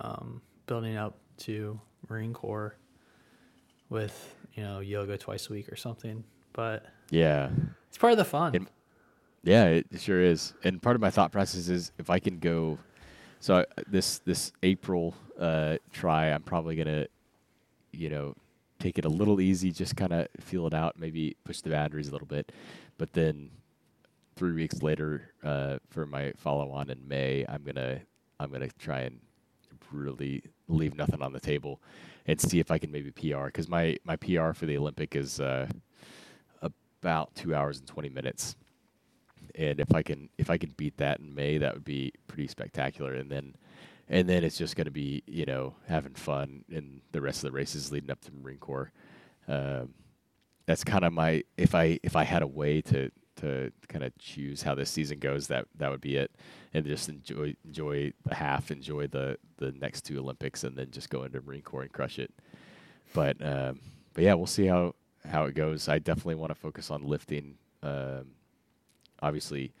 um, 0.00 0.40
building 0.66 0.96
up 0.96 1.18
to 1.38 1.78
marine 2.08 2.32
corps 2.32 2.76
with 3.88 4.34
you 4.54 4.62
know 4.62 4.80
yoga 4.80 5.16
twice 5.16 5.48
a 5.48 5.52
week 5.52 5.70
or 5.70 5.76
something 5.76 6.24
but 6.52 6.86
Yeah. 7.10 7.50
it's 7.88 7.98
part 7.98 8.12
of 8.12 8.18
the 8.18 8.24
fun 8.24 8.54
And- 8.56 8.66
Yeah, 9.44 9.66
it 9.66 9.86
sure 10.00 10.20
is. 10.22 10.54
And 10.64 10.82
part 10.82 10.96
of 10.96 11.00
my 11.02 11.10
thought 11.10 11.30
process 11.30 11.68
is 11.68 11.92
if 11.98 12.10
I 12.10 12.18
can 12.18 12.38
go, 12.40 12.78
so 13.38 13.58
I, 13.58 13.64
this 13.86 14.18
this 14.20 14.50
April 14.64 15.14
uh, 15.38 15.76
try, 15.92 16.30
I'm 16.32 16.42
probably 16.42 16.74
gonna, 16.74 17.06
you 17.92 18.08
know, 18.08 18.34
take 18.80 18.98
it 18.98 19.04
a 19.04 19.08
little 19.08 19.40
easy, 19.40 19.70
just 19.70 19.94
kind 19.94 20.12
of 20.12 20.26
feel 20.40 20.66
it 20.66 20.74
out, 20.74 20.98
maybe 20.98 21.36
push 21.44 21.60
the 21.60 21.70
boundaries 21.70 22.08
a 22.08 22.12
little 22.12 22.26
bit, 22.26 22.50
but 22.98 23.12
then 23.12 23.50
three 24.36 24.52
weeks 24.52 24.82
later 24.82 25.32
uh, 25.42 25.78
for 25.90 26.06
my 26.06 26.32
follow 26.36 26.70
on 26.70 26.90
in 26.90 27.06
May, 27.06 27.44
I'm 27.48 27.62
gonna 27.62 28.00
I'm 28.38 28.50
gonna 28.50 28.68
try 28.78 29.00
and 29.00 29.20
really 29.92 30.42
leave 30.68 30.94
nothing 30.94 31.22
on 31.22 31.32
the 31.32 31.40
table 31.40 31.80
and 32.26 32.40
see 32.40 32.58
if 32.58 32.70
I 32.70 32.78
can 32.78 32.90
maybe 32.90 33.10
PR 33.10 33.46
because 33.46 33.68
my 33.68 33.96
my 34.04 34.16
PR 34.16 34.52
for 34.52 34.66
the 34.66 34.76
Olympic 34.76 35.14
is 35.16 35.40
uh, 35.40 35.68
about 36.62 37.34
two 37.34 37.54
hours 37.54 37.78
and 37.78 37.86
twenty 37.86 38.08
minutes 38.08 38.56
and 39.56 39.80
if 39.80 39.94
I 39.94 40.02
can 40.02 40.28
if 40.38 40.50
I 40.50 40.58
can 40.58 40.70
beat 40.76 40.96
that 40.98 41.20
in 41.20 41.34
May, 41.34 41.58
that 41.58 41.74
would 41.74 41.84
be 41.84 42.12
pretty 42.28 42.46
spectacular. 42.46 43.14
And 43.14 43.30
then 43.30 43.56
and 44.08 44.28
then 44.28 44.44
it's 44.44 44.58
just 44.58 44.76
going 44.76 44.84
to 44.84 44.90
be 44.90 45.22
you 45.26 45.46
know 45.46 45.74
having 45.88 46.14
fun 46.14 46.64
in 46.68 47.00
the 47.12 47.20
rest 47.20 47.38
of 47.38 47.50
the 47.50 47.56
races 47.56 47.90
leading 47.90 48.10
up 48.10 48.20
to 48.22 48.32
Marine 48.32 48.58
Corps. 48.58 48.92
Um, 49.48 49.94
that's 50.66 50.84
kind 50.84 51.04
of 51.04 51.12
my 51.12 51.42
if 51.56 51.74
I 51.74 51.98
if 52.02 52.16
I 52.16 52.24
had 52.24 52.42
a 52.42 52.46
way 52.46 52.80
to 52.82 53.10
to 53.36 53.72
kind 53.88 54.04
of 54.04 54.16
choose 54.18 54.62
how 54.62 54.74
this 54.74 54.90
season 54.90 55.18
goes, 55.18 55.46
that 55.48 55.66
that 55.76 55.90
would 55.90 56.00
be 56.00 56.16
it, 56.16 56.30
and 56.74 56.84
just 56.86 57.08
enjoy 57.08 57.54
enjoy 57.64 58.12
the 58.24 58.34
half, 58.34 58.70
enjoy 58.70 59.06
the 59.06 59.38
the 59.58 59.72
next 59.72 60.02
two 60.02 60.18
Olympics, 60.18 60.64
and 60.64 60.76
then 60.76 60.90
just 60.90 61.10
go 61.10 61.24
into 61.24 61.40
Marine 61.40 61.62
Corps 61.62 61.82
and 61.82 61.92
crush 61.92 62.18
it. 62.18 62.32
But 63.12 63.44
um, 63.44 63.80
but 64.14 64.24
yeah, 64.24 64.34
we'll 64.34 64.46
see 64.46 64.66
how 64.66 64.94
how 65.28 65.44
it 65.44 65.54
goes. 65.54 65.88
I 65.88 65.98
definitely 65.98 66.36
want 66.36 66.50
to 66.50 66.54
focus 66.54 66.90
on 66.90 67.02
lifting. 67.02 67.56
Um, 67.82 68.32
obviously 69.22 69.72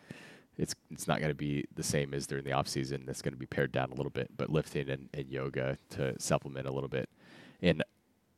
it's 0.58 0.74
it's 0.90 1.06
not 1.06 1.18
going 1.20 1.30
to 1.30 1.34
be 1.34 1.66
the 1.74 1.82
same 1.82 2.14
as 2.14 2.26
during 2.26 2.44
the 2.44 2.52
off 2.52 2.68
season. 2.68 3.04
It's 3.08 3.22
going 3.22 3.34
to 3.34 3.38
be 3.38 3.46
pared 3.46 3.72
down 3.72 3.90
a 3.90 3.94
little 3.94 4.10
bit, 4.10 4.30
but 4.36 4.50
lifting 4.50 4.88
and, 4.88 5.08
and 5.12 5.28
yoga 5.28 5.76
to 5.90 6.18
supplement 6.18 6.66
a 6.66 6.72
little 6.72 6.88
bit. 6.88 7.08
And 7.60 7.82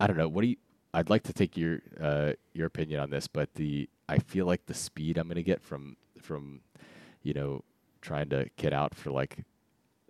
I 0.01 0.07
don't 0.07 0.17
know, 0.17 0.29
what 0.29 0.43
do 0.43 0.49
you? 0.49 0.57
I'd 0.95 1.11
like 1.11 1.23
to 1.25 1.33
take 1.33 1.57
your 1.57 1.81
uh, 2.01 2.33
your 2.55 2.67
opinion 2.67 3.01
on 3.01 3.11
this, 3.11 3.29
but 3.29 3.55
the 3.55 3.89
I 4.09 4.19
feel 4.19 4.47
like 4.47 4.67
the 4.67 4.75
speed 4.75 5.19
I'm 5.19 5.27
going 5.29 5.37
to 5.37 5.43
get 5.43 5.63
from 5.63 5.97
from 6.21 6.61
you 7.23 7.35
know 7.35 7.65
trying 8.01 8.29
to 8.31 8.49
get 8.57 8.73
out 8.73 8.95
for 8.95 9.11
like 9.11 9.45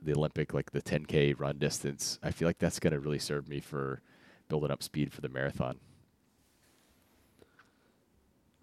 the 0.01 0.15
Olympic, 0.15 0.55
like 0.55 0.71
the 0.71 0.83
10k 0.83 1.39
run 1.39 1.59
distance. 1.59 2.19
I 2.23 2.31
feel 2.31 2.47
like 2.47 2.59
that's 2.59 2.79
going 2.79 2.93
to 2.93 3.01
really 3.01 3.19
serve 3.19 3.49
me 3.49 3.61
for 3.61 4.03
building 4.49 4.71
up 4.71 4.83
speed 4.83 5.13
for 5.13 5.21
the 5.21 5.29
marathon. 5.29 5.79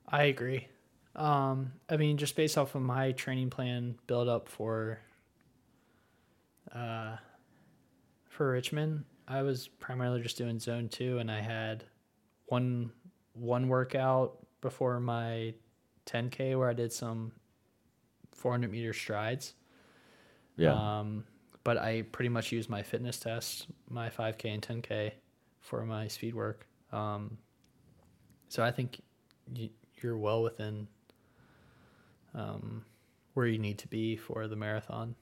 I 0.07 0.23
agree. 0.25 0.67
Um, 1.15 1.73
I 1.89 1.97
mean, 1.97 2.17
just 2.17 2.35
based 2.35 2.57
off 2.57 2.75
of 2.75 2.81
my 2.81 3.11
training 3.13 3.49
plan 3.49 3.95
build 4.07 4.27
up 4.27 4.47
for 4.47 4.99
uh, 6.73 7.17
for 8.29 8.51
Richmond, 8.51 9.05
I 9.27 9.41
was 9.41 9.67
primarily 9.67 10.21
just 10.21 10.37
doing 10.37 10.59
zone 10.59 10.89
two, 10.89 11.19
and 11.19 11.31
I 11.31 11.41
had 11.41 11.85
one 12.47 12.91
one 13.33 13.67
workout 13.67 14.44
before 14.61 14.99
my 14.99 15.53
10k 16.05 16.57
where 16.57 16.69
I 16.69 16.73
did 16.73 16.91
some 16.93 17.31
400 18.31 18.71
meter 18.71 18.93
strides. 18.93 19.53
Yeah, 20.57 20.73
Um, 20.73 21.25
but 21.63 21.77
I 21.77 22.03
pretty 22.03 22.29
much 22.29 22.51
used 22.51 22.69
my 22.69 22.83
fitness 22.83 23.19
test, 23.19 23.67
my 23.89 24.09
5K 24.09 24.53
and 24.53 24.61
10K 24.61 25.11
for 25.59 25.85
my 25.85 26.07
speed 26.07 26.35
work. 26.35 26.67
Um, 26.91 27.37
so 28.47 28.63
I 28.63 28.71
think 28.71 29.01
you're 30.01 30.17
well 30.17 30.43
within 30.43 30.87
um, 32.33 32.85
where 33.33 33.47
you 33.47 33.57
need 33.57 33.79
to 33.79 33.87
be 33.87 34.15
for 34.15 34.47
the 34.47 34.55
marathon. 34.55 35.15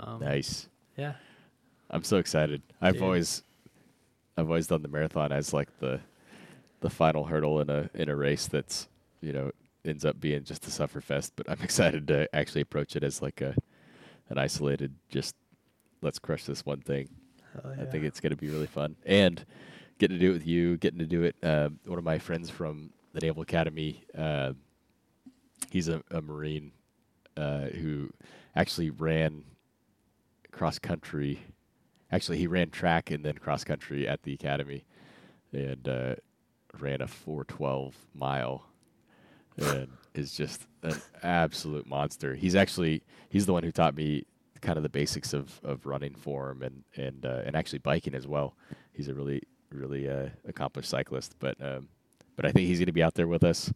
Um, 0.00 0.20
nice. 0.20 0.68
Yeah. 0.96 1.14
I'm 1.90 2.04
so 2.04 2.16
excited. 2.16 2.62
I've 2.80 3.02
always 3.02 3.42
I've 4.36 4.48
always 4.48 4.66
done 4.66 4.82
the 4.82 4.88
marathon 4.88 5.32
as 5.32 5.52
like 5.52 5.68
the 5.80 6.00
the 6.80 6.90
final 6.90 7.24
hurdle 7.24 7.60
in 7.60 7.70
a 7.70 7.90
in 7.94 8.08
a 8.08 8.16
race 8.16 8.46
that's, 8.46 8.88
you 9.20 9.32
know, 9.32 9.50
ends 9.84 10.04
up 10.04 10.20
being 10.20 10.44
just 10.44 10.66
a 10.66 10.70
suffer 10.70 11.00
fest, 11.00 11.32
but 11.36 11.48
I'm 11.50 11.60
excited 11.62 12.08
to 12.08 12.34
actually 12.34 12.62
approach 12.62 12.96
it 12.96 13.04
as 13.04 13.22
like 13.22 13.40
a 13.40 13.54
an 14.28 14.38
isolated 14.38 14.94
just 15.08 15.34
let's 16.02 16.18
crush 16.18 16.44
this 16.44 16.64
one 16.64 16.80
thing. 16.80 17.08
I 17.80 17.86
think 17.86 18.04
it's 18.04 18.20
going 18.20 18.30
to 18.30 18.36
be 18.36 18.48
really 18.48 18.68
fun. 18.68 18.94
And 19.04 19.44
getting 19.98 20.16
to 20.16 20.20
do 20.20 20.30
it 20.30 20.34
with 20.34 20.46
you, 20.46 20.76
getting 20.76 21.00
to 21.00 21.06
do 21.06 21.24
it 21.24 21.36
uh, 21.42 21.70
one 21.86 21.98
of 21.98 22.04
my 22.04 22.18
friends 22.18 22.50
from 22.50 22.90
the 23.14 23.20
Naval 23.20 23.42
Academy 23.42 24.04
uh, 24.16 24.52
he's 25.70 25.88
a, 25.88 26.02
a 26.10 26.20
marine 26.20 26.72
uh, 27.36 27.66
who 27.66 28.10
actually 28.54 28.90
ran 28.90 29.44
cross 30.50 30.78
country 30.78 31.40
actually 32.10 32.38
he 32.38 32.46
ran 32.46 32.70
track 32.70 33.10
and 33.10 33.24
then 33.24 33.34
cross 33.36 33.64
country 33.64 34.08
at 34.08 34.22
the 34.22 34.32
academy 34.32 34.84
and 35.52 35.88
uh, 35.88 36.14
ran 36.80 37.00
a 37.00 37.06
412 37.06 37.94
mile 38.14 38.64
and 39.56 39.88
is 40.14 40.32
just 40.32 40.66
an 40.82 40.94
absolute 41.22 41.86
monster. 41.86 42.34
He's 42.34 42.54
actually 42.54 43.02
he's 43.28 43.46
the 43.46 43.52
one 43.52 43.62
who 43.62 43.72
taught 43.72 43.94
me 43.96 44.24
kind 44.60 44.76
of 44.76 44.82
the 44.82 44.88
basics 44.88 45.32
of, 45.32 45.60
of 45.64 45.86
running 45.86 46.14
form 46.14 46.62
and 46.62 46.84
and 46.96 47.24
uh, 47.26 47.42
and 47.44 47.56
actually 47.56 47.78
biking 47.80 48.14
as 48.14 48.26
well. 48.26 48.54
He's 48.92 49.08
a 49.08 49.14
really 49.14 49.42
really 49.70 50.08
uh, 50.08 50.28
accomplished 50.46 50.88
cyclist, 50.88 51.34
but 51.38 51.56
um, 51.62 51.88
but 52.36 52.44
I 52.46 52.52
think 52.52 52.66
he's 52.68 52.78
going 52.78 52.86
to 52.86 52.92
be 52.92 53.02
out 53.02 53.14
there 53.14 53.26
with 53.28 53.42
us, 53.44 53.72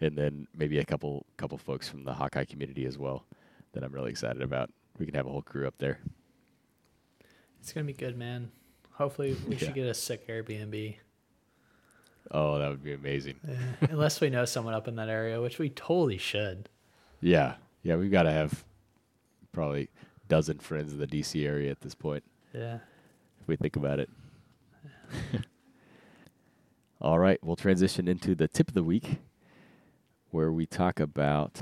and 0.00 0.16
then 0.16 0.46
maybe 0.54 0.78
a 0.78 0.84
couple 0.84 1.26
couple 1.36 1.58
folks 1.58 1.88
from 1.88 2.04
the 2.04 2.12
Hawkeye 2.14 2.44
community 2.44 2.84
as 2.86 2.98
well 2.98 3.24
that 3.72 3.82
I'm 3.82 3.92
really 3.92 4.10
excited 4.10 4.42
about. 4.42 4.70
We 4.98 5.06
can 5.06 5.14
have 5.14 5.26
a 5.26 5.30
whole 5.30 5.42
crew 5.42 5.66
up 5.66 5.74
there. 5.78 5.98
It's 7.60 7.72
gonna 7.72 7.86
be 7.86 7.92
good, 7.92 8.16
man. 8.18 8.50
Hopefully, 8.92 9.36
we 9.48 9.54
Yeah. 9.54 9.58
should 9.66 9.74
get 9.74 9.86
a 9.86 9.94
sick 9.94 10.28
Airbnb. 10.28 10.96
Oh, 12.30 12.58
that 12.58 12.68
would 12.68 12.82
be 12.84 12.92
amazing. 12.94 13.34
Yeah. 13.46 13.88
Unless 13.90 14.20
we 14.20 14.30
know 14.30 14.44
someone 14.44 14.74
up 14.74 14.88
in 14.88 14.96
that 14.96 15.08
area, 15.08 15.40
which 15.40 15.58
we 15.58 15.68
totally 15.68 16.18
should. 16.18 16.68
Yeah, 17.20 17.54
yeah, 17.82 17.96
we've 17.96 18.10
got 18.10 18.22
to 18.24 18.32
have 18.32 18.64
probably 19.52 19.82
a 19.84 20.28
dozen 20.28 20.58
friends 20.58 20.92
in 20.92 20.98
the 20.98 21.06
DC 21.06 21.44
area 21.46 21.70
at 21.70 21.80
this 21.80 21.94
point. 21.94 22.24
Yeah. 22.54 22.78
if 23.40 23.48
we 23.48 23.56
think 23.56 23.76
about 23.76 23.98
it. 23.98 24.10
All 27.00 27.18
right, 27.18 27.38
we'll 27.42 27.56
transition 27.56 28.06
into 28.08 28.34
the 28.34 28.46
tip 28.48 28.68
of 28.68 28.74
the 28.74 28.82
week 28.84 29.18
where 30.30 30.52
we 30.52 30.66
talk 30.66 31.00
about 31.00 31.60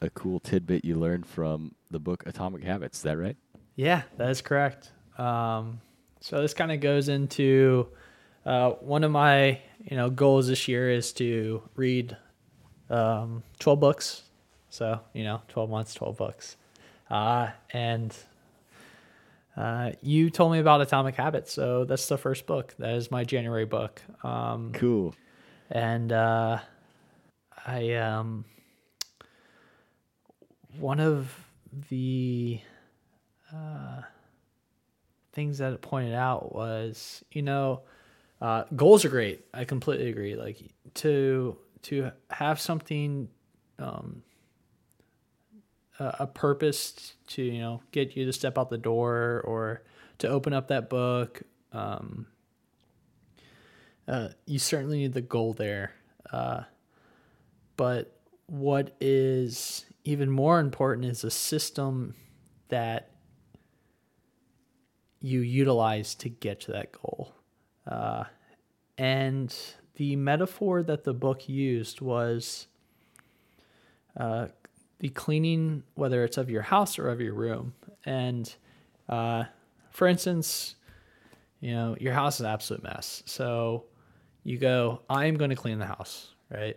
a 0.00 0.08
cool 0.10 0.40
tidbit 0.40 0.84
you 0.84 0.96
learned 0.96 1.26
from 1.26 1.74
the 1.90 1.98
book 1.98 2.22
Atomic 2.26 2.62
Habits. 2.64 2.98
Is 2.98 3.02
that 3.04 3.18
right? 3.18 3.36
Yeah, 3.76 4.02
that 4.16 4.30
is 4.30 4.40
correct. 4.40 4.90
Um, 5.18 5.80
so 6.20 6.40
this 6.40 6.54
kind 6.54 6.72
of 6.72 6.80
goes 6.80 7.08
into 7.08 7.88
uh, 8.46 8.70
one 8.80 9.04
of 9.04 9.10
my 9.10 9.60
you 9.88 9.96
know 9.96 10.10
goals 10.10 10.48
this 10.48 10.68
year 10.68 10.90
is 10.90 11.12
to 11.14 11.62
read 11.76 12.16
um, 12.88 13.42
12 13.58 13.80
books. 13.80 14.22
So 14.68 15.00
you 15.12 15.24
know, 15.24 15.42
12 15.48 15.70
months, 15.70 15.94
12 15.94 16.16
books. 16.16 16.56
Uh, 17.10 17.50
and 17.72 18.14
uh, 19.56 19.90
you 20.00 20.30
told 20.30 20.52
me 20.52 20.58
about 20.60 20.80
Atomic 20.80 21.16
Habits, 21.16 21.52
so 21.52 21.84
that's 21.84 22.06
the 22.06 22.16
first 22.16 22.46
book. 22.46 22.74
That 22.78 22.94
is 22.94 23.10
my 23.10 23.24
January 23.24 23.64
book. 23.66 24.00
Um, 24.22 24.70
Cool. 24.72 25.14
and 25.70 26.12
uh, 26.12 26.58
I 27.66 27.94
um 27.94 28.44
one 30.78 31.00
of 31.00 31.34
the 31.88 32.60
uh, 33.52 34.02
things 35.32 35.58
that 35.58 35.72
it 35.72 35.82
pointed 35.82 36.14
out 36.14 36.54
was 36.54 37.24
you 37.32 37.42
know 37.42 37.82
uh, 38.40 38.64
goals 38.74 39.04
are 39.04 39.08
great. 39.10 39.44
I 39.52 39.64
completely 39.64 40.08
agree. 40.08 40.34
Like 40.34 40.72
to 40.94 41.56
to 41.82 42.10
have 42.30 42.60
something 42.60 43.28
um, 43.78 44.22
a, 45.98 46.26
purpose 46.26 47.14
to 47.28 47.42
you 47.42 47.60
know 47.60 47.82
get 47.92 48.16
you 48.16 48.24
to 48.26 48.32
step 48.32 48.58
out 48.58 48.70
the 48.70 48.78
door 48.78 49.42
or 49.44 49.82
to 50.18 50.28
open 50.28 50.52
up 50.52 50.68
that 50.68 50.88
book. 50.88 51.42
Um, 51.72 52.26
uh, 54.08 54.28
you 54.46 54.58
certainly 54.58 54.98
need 54.98 55.12
the 55.12 55.20
goal 55.20 55.52
there. 55.52 55.92
Uh, 56.32 56.62
but 57.76 58.18
what 58.46 58.96
is 59.00 59.84
even 60.04 60.30
more 60.30 60.58
important 60.58 61.06
is 61.06 61.22
a 61.24 61.30
system 61.30 62.14
that 62.68 63.10
you 65.20 65.40
utilize 65.40 66.14
to 66.16 66.28
get 66.28 66.60
to 66.62 66.72
that 66.72 66.92
goal. 66.92 67.34
Uh, 67.90 68.24
and 68.96 69.54
the 69.96 70.16
metaphor 70.16 70.82
that 70.82 71.04
the 71.04 71.12
book 71.12 71.48
used 71.48 72.00
was 72.00 72.68
uh, 74.16 74.48
the 75.00 75.08
cleaning, 75.08 75.82
whether 75.94 76.24
it's 76.24 76.36
of 76.38 76.50
your 76.50 76.62
house 76.62 76.98
or 76.98 77.08
of 77.08 77.20
your 77.20 77.34
room. 77.34 77.74
And 78.04 78.52
uh, 79.08 79.44
for 79.90 80.06
instance, 80.06 80.76
you 81.60 81.72
know, 81.72 81.96
your 82.00 82.12
house 82.12 82.36
is 82.36 82.40
an 82.42 82.46
absolute 82.46 82.82
mess. 82.82 83.22
So 83.26 83.84
you 84.44 84.58
go, 84.58 85.02
I'm 85.10 85.36
going 85.36 85.50
to 85.50 85.56
clean 85.56 85.78
the 85.78 85.86
house, 85.86 86.34
right? 86.50 86.76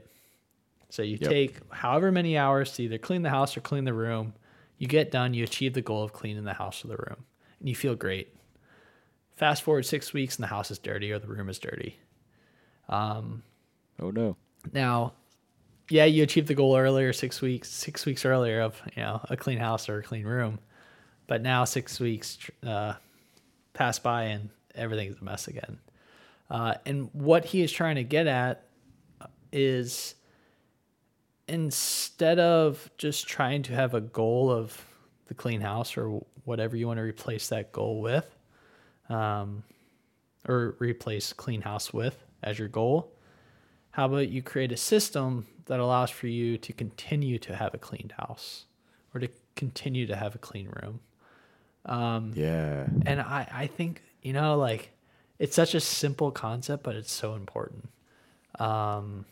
So 0.89 1.01
you 1.01 1.17
Yep. 1.19 1.29
take 1.29 1.73
however 1.73 2.11
many 2.11 2.37
hours 2.37 2.73
to 2.73 2.83
either 2.83 2.97
clean 2.97 3.21
the 3.21 3.29
house 3.29 3.55
or 3.57 3.61
clean 3.61 3.83
the 3.85 3.93
room. 3.93 4.33
You 4.77 4.87
get 4.87 5.11
done, 5.11 5.33
you 5.33 5.43
achieve 5.43 5.73
the 5.73 5.81
goal 5.81 6.03
of 6.03 6.13
cleaning 6.13 6.43
the 6.43 6.53
house 6.53 6.83
or 6.83 6.89
the 6.89 6.97
room, 6.97 7.25
and 7.59 7.69
you 7.69 7.75
feel 7.75 7.95
great. 7.95 8.33
Fast 9.35 9.63
forward 9.63 9.85
six 9.85 10.13
weeks, 10.13 10.35
and 10.35 10.43
the 10.43 10.47
house 10.47 10.71
is 10.71 10.77
dirty 10.77 11.11
or 11.11 11.19
the 11.19 11.27
room 11.27 11.49
is 11.49 11.59
dirty. 11.59 11.97
Oh 13.99 14.11
no. 14.11 14.35
Now, 14.71 15.13
yeah, 15.89 16.05
you 16.05 16.23
achieved 16.23 16.47
the 16.47 16.55
goal 16.55 16.77
earlier, 16.77 17.13
six 17.13 17.41
weeks, 17.41 17.69
six 17.69 18.05
weeks 18.05 18.25
earlier 18.25 18.61
of 18.61 18.81
you 18.95 19.01
know 19.01 19.21
a 19.29 19.37
clean 19.37 19.57
house 19.57 19.89
or 19.89 19.99
a 19.99 20.03
clean 20.03 20.25
room, 20.25 20.59
but 21.27 21.41
now 21.41 21.65
six 21.65 21.99
weeks 21.99 22.37
uh, 22.65 22.93
pass 23.73 23.99
by 23.99 24.23
and 24.23 24.49
everything's 24.75 25.19
a 25.19 25.23
mess 25.23 25.47
again. 25.47 25.79
Uh, 26.49 26.75
and 26.85 27.09
what 27.13 27.45
he 27.45 27.61
is 27.61 27.71
trying 27.71 27.95
to 27.95 28.03
get 28.03 28.27
at 28.27 28.65
is 29.51 30.15
instead 31.47 32.39
of 32.39 32.89
just 32.97 33.27
trying 33.27 33.63
to 33.63 33.73
have 33.73 33.93
a 33.93 34.01
goal 34.01 34.51
of 34.51 34.85
the 35.27 35.33
clean 35.33 35.61
house 35.61 35.97
or 35.97 36.21
whatever 36.45 36.75
you 36.75 36.87
want 36.87 36.97
to 36.97 37.03
replace 37.03 37.49
that 37.49 37.71
goal 37.71 38.01
with, 38.01 38.25
um, 39.09 39.63
or 40.47 40.75
replace 40.79 41.33
clean 41.33 41.61
house 41.61 41.93
with 41.93 42.23
as 42.41 42.59
your 42.59 42.67
goal, 42.67 43.11
how 43.91 44.05
about 44.05 44.29
you 44.29 44.41
create 44.41 44.71
a 44.71 44.77
system 44.77 45.45
that 45.65 45.79
allows 45.79 46.09
for 46.09 46.27
you 46.27 46.57
to 46.57 46.73
continue 46.73 47.37
to 47.39 47.55
have 47.55 47.73
a 47.73 47.77
cleaned 47.77 48.13
house 48.17 48.65
or 49.13 49.19
to 49.19 49.29
continue 49.55 50.07
to 50.07 50.15
have 50.15 50.35
a 50.35 50.39
clean 50.39 50.67
room? 50.81 50.99
Yeah. 52.35 52.87
And 53.05 53.21
I, 53.21 53.47
I 53.51 53.67
think, 53.67 54.01
you 54.21 54.33
know, 54.33 54.57
like 54.57 54.91
it's 55.39 55.55
such 55.55 55.75
a 55.75 55.79
simple 55.79 56.31
concept, 56.31 56.83
but 56.83 56.95
it's 56.95 57.11
so 57.11 57.35
important. 57.35 57.89
Um, 58.59 59.25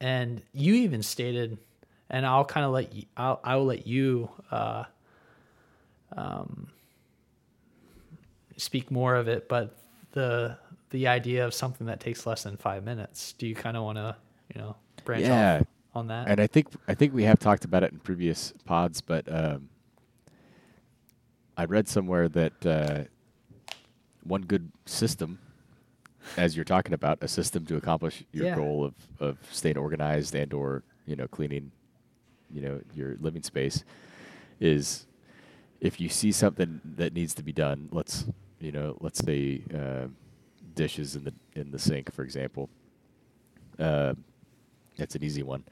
and 0.00 0.42
you 0.52 0.74
even 0.74 1.02
stated, 1.02 1.58
and 2.10 2.26
I'll 2.26 2.44
kind 2.44 2.64
of 2.64 2.72
let 2.72 2.94
you, 2.94 3.04
I'll, 3.16 3.40
I 3.42 3.56
will 3.56 3.66
let 3.66 3.86
you, 3.86 4.30
uh, 4.50 4.84
um, 6.16 6.68
speak 8.58 8.90
more 8.90 9.14
of 9.14 9.28
it, 9.28 9.48
but 9.48 9.74
the, 10.12 10.58
the 10.90 11.06
idea 11.06 11.46
of 11.46 11.54
something 11.54 11.86
that 11.86 12.00
takes 12.00 12.26
less 12.26 12.42
than 12.42 12.56
five 12.56 12.84
minutes, 12.84 13.32
do 13.32 13.46
you 13.46 13.54
kind 13.54 13.76
of 13.76 13.84
want 13.84 13.96
to, 13.96 14.16
you 14.54 14.60
know, 14.60 14.76
branch 15.04 15.24
Yeah. 15.24 15.60
off 15.60 15.66
on 15.94 16.06
that? 16.08 16.28
And 16.28 16.40
I 16.40 16.46
think 16.46 16.66
I 16.86 16.94
think 16.94 17.14
we 17.14 17.24
have 17.24 17.38
talked 17.38 17.64
about 17.64 17.82
it 17.82 17.92
in 17.92 17.98
previous 18.00 18.52
pods, 18.66 19.00
but 19.00 19.24
um, 19.32 19.68
I 21.56 21.64
read 21.64 21.88
somewhere 21.88 22.28
that 22.28 22.66
uh, 22.66 23.04
one 24.24 24.42
good 24.42 24.70
system, 24.86 25.38
as 26.36 26.56
you're 26.56 26.64
talking 26.64 26.92
about, 26.92 27.18
a 27.22 27.28
system 27.28 27.64
to 27.66 27.76
accomplish 27.76 28.24
your 28.32 28.46
Yeah. 28.46 28.56
goal 28.56 28.84
of, 28.84 28.94
of 29.20 29.38
staying 29.50 29.78
organized 29.78 30.34
and 30.34 30.52
or 30.52 30.82
you 31.06 31.16
know 31.16 31.26
cleaning, 31.28 31.72
you 32.52 32.62
know 32.62 32.80
your 32.94 33.16
living 33.20 33.42
space, 33.42 33.84
is 34.60 35.06
if 35.80 36.00
you 36.00 36.08
see 36.08 36.32
something 36.32 36.80
that 36.96 37.12
needs 37.12 37.34
to 37.34 37.42
be 37.42 37.52
done. 37.52 37.88
Let's 37.92 38.26
you 38.60 38.72
know 38.72 38.96
let's 39.00 39.18
say 39.18 39.62
uh, 39.74 40.06
dishes 40.74 41.16
in 41.16 41.24
the 41.24 41.34
in 41.54 41.70
the 41.70 41.78
sink, 41.78 42.12
for 42.12 42.22
example. 42.22 42.68
Uh, 43.78 44.14
that's 44.96 45.14
an 45.14 45.22
easy 45.22 45.42
one 45.42 45.64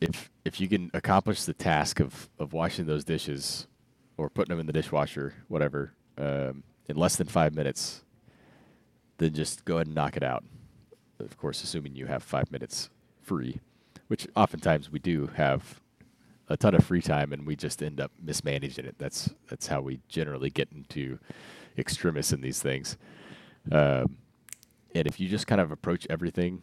if 0.00 0.30
if 0.44 0.60
you 0.60 0.68
can 0.68 0.90
accomplish 0.94 1.44
the 1.44 1.54
task 1.54 2.00
of 2.00 2.28
of 2.38 2.52
washing 2.52 2.86
those 2.86 3.04
dishes 3.04 3.66
or 4.16 4.28
putting 4.28 4.50
them 4.50 4.60
in 4.60 4.66
the 4.66 4.72
dishwasher, 4.72 5.34
whatever, 5.46 5.92
um, 6.16 6.62
in 6.88 6.96
less 6.96 7.16
than 7.16 7.28
five 7.28 7.54
minutes, 7.54 8.02
then 9.18 9.32
just 9.32 9.64
go 9.64 9.76
ahead 9.76 9.86
and 9.86 9.94
knock 9.94 10.16
it 10.16 10.22
out. 10.22 10.44
Of 11.20 11.36
course, 11.36 11.62
assuming 11.62 11.94
you 11.94 12.06
have 12.06 12.22
five 12.22 12.50
minutes 12.50 12.90
free, 13.22 13.60
which 14.08 14.26
oftentimes 14.34 14.90
we 14.90 14.98
do 14.98 15.28
have 15.36 15.80
a 16.48 16.56
ton 16.56 16.74
of 16.74 16.84
free 16.84 17.02
time, 17.02 17.32
and 17.32 17.46
we 17.46 17.54
just 17.54 17.82
end 17.82 18.00
up 18.00 18.10
mismanaging 18.20 18.86
it. 18.86 18.96
That's 18.98 19.30
that's 19.48 19.66
how 19.66 19.80
we 19.80 20.00
generally 20.08 20.50
get 20.50 20.68
into 20.72 21.18
extremis 21.78 22.32
in 22.32 22.40
these 22.40 22.60
things. 22.60 22.96
Um, 23.70 24.16
and 24.94 25.06
if 25.06 25.20
you 25.20 25.28
just 25.28 25.46
kind 25.46 25.60
of 25.60 25.70
approach 25.70 26.06
everything 26.10 26.62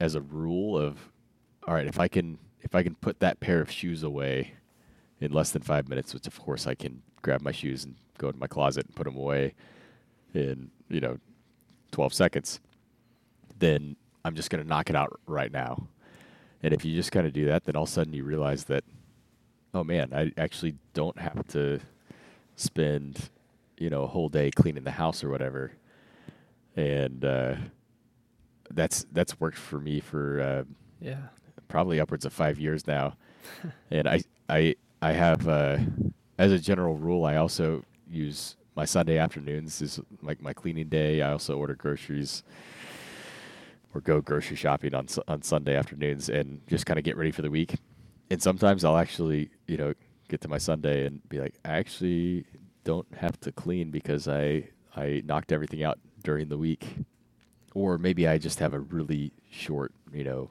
as 0.00 0.14
a 0.14 0.20
rule 0.20 0.78
of 0.78 0.98
all 1.66 1.74
right 1.74 1.86
if 1.86 1.98
i 1.98 2.08
can 2.08 2.38
if 2.60 2.74
i 2.74 2.82
can 2.82 2.94
put 2.96 3.20
that 3.20 3.40
pair 3.40 3.60
of 3.60 3.70
shoes 3.70 4.02
away 4.02 4.52
in 5.20 5.32
less 5.32 5.50
than 5.50 5.62
five 5.62 5.88
minutes 5.88 6.12
which 6.12 6.26
of 6.26 6.38
course 6.40 6.66
i 6.66 6.74
can 6.74 7.02
grab 7.22 7.40
my 7.40 7.52
shoes 7.52 7.84
and 7.84 7.94
go 8.18 8.30
to 8.30 8.38
my 8.38 8.46
closet 8.46 8.86
and 8.86 8.94
put 8.94 9.04
them 9.04 9.16
away 9.16 9.54
in 10.34 10.70
you 10.88 11.00
know 11.00 11.16
12 11.92 12.12
seconds 12.12 12.60
then 13.58 13.96
i'm 14.24 14.34
just 14.34 14.50
going 14.50 14.62
to 14.62 14.68
knock 14.68 14.90
it 14.90 14.96
out 14.96 15.18
right 15.26 15.52
now 15.52 15.86
and 16.62 16.74
if 16.74 16.84
you 16.84 16.94
just 16.94 17.12
kind 17.12 17.26
of 17.26 17.32
do 17.32 17.44
that 17.46 17.64
then 17.64 17.76
all 17.76 17.84
of 17.84 17.88
a 17.88 17.92
sudden 17.92 18.12
you 18.12 18.24
realize 18.24 18.64
that 18.64 18.84
oh 19.72 19.84
man 19.84 20.12
i 20.12 20.30
actually 20.36 20.74
don't 20.92 21.18
have 21.18 21.46
to 21.46 21.80
spend 22.56 23.30
you 23.78 23.90
know 23.90 24.02
a 24.04 24.06
whole 24.06 24.28
day 24.28 24.50
cleaning 24.50 24.84
the 24.84 24.90
house 24.90 25.22
or 25.24 25.30
whatever 25.30 25.72
and 26.76 27.24
uh, 27.24 27.54
that's 28.70 29.06
that's 29.12 29.38
worked 29.40 29.58
for 29.58 29.78
me 29.78 30.00
for 30.00 30.40
uh, 30.40 30.64
Yeah. 31.00 31.28
probably 31.68 32.00
upwards 32.00 32.24
of 32.24 32.32
five 32.32 32.58
years 32.58 32.86
now. 32.86 33.16
and 33.90 34.08
I 34.08 34.22
I 34.48 34.74
I 35.00 35.12
have 35.12 35.46
uh, 35.48 35.78
as 36.38 36.50
a 36.50 36.58
general 36.58 36.96
rule, 36.96 37.24
I 37.24 37.36
also 37.36 37.84
use 38.10 38.56
my 38.74 38.84
Sunday 38.84 39.18
afternoons 39.18 39.80
is 39.82 40.00
like 40.22 40.40
my 40.42 40.52
cleaning 40.52 40.88
day. 40.88 41.22
I 41.22 41.30
also 41.32 41.56
order 41.56 41.74
groceries 41.76 42.42
or 43.94 44.00
go 44.00 44.20
grocery 44.20 44.56
shopping 44.56 44.94
on 44.94 45.06
on 45.28 45.42
Sunday 45.42 45.76
afternoons 45.76 46.28
and 46.28 46.60
just 46.66 46.86
kind 46.86 46.98
of 46.98 47.04
get 47.04 47.16
ready 47.16 47.30
for 47.30 47.42
the 47.42 47.50
week. 47.50 47.76
And 48.30 48.42
sometimes 48.42 48.84
I'll 48.84 48.96
actually, 48.96 49.50
you 49.68 49.76
know, 49.76 49.94
get 50.28 50.40
to 50.40 50.48
my 50.48 50.58
Sunday 50.58 51.06
and 51.06 51.26
be 51.28 51.38
like, 51.38 51.54
I 51.64 51.74
actually 51.76 52.46
don't 52.84 53.06
have 53.16 53.40
to 53.40 53.52
clean 53.52 53.90
because 53.90 54.28
I 54.28 54.68
I 54.96 55.22
knocked 55.24 55.52
everything 55.52 55.82
out 55.82 55.98
during 56.22 56.48
the 56.48 56.58
week. 56.58 56.98
Or 57.74 57.98
maybe 57.98 58.28
I 58.28 58.38
just 58.38 58.60
have 58.60 58.72
a 58.72 58.78
really 58.78 59.32
short, 59.50 59.92
you 60.12 60.22
know, 60.22 60.50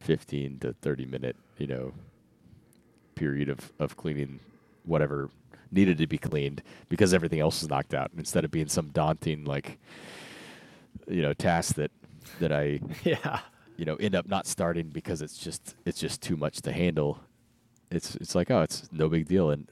15 0.00 0.60
to 0.60 0.74
30 0.74 1.06
minute, 1.06 1.36
you 1.58 1.66
know, 1.66 1.92
period 3.16 3.48
of, 3.48 3.72
of 3.80 3.96
cleaning 3.96 4.38
whatever 4.84 5.30
needed 5.72 5.98
to 5.98 6.06
be 6.06 6.18
cleaned 6.18 6.62
because 6.88 7.12
everything 7.12 7.40
else 7.40 7.62
is 7.62 7.68
knocked 7.68 7.92
out 7.94 8.12
instead 8.16 8.44
of 8.44 8.52
being 8.52 8.68
some 8.68 8.88
daunting 8.90 9.44
like 9.44 9.78
you 11.08 11.20
know 11.22 11.32
task 11.32 11.74
that 11.74 11.90
that 12.38 12.52
I 12.52 12.80
Yeah. 13.04 13.40
you 13.76 13.84
know 13.84 13.96
end 13.96 14.14
up 14.14 14.28
not 14.28 14.46
starting 14.46 14.90
because 14.90 15.22
it's 15.22 15.36
just 15.36 15.74
it's 15.84 15.98
just 15.98 16.22
too 16.22 16.36
much 16.36 16.60
to 16.62 16.72
handle 16.72 17.18
it's 17.90 18.14
it's 18.16 18.36
like 18.36 18.48
oh 18.50 18.62
it's 18.62 18.88
no 18.92 19.08
big 19.08 19.26
deal 19.26 19.50
and 19.50 19.66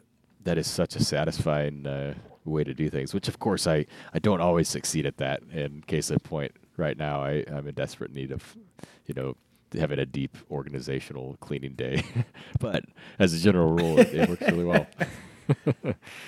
that 0.44 0.58
is 0.58 0.66
such 0.66 0.96
a 0.96 1.02
satisfying 1.04 1.86
uh, 1.86 2.14
way 2.44 2.62
to 2.64 2.74
do 2.74 2.90
things 2.90 3.14
which 3.14 3.28
of 3.28 3.38
course 3.38 3.66
I 3.66 3.86
I 4.12 4.18
don't 4.18 4.40
always 4.40 4.68
succeed 4.68 5.06
at 5.06 5.16
that 5.18 5.42
In 5.52 5.82
case 5.86 6.10
of 6.10 6.22
point 6.22 6.52
right 6.76 6.96
now 6.96 7.22
I 7.22 7.44
I'm 7.50 7.66
in 7.66 7.74
desperate 7.74 8.12
need 8.12 8.30
of 8.30 8.56
you 9.06 9.14
know 9.14 9.36
having 9.72 9.98
a 9.98 10.06
deep 10.06 10.36
organizational 10.50 11.36
cleaning 11.40 11.72
day 11.74 12.02
but 12.60 12.84
as 13.18 13.32
a 13.34 13.38
general 13.38 13.72
rule 13.72 13.98
it, 13.98 14.14
it 14.14 14.28
works 14.28 14.42
really 14.42 14.64
well 14.64 14.86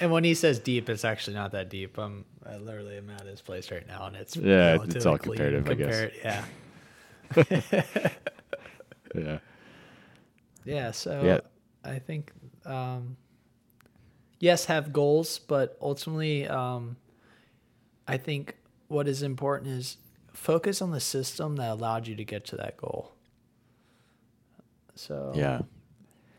And 0.00 0.10
when 0.10 0.24
he 0.24 0.34
says 0.34 0.58
deep, 0.58 0.88
it's 0.88 1.04
actually 1.04 1.34
not 1.34 1.52
that 1.52 1.70
deep. 1.70 1.96
I'm 1.98 2.24
I 2.44 2.56
literally 2.56 2.98
am 2.98 3.10
at 3.10 3.26
his 3.26 3.40
place 3.40 3.70
right 3.70 3.86
now, 3.86 4.06
and 4.06 4.16
it's 4.16 4.36
Yeah, 4.36 4.78
it's 4.82 5.06
all 5.06 5.18
comparative, 5.18 5.68
I 5.68 5.74
guess. 5.74 6.12
Yeah. 6.22 6.44
yeah 9.14 9.38
Yeah. 10.64 10.90
So 10.90 11.22
Yeah. 11.24 11.40
I 11.84 11.98
think 11.98 12.32
um, 12.64 13.16
yes, 14.38 14.66
have 14.66 14.92
goals, 14.92 15.38
but 15.38 15.76
ultimately, 15.80 16.46
um, 16.46 16.96
I 18.06 18.16
think 18.16 18.56
what 18.88 19.08
is 19.08 19.22
important 19.22 19.70
is 19.70 19.96
focus 20.32 20.80
on 20.80 20.90
the 20.90 21.00
system 21.00 21.56
that 21.56 21.70
allowed 21.70 22.06
you 22.06 22.14
to 22.16 22.24
get 22.24 22.44
to 22.46 22.56
that 22.56 22.76
goal. 22.76 23.12
So 24.94 25.32
yeah 25.34 25.60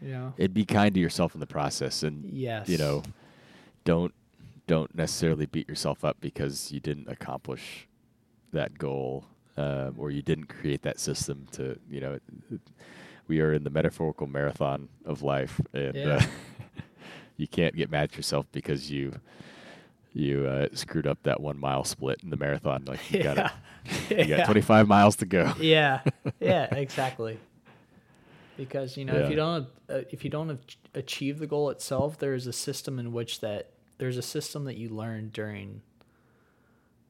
you 0.01 0.11
know, 0.11 0.33
and 0.37 0.53
be 0.53 0.65
kind 0.65 0.93
to 0.93 0.99
yourself 0.99 1.33
in 1.33 1.39
the 1.39 1.47
process 1.47 2.03
and 2.03 2.25
yes, 2.25 2.69
you 2.69 2.77
know 2.77 3.03
don't 3.83 4.13
don't 4.67 4.93
necessarily 4.95 5.45
beat 5.45 5.67
yourself 5.67 6.03
up 6.03 6.17
because 6.19 6.71
you 6.71 6.79
didn't 6.79 7.07
accomplish 7.07 7.87
that 8.53 8.77
goal 8.77 9.25
um, 9.55 9.95
or 9.97 10.11
you 10.11 10.21
didn't 10.21 10.47
create 10.47 10.81
that 10.83 10.99
system 10.99 11.47
to 11.51 11.79
you 11.89 11.99
know 12.01 12.19
we 13.27 13.41
are 13.41 13.53
in 13.53 13.63
the 13.63 13.69
metaphorical 13.69 14.27
marathon 14.27 14.87
of 15.05 15.21
life 15.23 15.59
and 15.73 15.95
uh, 15.97 15.99
Yeah. 15.99 16.25
You 17.37 17.47
can't 17.47 17.75
get 17.75 17.89
mad 17.89 18.05
at 18.11 18.15
yourself 18.17 18.45
because 18.51 18.91
you 18.91 19.13
you 20.13 20.45
uh, 20.47 20.67
screwed 20.73 21.05
up 21.07 21.19
that 21.23 21.39
one 21.39 21.57
mile 21.59 21.83
split 21.83 22.19
in 22.23 22.29
the 22.31 22.37
marathon 22.37 22.83
like 22.85 22.99
you 23.11 23.21
got 23.23 23.37
yeah, 23.37 23.51
you 24.09 24.15
got 24.25 24.27
Yeah. 24.39 24.45
25 24.45 24.87
miles 24.87 25.15
to 25.17 25.25
go 25.25 25.53
yeah, 25.59 26.01
yeah, 26.39 26.63
exactly. 26.75 27.37
Because 28.57 28.97
you 28.97 29.05
know, 29.05 29.13
if 29.15 29.29
you 29.29 29.35
don't 29.35 29.67
uh, 29.87 30.01
if 30.09 30.23
you 30.23 30.31
don't 30.31 30.49
ach- 30.49 30.77
achieve 30.95 31.37
the 31.37 31.45
goal 31.45 31.69
itself, 31.69 32.17
there 32.17 32.33
is 32.33 32.47
a 32.47 32.53
system 32.53 32.97
in 32.97 33.11
which 33.13 33.41
that 33.41 33.69
there's 33.99 34.17
a 34.17 34.21
system 34.23 34.65
that 34.65 34.77
you 34.77 34.89
learn 34.89 35.29
during 35.29 35.81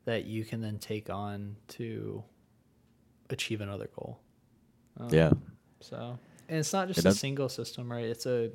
that 0.03 0.25
you 0.25 0.43
can 0.43 0.59
then 0.61 0.77
take 0.77 1.09
on 1.09 1.55
to 1.69 2.21
achieve 3.29 3.61
another 3.61 3.89
goal. 3.95 4.19
Um, 4.99 5.07
yeah 5.13 5.31
So, 5.79 6.17
and 6.49 6.59
it's 6.59 6.73
not 6.73 6.87
just 6.89 6.99
It 6.99 7.05
a 7.05 7.09
does- 7.09 7.19
single 7.19 7.47
system, 7.49 7.89
right? 7.89 8.05
It's 8.05 8.25
a 8.25 8.51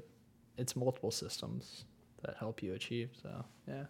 it's 0.57 0.77
multiple 0.77 1.11
systems 1.11 1.85
that 2.23 2.37
help 2.39 2.63
you 2.63 2.75
achieve. 2.75 3.11
So, 3.21 3.45
yeah. 3.67 3.85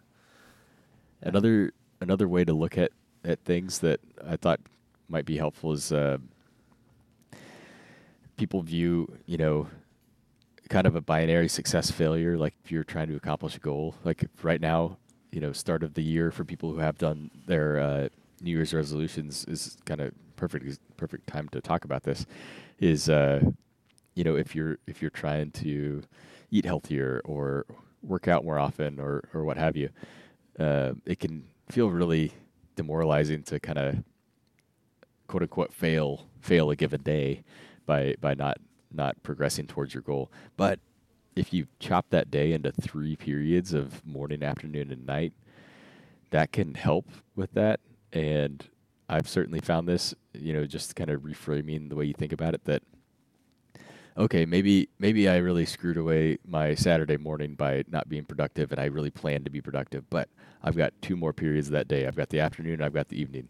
Yeah. 1.21 1.29
Another 1.29 1.71
another 2.01 2.27
way 2.27 2.43
to 2.43 2.53
look 2.53 2.77
at 2.77 2.91
at 3.23 3.39
things 3.45 3.79
that 3.79 3.99
I 4.25 4.35
thought 4.35 4.59
might 5.07 5.25
be 5.25 5.37
helpful 5.37 5.71
is 5.71 5.91
uh, 5.91 6.17
people 8.35 8.61
view 8.61 9.07
you 9.25 9.37
know 9.37 9.67
kind 10.69 10.87
of 10.87 10.95
a 10.95 11.01
binary 11.01 11.47
success 11.47 11.91
failure. 11.91 12.37
Like 12.37 12.55
if 12.63 12.71
you're 12.71 12.83
trying 12.83 13.07
to 13.07 13.15
accomplish 13.15 13.55
a 13.55 13.59
goal, 13.59 13.95
like 14.03 14.25
right 14.41 14.59
now, 14.59 14.97
you 15.31 15.39
know, 15.39 15.51
start 15.51 15.83
of 15.83 15.93
the 15.93 16.03
year 16.03 16.31
for 16.31 16.43
people 16.43 16.71
who 16.71 16.79
have 16.79 16.97
done 16.97 17.29
their 17.45 17.79
uh, 17.79 18.09
New 18.41 18.51
Year's 18.51 18.73
resolutions 18.73 19.45
is 19.45 19.77
kind 19.85 20.01
of 20.01 20.13
perfect 20.35 20.79
perfect 20.97 21.27
time 21.27 21.47
to 21.49 21.61
talk 21.61 21.85
about 21.85 22.03
this. 22.03 22.25
Is 22.79 23.07
uh, 23.07 23.41
you 24.15 24.23
know 24.23 24.35
if 24.35 24.55
you're 24.55 24.77
if 24.87 25.01
you're 25.01 25.11
trying 25.11 25.51
to 25.51 26.03
eat 26.53 26.65
healthier 26.65 27.19
or 27.25 27.65
work 28.03 28.27
out 28.27 28.45
more 28.45 28.59
often 28.59 28.99
or 28.99 29.27
or 29.33 29.43
what 29.43 29.57
have 29.57 29.75
you, 29.75 29.89
uh, 30.59 30.93
it 31.05 31.19
can 31.19 31.45
feel 31.69 31.89
really 31.89 32.31
demoralizing 32.75 33.43
to 33.43 33.59
kind 33.59 33.79
of 33.79 34.03
quote 35.27 35.41
unquote 35.41 35.73
fail 35.73 36.27
fail 36.41 36.69
a 36.69 36.75
given 36.75 37.01
day 37.01 37.43
by 37.85 38.13
by 38.21 38.33
not 38.35 38.57
not 38.91 39.21
progressing 39.23 39.65
towards 39.65 39.93
your 39.93 40.03
goal. 40.03 40.31
But 40.55 40.79
if 41.35 41.51
you 41.51 41.65
chop 41.79 42.11
that 42.11 42.29
day 42.29 42.53
into 42.53 42.71
three 42.71 43.15
periods 43.15 43.73
of 43.73 44.05
morning, 44.05 44.43
afternoon, 44.43 44.91
and 44.91 45.05
night, 45.05 45.33
that 46.29 46.51
can 46.51 46.75
help 46.75 47.09
with 47.35 47.53
that. 47.53 47.79
And 48.11 48.63
I've 49.09 49.27
certainly 49.27 49.59
found 49.59 49.87
this, 49.87 50.13
you 50.33 50.53
know, 50.53 50.65
just 50.67 50.95
kind 50.95 51.09
of 51.09 51.21
reframing 51.21 51.89
the 51.89 51.95
way 51.95 52.05
you 52.05 52.13
think 52.13 52.31
about 52.31 52.53
it 52.53 52.65
that 52.65 52.83
okay, 54.17 54.45
maybe 54.45 54.89
maybe 54.99 55.27
I 55.27 55.37
really 55.37 55.65
screwed 55.65 55.97
away 55.97 56.37
my 56.45 56.75
Saturday 56.75 57.17
morning 57.17 57.55
by 57.55 57.83
not 57.89 58.09
being 58.09 58.25
productive 58.25 58.71
and 58.71 58.79
I 58.79 58.85
really 58.85 59.09
planned 59.11 59.45
to 59.45 59.51
be 59.51 59.61
productive, 59.61 60.09
but 60.09 60.29
I've 60.63 60.75
got 60.77 60.93
two 61.01 61.15
more 61.15 61.33
periods 61.33 61.67
of 61.67 61.73
that 61.73 61.87
day. 61.87 62.05
I've 62.07 62.15
got 62.15 62.29
the 62.29 62.39
afternoon, 62.39 62.81
I've 62.81 62.93
got 62.93 63.09
the 63.09 63.19
evening. 63.19 63.49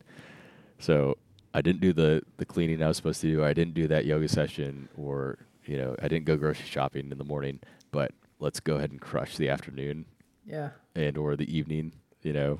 So 0.80 1.18
I 1.54 1.62
didn't 1.62 1.82
do 1.82 1.94
the 1.94 2.22
the 2.38 2.46
cleaning 2.46 2.82
I 2.82 2.88
was 2.88 2.98
supposed 2.98 3.22
to 3.22 3.28
do. 3.32 3.44
I 3.44 3.54
didn't 3.54 3.74
do 3.74 3.88
that 3.88 4.06
yoga 4.06 4.28
session 4.28 4.90
or, 4.98 5.38
you 5.66 5.78
know, 5.78 5.96
I 6.02 6.08
didn't 6.08 6.26
go 6.26 6.36
grocery 6.38 6.66
shopping 6.66 7.12
in 7.12 7.18
the 7.18 7.24
morning, 7.24 7.60
but 7.92 8.12
let's 8.40 8.60
go 8.60 8.76
ahead 8.76 8.92
and 8.92 9.00
crush 9.00 9.38
the 9.38 9.50
afternoon 9.50 10.06
Yeah. 10.46 10.70
and 10.96 11.18
or 11.18 11.36
the 11.36 11.56
evening, 11.56 11.94
you 12.22 12.34
know. 12.34 12.60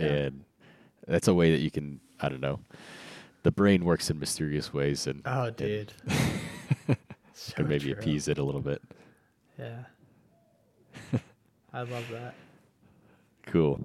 Yeah. 0.00 0.06
And 0.06 0.44
that's 1.06 1.28
a 1.28 1.34
way 1.34 1.52
that 1.52 1.60
you 1.60 1.70
can 1.70 2.00
I 2.20 2.28
don't 2.28 2.40
know. 2.40 2.60
The 3.44 3.50
brain 3.52 3.84
works 3.84 4.08
in 4.10 4.18
mysterious 4.18 4.72
ways 4.72 5.06
and 5.06 5.20
Oh, 5.26 5.44
and 5.44 5.56
dude. 5.56 5.92
So 7.34 7.52
can 7.54 7.68
maybe 7.68 7.84
true. 7.90 7.92
appease 7.94 8.28
it 8.28 8.38
a 8.38 8.42
little 8.44 8.60
bit. 8.60 8.80
Yeah. 9.58 9.84
I 11.72 11.82
love 11.82 12.04
that. 12.12 12.34
Cool. 13.46 13.80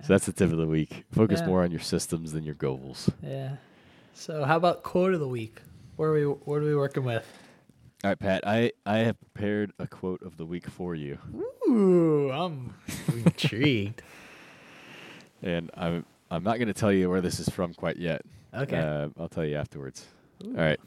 So 0.00 0.08
that's 0.08 0.26
the 0.26 0.32
tip 0.32 0.50
of 0.50 0.56
the 0.58 0.66
week. 0.66 1.04
Focus 1.12 1.40
Yeah. 1.40 1.46
more 1.46 1.62
on 1.62 1.70
your 1.70 1.80
systems 1.80 2.32
than 2.32 2.42
your 2.44 2.54
goals. 2.54 3.10
Yeah. 3.22 3.56
So 4.14 4.44
how 4.44 4.56
about 4.56 4.82
quote 4.82 5.12
of 5.14 5.20
the 5.20 5.28
week? 5.28 5.60
Where 5.96 6.10
are 6.10 6.14
we 6.14 6.24
what 6.24 6.56
are 6.56 6.64
we 6.64 6.74
working 6.74 7.04
with? 7.04 7.24
All 8.02 8.10
right, 8.10 8.18
Pat. 8.18 8.46
I 8.46 8.72
I 8.86 8.98
have 8.98 9.20
prepared 9.20 9.72
a 9.78 9.86
quote 9.86 10.22
of 10.22 10.36
the 10.38 10.44
week 10.46 10.66
for 10.68 10.94
you, 10.94 11.18
Ooh, 11.68 12.30
I'm 12.32 12.74
intrigued. 13.12 14.02
and 15.42 15.70
I'm 15.74 16.04
I'm 16.30 16.42
not 16.42 16.56
going 16.56 16.68
to 16.68 16.74
tell 16.74 16.92
you 16.92 17.08
where 17.10 17.20
this 17.20 17.38
is 17.38 17.48
from 17.50 17.74
quite 17.74 17.96
yet. 17.98 18.22
Okay. 18.52 18.78
Uh, 18.78 19.08
I'll 19.18 19.28
tell 19.28 19.44
you 19.44 19.56
afterwards. 19.56 20.06
All 20.44 20.52
right. 20.52 20.80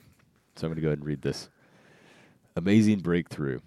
So 0.55 0.65
I'm 0.67 0.71
going 0.71 0.75
to 0.78 0.82
go 0.82 0.88
ahead 0.88 0.97
and 0.99 1.07
read 1.07 1.21
this. 1.21 1.49
Amazing 2.58 3.01
breakthrough. 3.01 3.60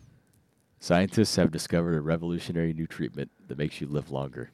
Scientists 0.80 1.36
have 1.36 1.52
discovered 1.52 1.96
a 1.96 2.00
revolutionary 2.00 2.72
new 2.72 2.88
treatment 2.88 3.30
that 3.46 3.56
makes 3.56 3.80
you 3.80 3.86
live 3.86 4.10
longer. 4.10 4.50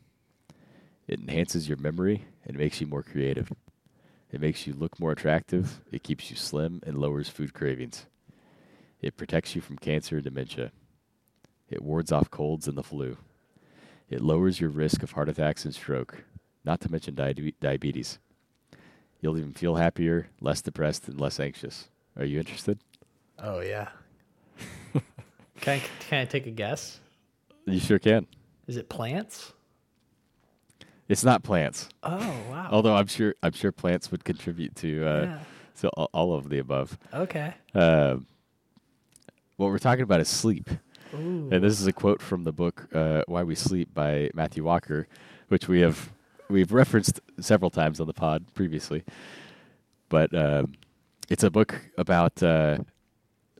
It 1.08 1.20
enhances 1.20 1.70
your 1.70 1.78
memory 1.78 2.26
and 2.44 2.58
makes 2.58 2.78
you 2.78 2.86
more 2.86 3.02
creative. 3.02 3.50
It 4.30 4.42
makes 4.42 4.66
you 4.66 4.74
look 4.74 5.00
more 5.00 5.12
attractive. 5.12 5.80
It 5.90 6.02
keeps 6.02 6.28
you 6.28 6.36
slim 6.36 6.82
and 6.86 6.98
lowers 6.98 7.30
food 7.30 7.54
cravings. 7.54 8.04
It 9.00 9.16
protects 9.16 9.54
you 9.54 9.62
from 9.62 9.78
cancer 9.78 10.16
and 10.16 10.24
dementia. 10.24 10.70
It 11.70 11.80
wards 11.80 12.12
off 12.12 12.30
colds 12.30 12.68
and 12.68 12.76
the 12.76 12.82
flu. 12.82 13.16
It 14.10 14.20
lowers 14.20 14.60
your 14.60 14.68
risk 14.68 15.02
of 15.02 15.12
heart 15.12 15.30
attacks 15.30 15.64
and 15.64 15.74
stroke, 15.74 16.24
not 16.62 16.82
to 16.82 16.92
mention 16.92 17.14
di- 17.14 17.54
diabetes. 17.58 18.18
You'll 19.22 19.38
even 19.38 19.54
feel 19.54 19.76
happier, 19.76 20.28
less 20.42 20.60
depressed, 20.60 21.08
and 21.08 21.18
less 21.18 21.40
anxious. 21.40 21.88
Are 22.18 22.26
you 22.26 22.38
interested? 22.38 22.80
oh 23.38 23.60
yeah. 23.60 23.88
Can 25.60 25.78
I, 25.80 25.82
can 26.08 26.18
I 26.20 26.24
take 26.24 26.46
a 26.46 26.50
guess? 26.50 27.00
You 27.66 27.80
sure 27.80 27.98
can. 27.98 28.26
Is 28.66 28.76
it 28.76 28.88
plants? 28.88 29.52
It's 31.08 31.22
not 31.24 31.44
plants, 31.44 31.88
Oh 32.02 32.18
wow. 32.50 32.68
although 32.72 32.96
I'm 32.96 33.06
sure 33.06 33.34
I'm 33.40 33.52
sure 33.52 33.70
plants 33.70 34.10
would 34.10 34.24
contribute 34.24 34.74
to 34.76 35.06
uh, 35.06 35.22
yeah. 35.22 35.38
So 35.74 35.88
all, 35.96 36.10
all 36.12 36.34
of 36.34 36.48
the 36.48 36.58
above. 36.58 36.98
Okay. 37.14 37.54
Um, 37.74 38.26
what 39.56 39.66
we're 39.68 39.78
talking 39.78 40.02
about 40.02 40.20
is 40.20 40.28
sleep. 40.28 40.68
Ooh. 41.14 41.48
And 41.52 41.62
this 41.62 41.80
is 41.80 41.86
a 41.86 41.92
quote 41.92 42.20
from 42.20 42.42
the 42.42 42.50
book 42.52 42.88
uh, 42.92 43.22
"Why 43.28 43.44
We 43.44 43.54
Sleep" 43.54 43.94
by 43.94 44.30
Matthew 44.34 44.64
Walker, 44.64 45.06
which 45.46 45.68
we 45.68 45.80
have 45.80 46.10
we've 46.48 46.72
referenced 46.72 47.20
several 47.40 47.70
times 47.70 48.00
on 48.00 48.08
the 48.08 48.12
pod 48.14 48.44
previously. 48.54 49.04
But 50.08 50.34
um, 50.34 50.72
it's 51.28 51.44
a 51.44 51.50
book 51.50 51.80
about 51.96 52.42
uh, 52.42 52.78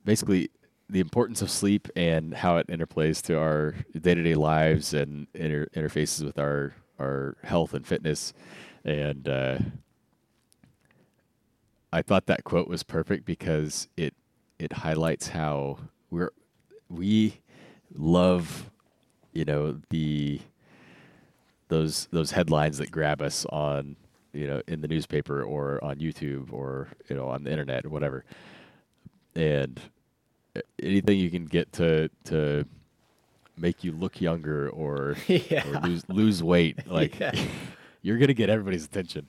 basically 0.03 0.49
the 0.89 0.99
importance 0.99 1.41
of 1.41 1.51
sleep 1.51 1.87
and 1.95 2.33
how 2.33 2.57
it 2.57 2.67
interplays 2.67 3.21
to 3.23 3.37
our 3.37 3.75
day 3.99 4.15
to 4.15 4.23
day 4.23 4.35
lives 4.35 4.93
and 4.93 5.27
inter- 5.33 5.67
interfaces 5.75 6.23
with 6.23 6.39
our 6.39 6.73
our 6.99 7.35
health 7.43 7.73
and 7.73 7.85
fitness. 7.85 8.33
And 8.83 9.27
uh, 9.27 9.59
I 11.91 12.01
thought 12.01 12.25
that 12.27 12.43
quote 12.43 12.67
was 12.67 12.83
perfect 12.83 13.25
because 13.25 13.87
it 13.97 14.13
it 14.59 14.73
highlights 14.73 15.29
how 15.29 15.79
we're 16.09 16.31
we 16.89 17.41
love 17.93 18.69
you 19.33 19.45
know 19.45 19.79
the 19.89 20.39
those 21.67 22.07
those 22.11 22.31
headlines 22.31 22.77
that 22.77 22.91
grab 22.91 23.21
us 23.21 23.45
on 23.49 23.97
you 24.33 24.47
know 24.47 24.61
in 24.67 24.81
the 24.81 24.87
newspaper 24.87 25.43
or 25.43 25.83
on 25.83 25.97
YouTube 25.97 26.51
or 26.51 26.87
you 27.09 27.15
know 27.15 27.27
on 27.27 27.43
the 27.43 27.51
internet 27.51 27.85
or 27.85 27.89
whatever 27.89 28.23
and 29.35 29.79
anything 30.81 31.19
you 31.19 31.29
can 31.29 31.45
get 31.45 31.71
to 31.73 32.09
to 32.25 32.65
make 33.57 33.83
you 33.83 33.91
look 33.91 34.21
younger 34.21 34.69
or, 34.69 35.15
Yeah. 35.27 35.67
or 35.67 35.81
lose 35.87 36.03
lose 36.09 36.43
weight 36.43 36.87
like 36.87 37.19
Yeah. 37.19 37.31
you're 38.01 38.17
gonna 38.17 38.33
get 38.33 38.49
everybody's 38.49 38.85
attention 38.85 39.25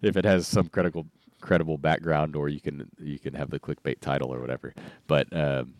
if 0.00 0.16
it 0.16 0.24
has 0.24 0.46
some 0.46 0.68
credible 0.68 1.06
credible 1.40 1.76
background 1.76 2.36
or 2.36 2.48
you 2.48 2.60
can 2.60 2.88
you 3.00 3.18
can 3.18 3.34
have 3.34 3.50
the 3.50 3.58
clickbait 3.58 4.00
title 4.00 4.32
or 4.32 4.40
whatever 4.40 4.72
but 5.08 5.26
um, 5.36 5.74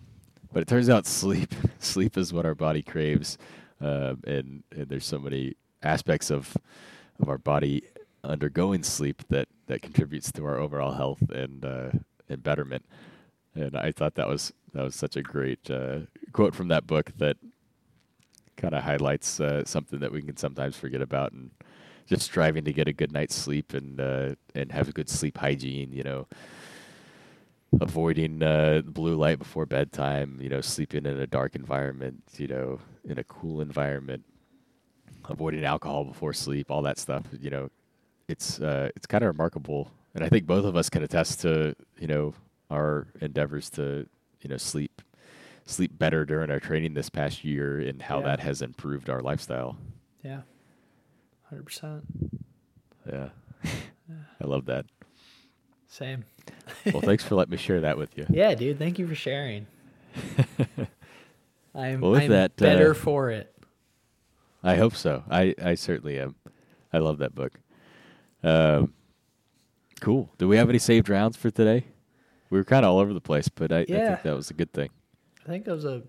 but 0.52 0.60
it 0.62 0.68
turns 0.68 0.88
out 0.90 1.06
sleep 1.06 1.54
sleep 1.78 2.16
is 2.18 2.32
what 2.32 2.44
our 2.44 2.54
body 2.54 2.82
craves 2.82 3.38
um, 3.80 4.20
and 4.26 4.62
and 4.72 4.88
there's 4.88 5.06
so 5.06 5.18
many 5.18 5.54
aspects 5.82 6.30
of 6.30 6.56
of 7.20 7.28
our 7.28 7.38
body 7.38 7.82
undergoing 8.24 8.82
sleep 8.82 9.22
that 9.28 9.46
that 9.66 9.82
contributes 9.82 10.32
to 10.32 10.44
our 10.44 10.58
overall 10.58 10.92
health 10.92 11.22
and 11.30 11.64
uh, 11.64 11.90
and 12.28 12.42
betterment 12.42 12.84
and 13.54 13.76
I 13.76 13.92
thought 13.92 14.14
that 14.14 14.28
was 14.28 14.52
that 14.72 14.82
was 14.82 14.94
such 14.94 15.16
a 15.16 15.22
great 15.22 15.70
uh, 15.70 16.00
quote 16.32 16.54
from 16.54 16.68
that 16.68 16.86
book 16.86 17.12
that 17.18 17.36
kind 18.56 18.74
of 18.74 18.82
highlights 18.82 19.40
uh, 19.40 19.64
something 19.64 20.00
that 20.00 20.12
we 20.12 20.22
can 20.22 20.36
sometimes 20.36 20.76
forget 20.76 21.02
about 21.02 21.32
and 21.32 21.50
just 22.06 22.22
striving 22.22 22.64
to 22.64 22.72
get 22.72 22.88
a 22.88 22.92
good 22.92 23.12
night's 23.12 23.34
sleep 23.34 23.74
and 23.74 24.00
uh, 24.00 24.34
and 24.54 24.72
have 24.72 24.88
a 24.88 24.92
good 24.92 25.08
sleep 25.08 25.38
hygiene. 25.38 25.92
You 25.92 26.02
know, 26.02 26.28
avoiding 27.80 28.42
uh, 28.42 28.82
blue 28.84 29.16
light 29.16 29.38
before 29.38 29.66
bedtime. 29.66 30.38
You 30.40 30.48
know, 30.48 30.60
sleeping 30.60 31.06
in 31.06 31.18
a 31.18 31.26
dark 31.26 31.54
environment. 31.54 32.22
You 32.36 32.48
know, 32.48 32.80
in 33.04 33.18
a 33.18 33.24
cool 33.24 33.60
environment. 33.60 34.24
Avoiding 35.28 35.64
alcohol 35.64 36.04
before 36.04 36.32
sleep. 36.32 36.70
All 36.70 36.82
that 36.82 36.98
stuff. 36.98 37.24
You 37.40 37.50
know, 37.50 37.70
it's 38.28 38.60
uh, 38.60 38.90
it's 38.96 39.06
kind 39.06 39.22
of 39.24 39.28
remarkable, 39.28 39.90
and 40.14 40.24
I 40.24 40.28
think 40.28 40.46
both 40.46 40.64
of 40.64 40.76
us 40.76 40.90
can 40.90 41.02
attest 41.02 41.40
to 41.42 41.74
you 41.98 42.08
know 42.08 42.34
our 42.72 43.06
endeavors 43.20 43.70
to 43.70 44.06
you 44.40 44.48
know 44.50 44.56
sleep 44.56 45.02
sleep 45.64 45.96
better 45.96 46.24
during 46.24 46.50
our 46.50 46.58
training 46.58 46.94
this 46.94 47.08
past 47.08 47.44
year 47.44 47.78
and 47.78 48.02
how 48.02 48.18
Yeah. 48.20 48.26
that 48.26 48.40
has 48.40 48.62
improved 48.62 49.08
our 49.08 49.20
lifestyle. 49.20 49.76
Yeah. 50.24 50.40
Hundred 51.48 51.66
percent. 51.66 52.04
Yeah. 53.08 53.28
I 53.64 54.46
love 54.46 54.66
that. 54.66 54.86
Same. 55.86 56.24
Well, 56.92 57.02
thanks 57.02 57.22
for 57.22 57.34
letting 57.36 57.52
me 57.52 57.58
share 57.58 57.80
that 57.82 57.96
with 57.98 58.16
you. 58.16 58.26
Yeah, 58.30 58.54
dude. 58.54 58.78
Thank 58.78 58.98
you 58.98 59.06
for 59.06 59.14
sharing. 59.14 59.66
I'm, 61.74 62.00
Well, 62.00 62.16
I'm 62.16 62.30
that, 62.30 62.52
uh, 62.52 62.64
better 62.64 62.94
for 62.94 63.30
it. 63.30 63.54
I 64.62 64.76
hope 64.76 64.94
so. 64.94 65.22
I, 65.30 65.54
I 65.62 65.74
certainly 65.74 66.18
am. 66.18 66.34
I 66.92 66.98
love 66.98 67.18
that 67.18 67.34
book. 67.34 67.52
Um, 68.42 68.92
cool. 70.00 70.30
Do 70.38 70.48
we 70.48 70.56
have 70.56 70.68
any 70.68 70.78
saved 70.78 71.08
rounds 71.08 71.36
for 71.36 71.50
today? 71.50 71.84
We 72.52 72.58
were 72.58 72.64
kind 72.64 72.84
of 72.84 72.92
all 72.92 72.98
over 72.98 73.14
the 73.14 73.20
place, 73.20 73.48
but 73.48 73.72
I, 73.72 73.78
I 73.78 73.84
think 73.86 74.22
that 74.24 74.36
was 74.36 74.50
a 74.50 74.54
good 74.54 74.70
thing. 74.74 74.90
I 75.42 75.48
think 75.48 75.66
it 75.66 75.72
was 75.72 75.86
a 75.86 76.02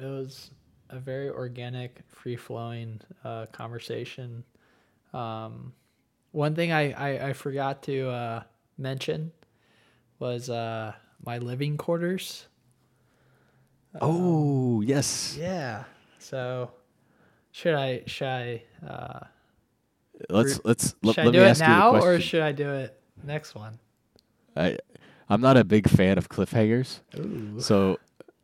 it 0.00 0.04
was 0.04 0.52
a 0.90 1.00
very 1.00 1.28
organic, 1.28 2.02
free 2.08 2.36
flowing 2.36 3.00
uh, 3.24 3.46
conversation. 3.46 4.44
Um, 5.12 5.72
one 6.30 6.54
thing 6.54 6.70
I, 6.70 6.92
I, 6.92 7.28
I 7.30 7.32
forgot 7.32 7.82
to 7.82 8.08
uh, 8.08 8.42
mention 8.78 9.32
was 10.20 10.48
uh, 10.48 10.92
my 11.24 11.38
living 11.38 11.76
quarters. 11.76 12.46
oh, 14.00 14.82
yes. 14.82 15.36
Yeah. 15.36 15.82
So 16.20 16.70
should 17.50 17.74
I 17.74 18.04
should 18.06 18.28
I 18.28 18.62
uh, 18.86 19.18
Let's 20.30 20.60
let's 20.64 20.94
let, 21.02 21.16
should 21.16 21.24
let 21.24 21.28
I 21.30 21.32
do 21.32 21.38
me 21.40 21.44
it 21.44 21.48
ask 21.48 21.60
now 21.60 21.90
you 21.90 21.98
a 21.98 22.04
or 22.04 22.20
should 22.20 22.42
I 22.42 22.52
do 22.52 22.70
it 22.70 23.00
next 23.24 23.56
one? 23.56 23.80
I 24.56 24.78
I'm 25.28 25.40
not 25.40 25.56
a 25.56 25.64
big 25.64 25.88
fan 25.88 26.18
of 26.18 26.28
cliffhangers. 26.28 27.00
Ooh. 27.18 27.60
So 27.60 27.98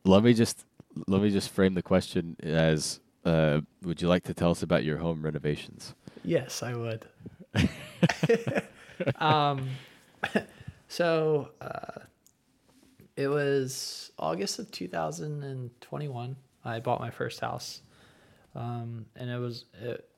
let 0.05 0.23
me 0.23 0.35
just 0.35 0.65
let 1.07 1.23
me 1.23 1.31
just 1.31 1.51
frame 1.51 1.75
the 1.75 1.83
question 1.83 2.37
as 2.43 3.01
uh, 3.25 3.61
would 3.83 4.03
you 4.03 4.09
like 4.09 4.25
to 4.25 4.35
tell 4.35 4.51
us 4.51 4.63
about 4.63 4.85
your 4.85 4.99
home 4.99 5.23
renovations? 5.23 5.95
Yes, 6.25 6.63
I 6.63 6.75
would. 6.75 7.07
um, 9.17 9.69
so 10.89 11.51
uh, 11.61 12.01
it 13.17 13.29
was 13.29 14.11
August 14.19 14.59
of 14.59 14.71
2021. 14.71 16.37
I 16.65 16.81
bought 16.81 17.01
my 17.01 17.11
first 17.11 17.41
house, 17.41 17.83
um, 18.55 19.07
and 19.17 19.31
it 19.31 19.39
was 19.39 19.65
it, 19.81 20.09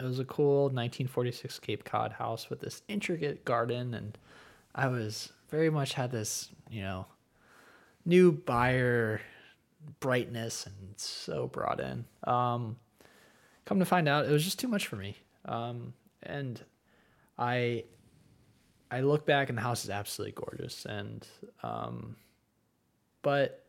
it 0.00 0.04
was 0.04 0.18
a 0.18 0.24
cool 0.24 0.64
1946 0.64 1.58
Cape 1.60 1.84
Cod 1.84 2.12
house 2.12 2.50
with 2.50 2.60
this 2.60 2.82
intricate 2.88 3.44
garden, 3.44 3.94
and 3.94 4.18
I 4.74 4.88
was 4.88 5.32
very 5.50 5.70
much 5.70 5.94
had 5.94 6.10
this 6.10 6.50
you 6.70 6.82
know 6.82 7.06
new 8.04 8.32
buyer 8.32 9.20
brightness 10.00 10.66
and 10.66 10.94
so 10.96 11.46
brought 11.46 11.80
in. 11.80 12.04
Um, 12.24 12.76
come 13.64 13.78
to 13.78 13.84
find 13.84 14.08
out, 14.08 14.26
it 14.26 14.30
was 14.30 14.44
just 14.44 14.58
too 14.58 14.68
much 14.68 14.86
for 14.86 14.96
me. 14.96 15.16
Um, 15.44 15.94
and 16.22 16.60
I, 17.38 17.84
I 18.90 19.00
look 19.00 19.26
back 19.26 19.48
and 19.48 19.58
the 19.58 19.62
house 19.62 19.84
is 19.84 19.90
absolutely 19.90 20.32
gorgeous. 20.32 20.84
And, 20.84 21.26
um, 21.62 22.16
but 23.22 23.64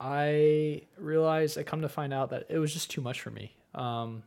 I 0.00 0.82
realized 0.98 1.58
I 1.58 1.62
come 1.62 1.82
to 1.82 1.88
find 1.88 2.12
out 2.12 2.30
that 2.30 2.46
it 2.48 2.58
was 2.58 2.72
just 2.72 2.90
too 2.90 3.00
much 3.00 3.20
for 3.20 3.30
me. 3.30 3.54
Um, 3.74 4.22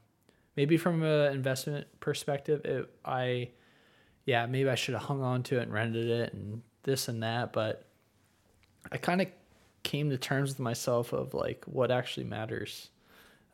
maybe 0.55 0.77
from 0.77 1.03
an 1.03 1.33
investment 1.33 1.87
perspective, 1.99 2.61
it, 2.65 2.89
I, 3.03 3.49
yeah, 4.25 4.45
maybe 4.45 4.69
I 4.69 4.75
should 4.75 4.93
have 4.95 5.03
hung 5.03 5.21
on 5.21 5.43
to 5.43 5.59
it 5.59 5.63
and 5.63 5.73
rented 5.73 6.09
it 6.09 6.33
and 6.33 6.61
this 6.83 7.07
and 7.07 7.23
that. 7.23 7.53
But 7.53 7.85
I 8.91 8.97
kind 8.97 9.21
of 9.21 9.27
came 9.83 10.09
to 10.09 10.17
terms 10.17 10.49
with 10.49 10.59
myself 10.59 11.13
of 11.13 11.33
like 11.33 11.63
what 11.65 11.91
actually 11.91 12.25
matters. 12.25 12.89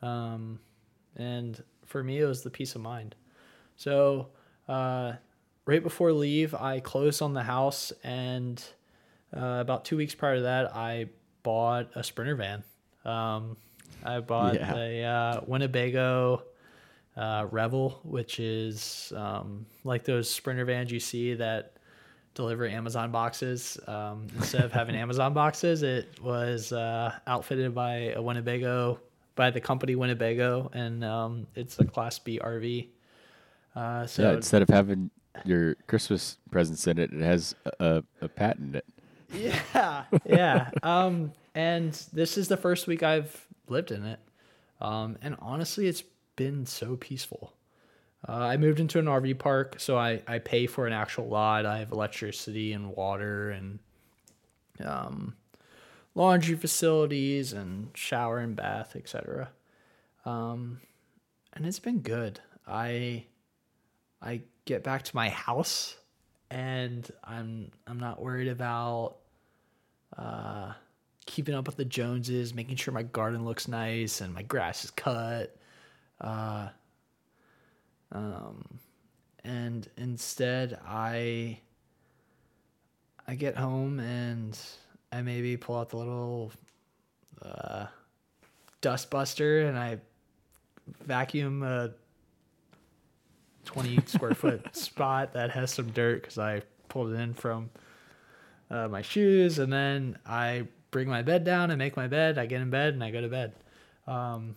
Um, 0.00 0.58
and 1.16 1.62
for 1.86 2.02
me, 2.02 2.18
it 2.20 2.26
was 2.26 2.42
the 2.42 2.50
peace 2.50 2.74
of 2.74 2.80
mind. 2.80 3.14
So, 3.76 4.28
uh, 4.68 5.12
right 5.66 5.82
before 5.82 6.12
leave, 6.12 6.54
I 6.54 6.80
closed 6.80 7.20
on 7.22 7.34
the 7.34 7.42
house, 7.42 7.92
and 8.02 8.62
uh, 9.36 9.58
about 9.60 9.84
two 9.84 9.96
weeks 9.96 10.14
prior 10.14 10.36
to 10.36 10.42
that, 10.42 10.74
I 10.74 11.06
bought 11.42 11.90
a 11.94 12.02
Sprinter 12.02 12.34
van. 12.36 12.64
Um, 13.04 13.56
I 14.02 14.20
bought 14.20 14.54
Yeah. 14.54 14.74
a 14.76 15.04
uh, 15.04 15.40
Winnebago 15.46 16.42
uh, 17.16 17.46
Revel, 17.50 18.00
which 18.04 18.40
is 18.40 19.12
um, 19.16 19.66
like 19.84 20.04
those 20.04 20.30
Sprinter 20.30 20.64
vans 20.64 20.90
you 20.90 21.00
see 21.00 21.34
that 21.34 21.74
deliver 22.34 22.66
Amazon 22.66 23.10
boxes. 23.10 23.78
Um, 23.86 24.26
instead 24.36 24.64
of 24.64 24.72
having 24.72 24.94
Amazon 24.96 25.34
boxes, 25.34 25.82
it 25.82 26.20
was 26.22 26.72
uh, 26.72 27.12
outfitted 27.26 27.74
by 27.74 28.12
a 28.16 28.22
Winnebago, 28.22 29.00
by 29.34 29.50
the 29.50 29.60
company 29.60 29.94
Winnebago, 29.94 30.70
and 30.72 31.04
um, 31.04 31.46
it's 31.54 31.78
a 31.78 31.84
Class 31.84 32.18
B 32.18 32.40
RV. 32.42 32.88
Uh, 33.74 34.06
so 34.06 34.22
yeah, 34.22 34.32
instead 34.34 34.62
of 34.62 34.68
having 34.68 35.10
your 35.44 35.74
Christmas 35.86 36.38
presents 36.50 36.86
in 36.86 36.98
it, 36.98 37.12
it 37.12 37.22
has 37.22 37.54
a, 37.80 38.02
a 38.20 38.28
pat 38.28 38.58
in 38.58 38.74
it. 38.74 38.86
yeah, 39.34 40.04
yeah. 40.26 40.70
Um, 40.82 41.32
and 41.54 41.92
this 42.12 42.36
is 42.36 42.48
the 42.48 42.56
first 42.56 42.86
week 42.86 43.02
I've 43.02 43.46
lived 43.68 43.90
in 43.90 44.04
it, 44.04 44.20
um, 44.80 45.16
and 45.22 45.36
honestly, 45.40 45.86
it's 45.86 46.02
been 46.36 46.66
so 46.66 46.96
peaceful. 46.96 47.52
Uh, 48.28 48.32
I 48.32 48.56
moved 48.56 48.78
into 48.78 48.98
an 48.98 49.06
RV 49.06 49.38
park, 49.38 49.76
so 49.78 49.98
I, 49.98 50.22
I 50.28 50.38
pay 50.38 50.66
for 50.66 50.86
an 50.86 50.92
actual 50.92 51.28
lot. 51.28 51.66
I 51.66 51.78
have 51.78 51.90
electricity 51.90 52.72
and 52.72 52.94
water 52.94 53.50
and 53.50 53.78
um, 54.84 55.34
laundry 56.14 56.56
facilities 56.56 57.52
and 57.52 57.90
shower 57.94 58.38
and 58.38 58.54
bath, 58.54 58.94
etc. 58.94 59.50
Um, 60.24 60.80
and 61.52 61.66
it's 61.66 61.80
been 61.80 62.00
good. 62.00 62.40
I 62.66 63.24
I 64.20 64.42
get 64.64 64.84
back 64.84 65.02
to 65.02 65.16
my 65.16 65.28
house 65.28 65.96
and 66.50 67.10
I'm 67.24 67.70
I'm 67.86 67.98
not 67.98 68.22
worried 68.22 68.48
about 68.48 69.16
uh, 70.16 70.72
keeping 71.26 71.54
up 71.54 71.66
with 71.66 71.76
the 71.76 71.84
Joneses, 71.84 72.54
making 72.54 72.76
sure 72.76 72.92
my 72.92 73.02
garden 73.02 73.44
looks 73.44 73.66
nice 73.66 74.20
and 74.20 74.32
my 74.32 74.42
grass 74.42 74.84
is 74.84 74.90
cut. 74.90 75.56
Uh, 76.22 76.68
um, 78.12 78.78
and 79.44 79.88
instead, 79.96 80.78
I 80.86 81.58
I 83.26 83.34
get 83.34 83.56
home 83.56 84.00
and 84.00 84.58
I 85.10 85.22
maybe 85.22 85.56
pull 85.56 85.78
out 85.78 85.90
the 85.90 85.96
little 85.96 86.52
uh, 87.42 87.86
dust 88.80 89.10
buster 89.10 89.66
and 89.66 89.78
I 89.78 89.98
vacuum 91.04 91.62
a 91.62 91.90
20 93.64 94.00
square 94.06 94.34
foot 94.34 94.74
spot 94.76 95.32
that 95.34 95.50
has 95.50 95.70
some 95.70 95.90
dirt 95.90 96.22
because 96.22 96.38
I 96.38 96.62
pulled 96.88 97.12
it 97.12 97.16
in 97.16 97.34
from 97.34 97.70
uh, 98.70 98.88
my 98.88 99.02
shoes, 99.02 99.58
and 99.58 99.72
then 99.72 100.18
I 100.26 100.66
bring 100.90 101.08
my 101.08 101.22
bed 101.22 101.44
down 101.44 101.70
and 101.70 101.78
make 101.78 101.96
my 101.96 102.08
bed. 102.08 102.38
I 102.38 102.46
get 102.46 102.60
in 102.60 102.70
bed 102.70 102.94
and 102.94 103.04
I 103.04 103.10
go 103.10 103.20
to 103.20 103.28
bed. 103.28 103.52
Um, 104.06 104.56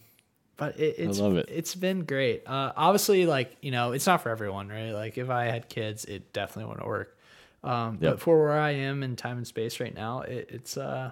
but 0.58 0.80
it, 0.80 0.96
it's 0.98 1.20
it. 1.20 1.50
It's 1.50 1.76
been 1.76 2.06
great. 2.06 2.44
Uh, 2.48 2.72
obviously, 2.76 3.26
like 3.26 3.58
you 3.62 3.72
know, 3.72 3.92
it's 3.92 4.08
not 4.08 4.22
for 4.22 4.30
everyone, 4.30 4.70
right? 4.70 4.92
Like 4.92 5.18
if 5.18 5.30
I 5.30 5.46
had 5.46 5.70
kids, 5.70 6.06
it 6.06 6.34
definitely 6.34 6.70
wouldn't 6.70 6.88
work. 6.88 7.18
Um, 7.64 7.98
Yep. 8.00 8.12
But 8.14 8.20
for 8.22 8.40
where 8.40 8.60
I 8.60 8.72
am 8.72 9.02
in 9.04 9.16
time 9.16 9.38
and 9.38 9.48
space 9.48 9.80
right 9.80 9.94
now, 9.94 10.22
it, 10.22 10.50
it's 10.52 10.78
uh, 10.78 11.12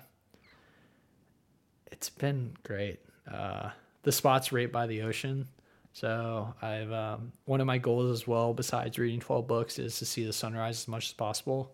it's 1.91 2.09
been 2.09 2.53
great. 2.63 2.99
Uh, 3.31 3.69
the 4.03 4.11
spot's 4.11 4.51
right 4.51 4.71
by 4.71 4.85
the 4.87 5.01
ocean, 5.03 5.47
so 5.93 6.53
I've 6.61 6.91
um, 6.91 7.31
one 7.45 7.61
of 7.61 7.67
my 7.67 7.77
goals 7.77 8.11
as 8.11 8.27
well, 8.27 8.53
besides 8.53 8.97
reading 8.99 9.19
twelve 9.19 9.47
books, 9.47 9.79
is 9.79 9.97
to 9.99 10.05
see 10.05 10.25
the 10.25 10.33
sunrise 10.33 10.81
as 10.81 10.87
much 10.87 11.07
as 11.07 11.13
possible. 11.13 11.73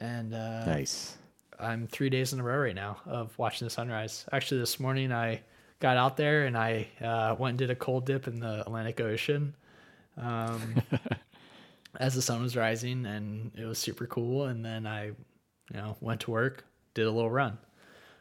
And 0.00 0.34
uh, 0.34 0.66
Nice. 0.66 1.16
I'm 1.58 1.86
three 1.86 2.10
days 2.10 2.32
in 2.32 2.40
a 2.40 2.42
row 2.42 2.58
right 2.58 2.74
now 2.74 2.98
of 3.06 3.36
watching 3.38 3.66
the 3.66 3.70
sunrise. 3.70 4.26
Actually, 4.32 4.60
this 4.60 4.78
morning 4.80 5.12
I 5.12 5.40
got 5.80 5.96
out 5.96 6.16
there 6.16 6.44
and 6.46 6.56
I 6.56 6.88
uh, 7.00 7.36
went 7.38 7.52
and 7.52 7.58
did 7.58 7.70
a 7.70 7.74
cold 7.74 8.06
dip 8.06 8.26
in 8.26 8.40
the 8.40 8.60
Atlantic 8.60 9.00
Ocean 9.00 9.54
um, 10.16 10.82
as 12.00 12.14
the 12.14 12.22
sun 12.22 12.42
was 12.42 12.56
rising, 12.56 13.06
and 13.06 13.52
it 13.56 13.64
was 13.64 13.78
super 13.78 14.06
cool. 14.06 14.44
And 14.44 14.64
then 14.64 14.86
I, 14.86 15.06
you 15.06 15.14
know, 15.74 15.96
went 16.00 16.22
to 16.22 16.30
work, 16.30 16.64
did 16.94 17.06
a 17.06 17.10
little 17.10 17.30
run. 17.30 17.58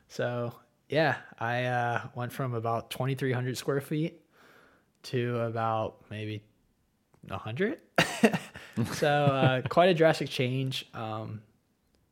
So 0.07 0.53
yeah, 0.89 1.17
I 1.39 1.63
uh, 1.65 2.01
went 2.15 2.31
from 2.31 2.53
about 2.53 2.91
2,300 2.91 3.57
square 3.57 3.81
feet 3.81 4.21
to 5.03 5.39
about 5.41 5.97
maybe 6.09 6.43
100. 7.27 7.79
so 8.93 9.09
uh, 9.09 9.61
quite 9.69 9.89
a 9.89 9.93
drastic 9.93 10.29
change, 10.29 10.87
um, 10.93 11.41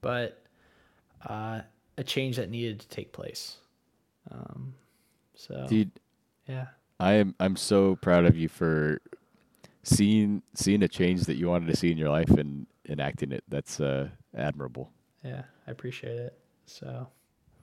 but 0.02 0.44
uh, 1.28 1.62
a 1.98 2.04
change 2.04 2.38
that 2.38 2.50
needed 2.50 2.80
to 2.80 2.88
take 2.88 3.12
place. 3.12 3.58
Um, 4.32 4.74
so 5.36 5.66
Dude, 5.68 5.92
yeah, 6.48 6.68
I 7.00 7.14
am 7.14 7.36
I'm 7.40 7.56
so 7.56 7.96
proud 7.98 8.26
of 8.26 8.38
you 8.38 8.48
for 8.48 9.02
seeing 9.84 10.42
seeing 10.54 10.84
a 10.84 10.88
change 10.88 11.24
that 11.24 11.36
you 11.36 11.50
wanted 11.50 11.68
to 11.68 11.76
see 11.76 11.92
in 11.92 11.98
your 11.98 12.10
life 12.10 12.30
and 12.30 12.68
enacting 12.88 13.32
it. 13.32 13.44
That's 13.48 13.80
uh, 13.80 14.10
admirable. 14.36 14.92
yeah, 15.24 15.44
I 15.68 15.72
appreciate 15.72 16.18
it. 16.18 16.38
So 16.66 17.08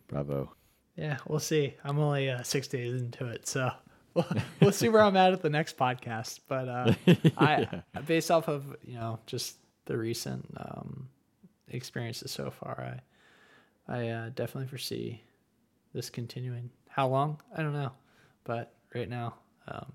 Bravo. 0.09 0.52
yeah, 0.97 1.18
we'll 1.26 1.40
see. 1.40 1.74
I'm 1.84 1.98
only 1.98 2.30
uh, 2.30 2.42
six 2.42 2.68
days 2.68 3.01
into 3.01 3.26
it, 3.26 3.47
so 3.47 3.70
we'll, 4.14 4.26
we'll 4.60 4.72
see 4.72 4.88
where 4.88 5.02
I'm 5.02 5.16
at 5.16 5.32
at 5.32 5.42
the 5.42 5.51
next 5.51 5.76
podcast. 5.76 6.40
But 6.48 6.68
uh, 6.68 6.94
I, 7.38 7.82
based 8.06 8.30
off 8.30 8.48
of 8.48 8.76
you 8.84 8.94
know 8.94 9.18
just 9.26 9.56
the 9.86 9.97
recent 9.97 10.47
um, 10.56 11.09
experiences 11.68 12.30
so 12.30 12.51
far, 12.51 13.01
I 13.88 13.92
I 13.92 14.09
uh, 14.09 14.28
definitely 14.34 14.68
foresee 14.68 15.22
this 15.94 16.10
continuing. 16.10 16.70
How 16.91 17.09
long? 17.09 17.41
I 17.57 17.62
don't 17.62 17.73
know, 17.73 17.93
but 18.45 18.75
right 18.95 19.09
now, 19.09 19.35
um, 19.69 19.93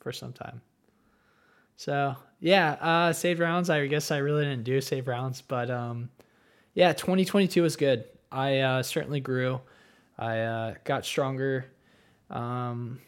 for 0.00 0.12
some 0.12 0.32
time. 0.32 0.60
So 1.76 2.16
yeah, 2.40 2.72
uh, 2.80 3.12
save 3.12 3.40
rounds. 3.40 3.70
I 3.70 3.86
guess 3.86 4.10
I 4.10 4.18
really 4.18 4.44
didn't 4.44 4.64
do 4.64 4.80
save 4.80 5.08
rounds, 5.08 5.40
but 5.40 5.70
um, 5.70 6.10
yeah, 6.74 6.92
2022 6.92 7.62
was 7.62 7.76
good. 7.76 8.04
I 8.30 8.58
uh, 8.58 8.82
certainly 8.82 9.20
grew. 9.20 9.60
I 10.18 10.40
uh, 10.40 10.74
got 10.84 11.04
stronger. 11.04 11.66
Um, 12.30 13.00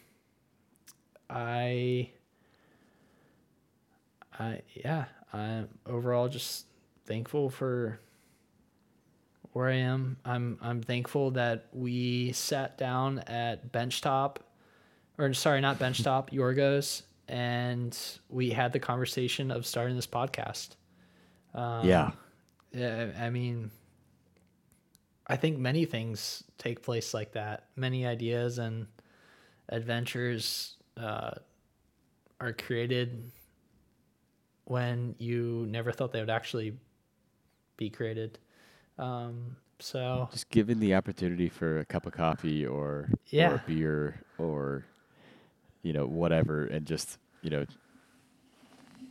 I, 1.29 2.09
I 4.39 4.61
yeah, 4.73 5.05
I'm 5.33 5.67
overall 5.85 6.29
just 6.29 6.65
thankful 7.05 7.49
for 7.49 7.99
where 9.53 9.69
I 9.69 9.75
am. 9.75 10.17
I'm 10.25 10.57
I'm 10.61 10.81
thankful 10.81 11.31
that 11.31 11.67
we 11.71 12.31
sat 12.33 12.77
down 12.77 13.19
at 13.19 13.71
Benchtop, 13.71 14.37
or 15.17 15.33
sorry, 15.33 15.61
not 15.61 15.79
Benchtop, 15.79 16.29
Yorgos, 16.31 17.03
and 17.27 17.97
we 18.29 18.49
had 18.49 18.73
the 18.73 18.79
conversation 18.79 19.51
of 19.51 19.65
starting 19.65 19.95
this 19.95 20.07
podcast. 20.07 20.75
Um, 21.53 21.87
yeah. 21.87 22.11
yeah, 22.71 23.11
I 23.19 23.29
mean, 23.29 23.71
I 25.25 25.37
think 25.37 25.57
many 25.57 25.85
things 25.85 26.43
take 26.57 26.83
place 26.83 27.13
like 27.13 27.33
that. 27.33 27.65
Many 27.75 28.05
ideas 28.05 28.59
and 28.59 28.87
adventures 29.69 30.75
uh, 30.95 31.31
are 32.39 32.53
created 32.53 33.31
when 34.65 35.15
you 35.17 35.65
never 35.69 35.91
thought 35.91 36.11
they 36.11 36.19
would 36.19 36.29
actually 36.29 36.73
be 37.77 37.89
created. 37.89 38.37
Um, 38.97 39.55
so 39.79 40.27
Just 40.31 40.49
given 40.49 40.79
the 40.79 40.95
opportunity 40.95 41.49
for 41.49 41.79
a 41.79 41.85
cup 41.85 42.05
of 42.05 42.13
coffee 42.13 42.65
or, 42.65 43.09
or 43.33 43.55
a 43.55 43.63
beer 43.67 44.21
or 44.37 44.85
you 45.83 45.93
know 45.93 46.05
whatever 46.07 46.65
and 46.65 46.85
just 46.85 47.19
you 47.41 47.49
know 47.49 47.65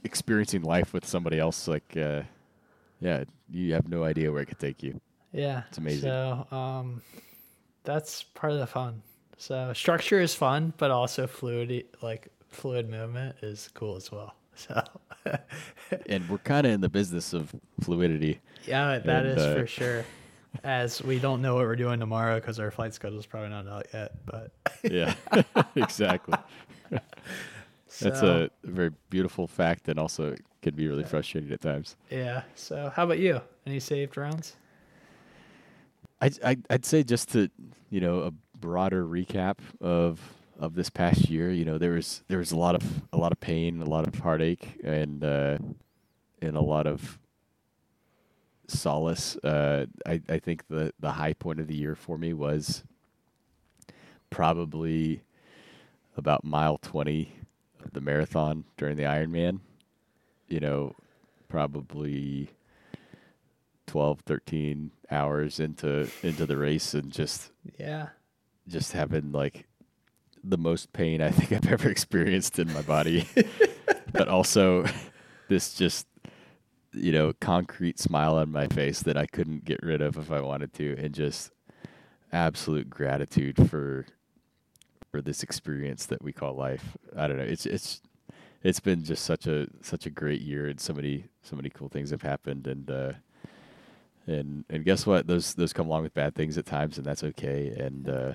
experiencing 0.02 0.62
life 0.62 0.92
with 0.92 1.06
somebody 1.06 1.38
else 1.38 1.68
like 1.68 1.96
uh 1.96 2.22
yeah 3.00 3.24
you 3.48 3.72
have 3.72 3.88
no 3.88 4.04
idea 4.04 4.30
where 4.30 4.42
it 4.42 4.46
could 4.46 4.58
take 4.58 4.82
you 4.82 5.00
yeah, 5.36 5.62
It's 5.68 5.78
amazing. 5.78 6.08
So 6.08 6.46
um, 6.50 7.02
that's 7.84 8.22
part 8.22 8.52
of 8.52 8.58
the 8.58 8.66
fun. 8.66 9.02
So 9.36 9.72
structure 9.74 10.20
is 10.20 10.34
fun, 10.34 10.72
but 10.78 10.90
also 10.90 11.26
fluid, 11.26 11.84
like 12.00 12.28
fluid 12.48 12.88
movement, 12.88 13.36
is 13.42 13.68
cool 13.74 13.96
as 13.96 14.10
well. 14.10 14.34
So 14.54 14.82
and 16.06 16.26
we're 16.30 16.38
kind 16.38 16.66
of 16.66 16.72
in 16.72 16.80
the 16.80 16.88
business 16.88 17.34
of 17.34 17.54
fluidity 17.82 18.40
yeah, 18.66 18.98
that 18.98 19.26
And, 19.26 19.38
is 19.38 19.44
uh, 19.44 19.54
for 19.54 19.66
sure. 19.66 20.04
As 20.64 21.02
we 21.02 21.18
don't 21.18 21.42
know 21.42 21.54
what 21.54 21.64
we're 21.64 21.76
doing 21.76 22.00
tomorrow 22.00 22.36
because 22.40 22.58
our 22.58 22.70
flight 22.70 22.94
schedule 22.94 23.18
is 23.18 23.26
probably 23.26 23.50
not 23.50 23.68
out 23.68 23.86
yet, 23.92 24.12
but 24.24 24.52
yeah 24.82 25.14
exactly 25.76 26.34
that's 26.90 28.22
a 28.22 28.50
very 28.64 28.90
beautiful 29.10 29.46
fact 29.46 29.88
and 29.88 29.98
also 29.98 30.34
can 30.62 30.74
be 30.74 30.88
really 30.88 31.04
frustrating 31.04 31.50
at 31.52 31.60
times 31.60 31.96
yeah. 32.10 32.42
So 32.54 32.90
how 32.94 33.04
about 33.04 33.18
you? 33.18 33.40
Any 33.66 33.80
saved 33.80 34.16
rounds? 34.16 34.56
I'd, 36.20 36.42
I'd, 36.42 36.66
I'd 36.70 36.84
say 36.86 37.02
just 37.02 37.30
to 37.32 37.50
you 37.90 38.00
know 38.00 38.20
a 38.20 38.30
broader 38.58 39.04
recap 39.04 39.58
of 39.80 40.20
of 40.58 40.74
this 40.74 40.88
past 40.88 41.28
year 41.28 41.50
you 41.52 41.64
know 41.66 41.76
there 41.76 41.92
was 41.92 42.22
there 42.28 42.38
was 42.38 42.50
a 42.52 42.56
lot 42.56 42.74
of 42.74 42.82
a 43.12 43.18
lot 43.18 43.30
of 43.32 43.40
pain 43.40 43.82
a 43.82 43.84
lot 43.84 44.08
of 44.08 44.18
heartache 44.18 44.80
and 44.82 45.22
uh 45.22 45.58
and 46.40 46.56
a 46.56 46.60
lot 46.62 46.86
of 46.86 47.18
solace. 48.68 49.36
Uh 49.38 49.86
i 50.06 50.20
i 50.28 50.38
think 50.38 50.66
the 50.68 50.92
the 51.00 51.12
high 51.12 51.32
point 51.32 51.60
of 51.60 51.66
the 51.66 51.74
year 51.76 51.94
for 51.94 52.18
me 52.18 52.32
was 52.32 52.82
probably 54.30 55.22
about 56.16 56.44
mile 56.44 56.78
20 56.78 57.32
of 57.84 57.92
the 57.92 58.00
marathon 58.00 58.64
during 58.76 58.96
the 58.96 59.04
ironman. 59.04 59.60
You 60.48 60.60
know 60.60 60.94
probably 61.48 62.50
12 63.86 64.20
13 64.20 64.90
hours 65.10 65.60
into 65.60 66.08
into 66.22 66.44
the 66.46 66.56
race 66.56 66.92
and 66.94 67.12
just 67.12 67.52
Yeah. 67.78 68.08
just 68.66 68.92
having 68.92 69.30
like 69.32 69.66
the 70.42 70.58
most 70.58 70.92
pain 70.92 71.20
I 71.20 71.30
think 71.30 71.52
I've 71.64 71.70
ever 71.72 71.88
experienced 71.88 72.58
in 72.58 72.72
my 72.72 72.82
body, 72.82 73.26
but 74.12 74.28
also 74.28 74.84
this 75.48 75.74
just 75.74 76.06
you 76.96 77.12
know 77.12 77.32
concrete 77.40 77.98
smile 77.98 78.36
on 78.36 78.50
my 78.50 78.66
face 78.66 79.02
that 79.02 79.16
I 79.16 79.26
couldn't 79.26 79.64
get 79.64 79.82
rid 79.82 80.00
of 80.00 80.16
if 80.16 80.30
I 80.30 80.40
wanted 80.40 80.72
to, 80.74 80.96
and 80.98 81.14
just 81.14 81.50
absolute 82.32 82.90
gratitude 82.90 83.68
for 83.68 84.06
for 85.10 85.22
this 85.22 85.42
experience 85.42 86.06
that 86.06 86.22
we 86.22 86.32
call 86.32 86.54
life. 86.54 86.96
I 87.16 87.26
don't 87.26 87.38
know. 87.38 87.44
It's 87.44 87.66
it's 87.66 88.00
it's 88.62 88.80
been 88.80 89.04
just 89.04 89.24
such 89.24 89.46
a 89.46 89.68
such 89.82 90.06
a 90.06 90.10
great 90.10 90.40
year, 90.40 90.66
and 90.66 90.80
so 90.80 90.92
many 90.92 91.26
so 91.42 91.56
many 91.56 91.70
cool 91.70 91.88
things 91.88 92.10
have 92.10 92.22
happened, 92.22 92.66
and 92.66 92.90
uh, 92.90 93.12
and 94.26 94.64
and 94.68 94.84
guess 94.84 95.06
what? 95.06 95.26
Those 95.26 95.54
those 95.54 95.72
come 95.72 95.86
along 95.86 96.02
with 96.02 96.14
bad 96.14 96.34
things 96.34 96.58
at 96.58 96.66
times, 96.66 96.98
and 96.98 97.06
that's 97.06 97.22
okay. 97.22 97.68
And 97.78 98.08
uh, 98.08 98.32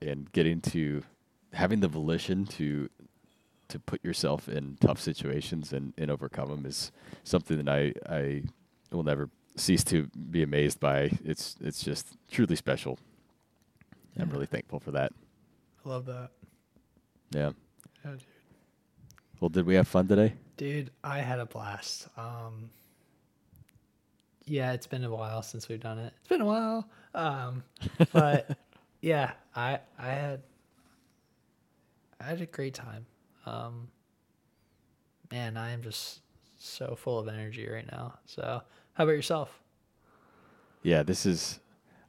and 0.00 0.30
getting 0.32 0.60
to 0.62 1.02
having 1.52 1.80
the 1.80 1.88
volition 1.88 2.44
to 2.44 2.88
to 3.68 3.78
put 3.78 4.04
yourself 4.04 4.48
in 4.48 4.76
tough 4.80 5.00
situations 5.00 5.72
and, 5.72 5.92
and 5.98 6.10
overcome 6.10 6.48
them 6.48 6.66
is 6.66 6.90
something 7.24 7.64
that 7.64 7.68
I 7.68 7.92
I 8.12 8.42
will 8.90 9.02
never 9.04 9.28
cease 9.56 9.84
to 9.84 10.06
be 10.30 10.42
amazed 10.42 10.80
by. 10.80 11.10
It's 11.24 11.56
it's 11.60 11.82
just 11.82 12.16
truly 12.30 12.56
special. 12.56 12.98
I'm 14.18 14.30
really 14.30 14.46
thankful 14.46 14.80
for 14.80 14.90
that. 14.92 15.12
I 15.84 15.88
love 15.88 16.06
that. 16.06 16.30
Yeah. 17.30 17.50
Yeah, 18.04 18.12
dude. 18.12 18.24
Well, 19.40 19.48
did 19.48 19.66
we 19.66 19.74
have 19.76 19.86
fun 19.86 20.08
today? 20.08 20.34
Dude, 20.56 20.90
I 21.04 21.18
had 21.18 21.38
a 21.38 21.46
blast. 21.46 22.08
Um, 22.16 22.70
yeah, 24.44 24.72
it's 24.72 24.86
been 24.86 25.04
a 25.04 25.10
while 25.10 25.42
since 25.42 25.68
we've 25.68 25.80
done 25.80 25.98
it. 25.98 26.12
It's 26.18 26.28
been 26.28 26.40
a 26.40 26.44
while. 26.44 26.88
Um, 27.14 27.62
but 28.12 28.56
yeah, 29.00 29.32
I 29.54 29.78
I 29.98 30.08
had 30.08 30.42
I 32.20 32.24
had 32.24 32.40
a 32.40 32.46
great 32.46 32.74
time. 32.74 33.06
Um, 33.48 33.88
man, 35.30 35.56
I 35.56 35.70
am 35.70 35.82
just 35.82 36.20
so 36.58 36.96
full 36.96 37.18
of 37.18 37.28
energy 37.28 37.68
right 37.68 37.90
now. 37.90 38.18
So, 38.26 38.62
how 38.94 39.04
about 39.04 39.12
yourself? 39.12 39.60
Yeah, 40.82 41.02
this 41.02 41.26
is. 41.26 41.60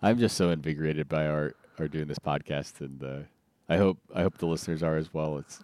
I'm 0.02 0.18
just 0.18 0.38
so 0.38 0.50
invigorated 0.50 1.08
by 1.08 1.28
our 1.28 1.56
our 1.78 1.88
doing 1.88 2.08
this 2.08 2.20
podcast, 2.20 2.82
and 2.82 3.04
uh, 3.04 3.20
I 3.68 3.78
hope 3.78 4.00
I 4.14 4.22
hope 4.22 4.38
the 4.38 4.48
listeners 4.48 4.84
are 4.84 4.98
as 4.98 5.14
well. 5.14 5.38
It's 5.38 5.62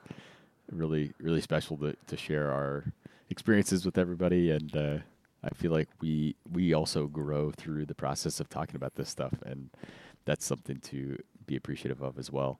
really 0.71 1.13
really 1.19 1.41
special 1.41 1.77
to 1.77 1.95
to 2.07 2.17
share 2.17 2.51
our 2.51 2.85
experiences 3.29 3.85
with 3.85 3.97
everybody, 3.97 4.51
and 4.51 4.75
uh, 4.75 4.97
I 5.43 5.49
feel 5.49 5.71
like 5.71 5.89
we 6.01 6.35
we 6.51 6.73
also 6.73 7.07
grow 7.07 7.51
through 7.51 7.85
the 7.85 7.95
process 7.95 8.39
of 8.39 8.49
talking 8.49 8.75
about 8.75 8.95
this 8.95 9.09
stuff, 9.09 9.33
and 9.45 9.69
that's 10.25 10.45
something 10.45 10.79
to 10.79 11.17
be 11.45 11.55
appreciative 11.55 12.01
of 12.01 12.17
as 12.17 12.31
well. 12.31 12.59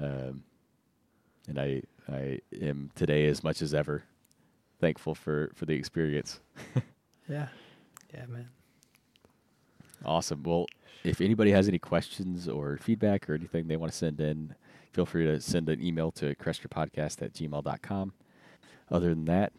Um, 0.00 0.44
and 1.48 1.58
I 1.58 1.82
I 2.10 2.40
am 2.60 2.90
today 2.94 3.26
as 3.26 3.44
much 3.44 3.62
as 3.62 3.74
ever 3.74 4.04
thankful 4.80 5.14
for 5.14 5.50
for 5.54 5.66
the 5.66 5.74
experience. 5.74 6.40
Yeah, 7.28 7.48
yeah, 8.14 8.24
man. 8.26 8.48
Awesome. 10.04 10.42
Well, 10.42 10.66
if 11.04 11.20
anybody 11.20 11.50
has 11.50 11.68
any 11.68 11.78
questions 11.78 12.48
or 12.48 12.78
feedback 12.78 13.28
or 13.28 13.34
anything 13.34 13.68
they 13.68 13.76
want 13.76 13.92
to 13.92 13.98
send 13.98 14.20
in, 14.20 14.54
feel 14.92 15.04
free 15.04 15.26
to 15.26 15.40
send 15.40 15.68
an 15.68 15.84
email 15.84 16.10
to 16.12 16.34
cresterpodcast 16.36 17.20
at 17.22 17.34
gmail.com. 17.34 18.12
Other 18.90 19.10
than 19.10 19.26
that, 19.26 19.52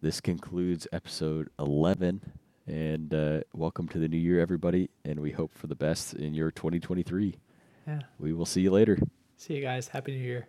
this 0.00 0.20
concludes 0.20 0.88
episode 0.92 1.50
11. 1.58 2.22
And 2.66 3.12
uh, 3.12 3.40
welcome 3.52 3.86
to 3.88 3.98
the 3.98 4.08
new 4.08 4.16
year, 4.16 4.40
everybody. 4.40 4.88
And 5.04 5.20
we 5.20 5.32
hope 5.32 5.52
for 5.52 5.66
the 5.66 5.74
best 5.74 6.14
in 6.14 6.32
your 6.32 6.50
2023. 6.50 7.36
Yeah. 7.86 8.00
We 8.18 8.32
will 8.32 8.46
see 8.46 8.62
you 8.62 8.70
later. 8.70 8.98
See 9.36 9.54
you 9.54 9.62
guys. 9.62 9.88
Happy 9.88 10.12
New 10.12 10.24
Year. 10.24 10.48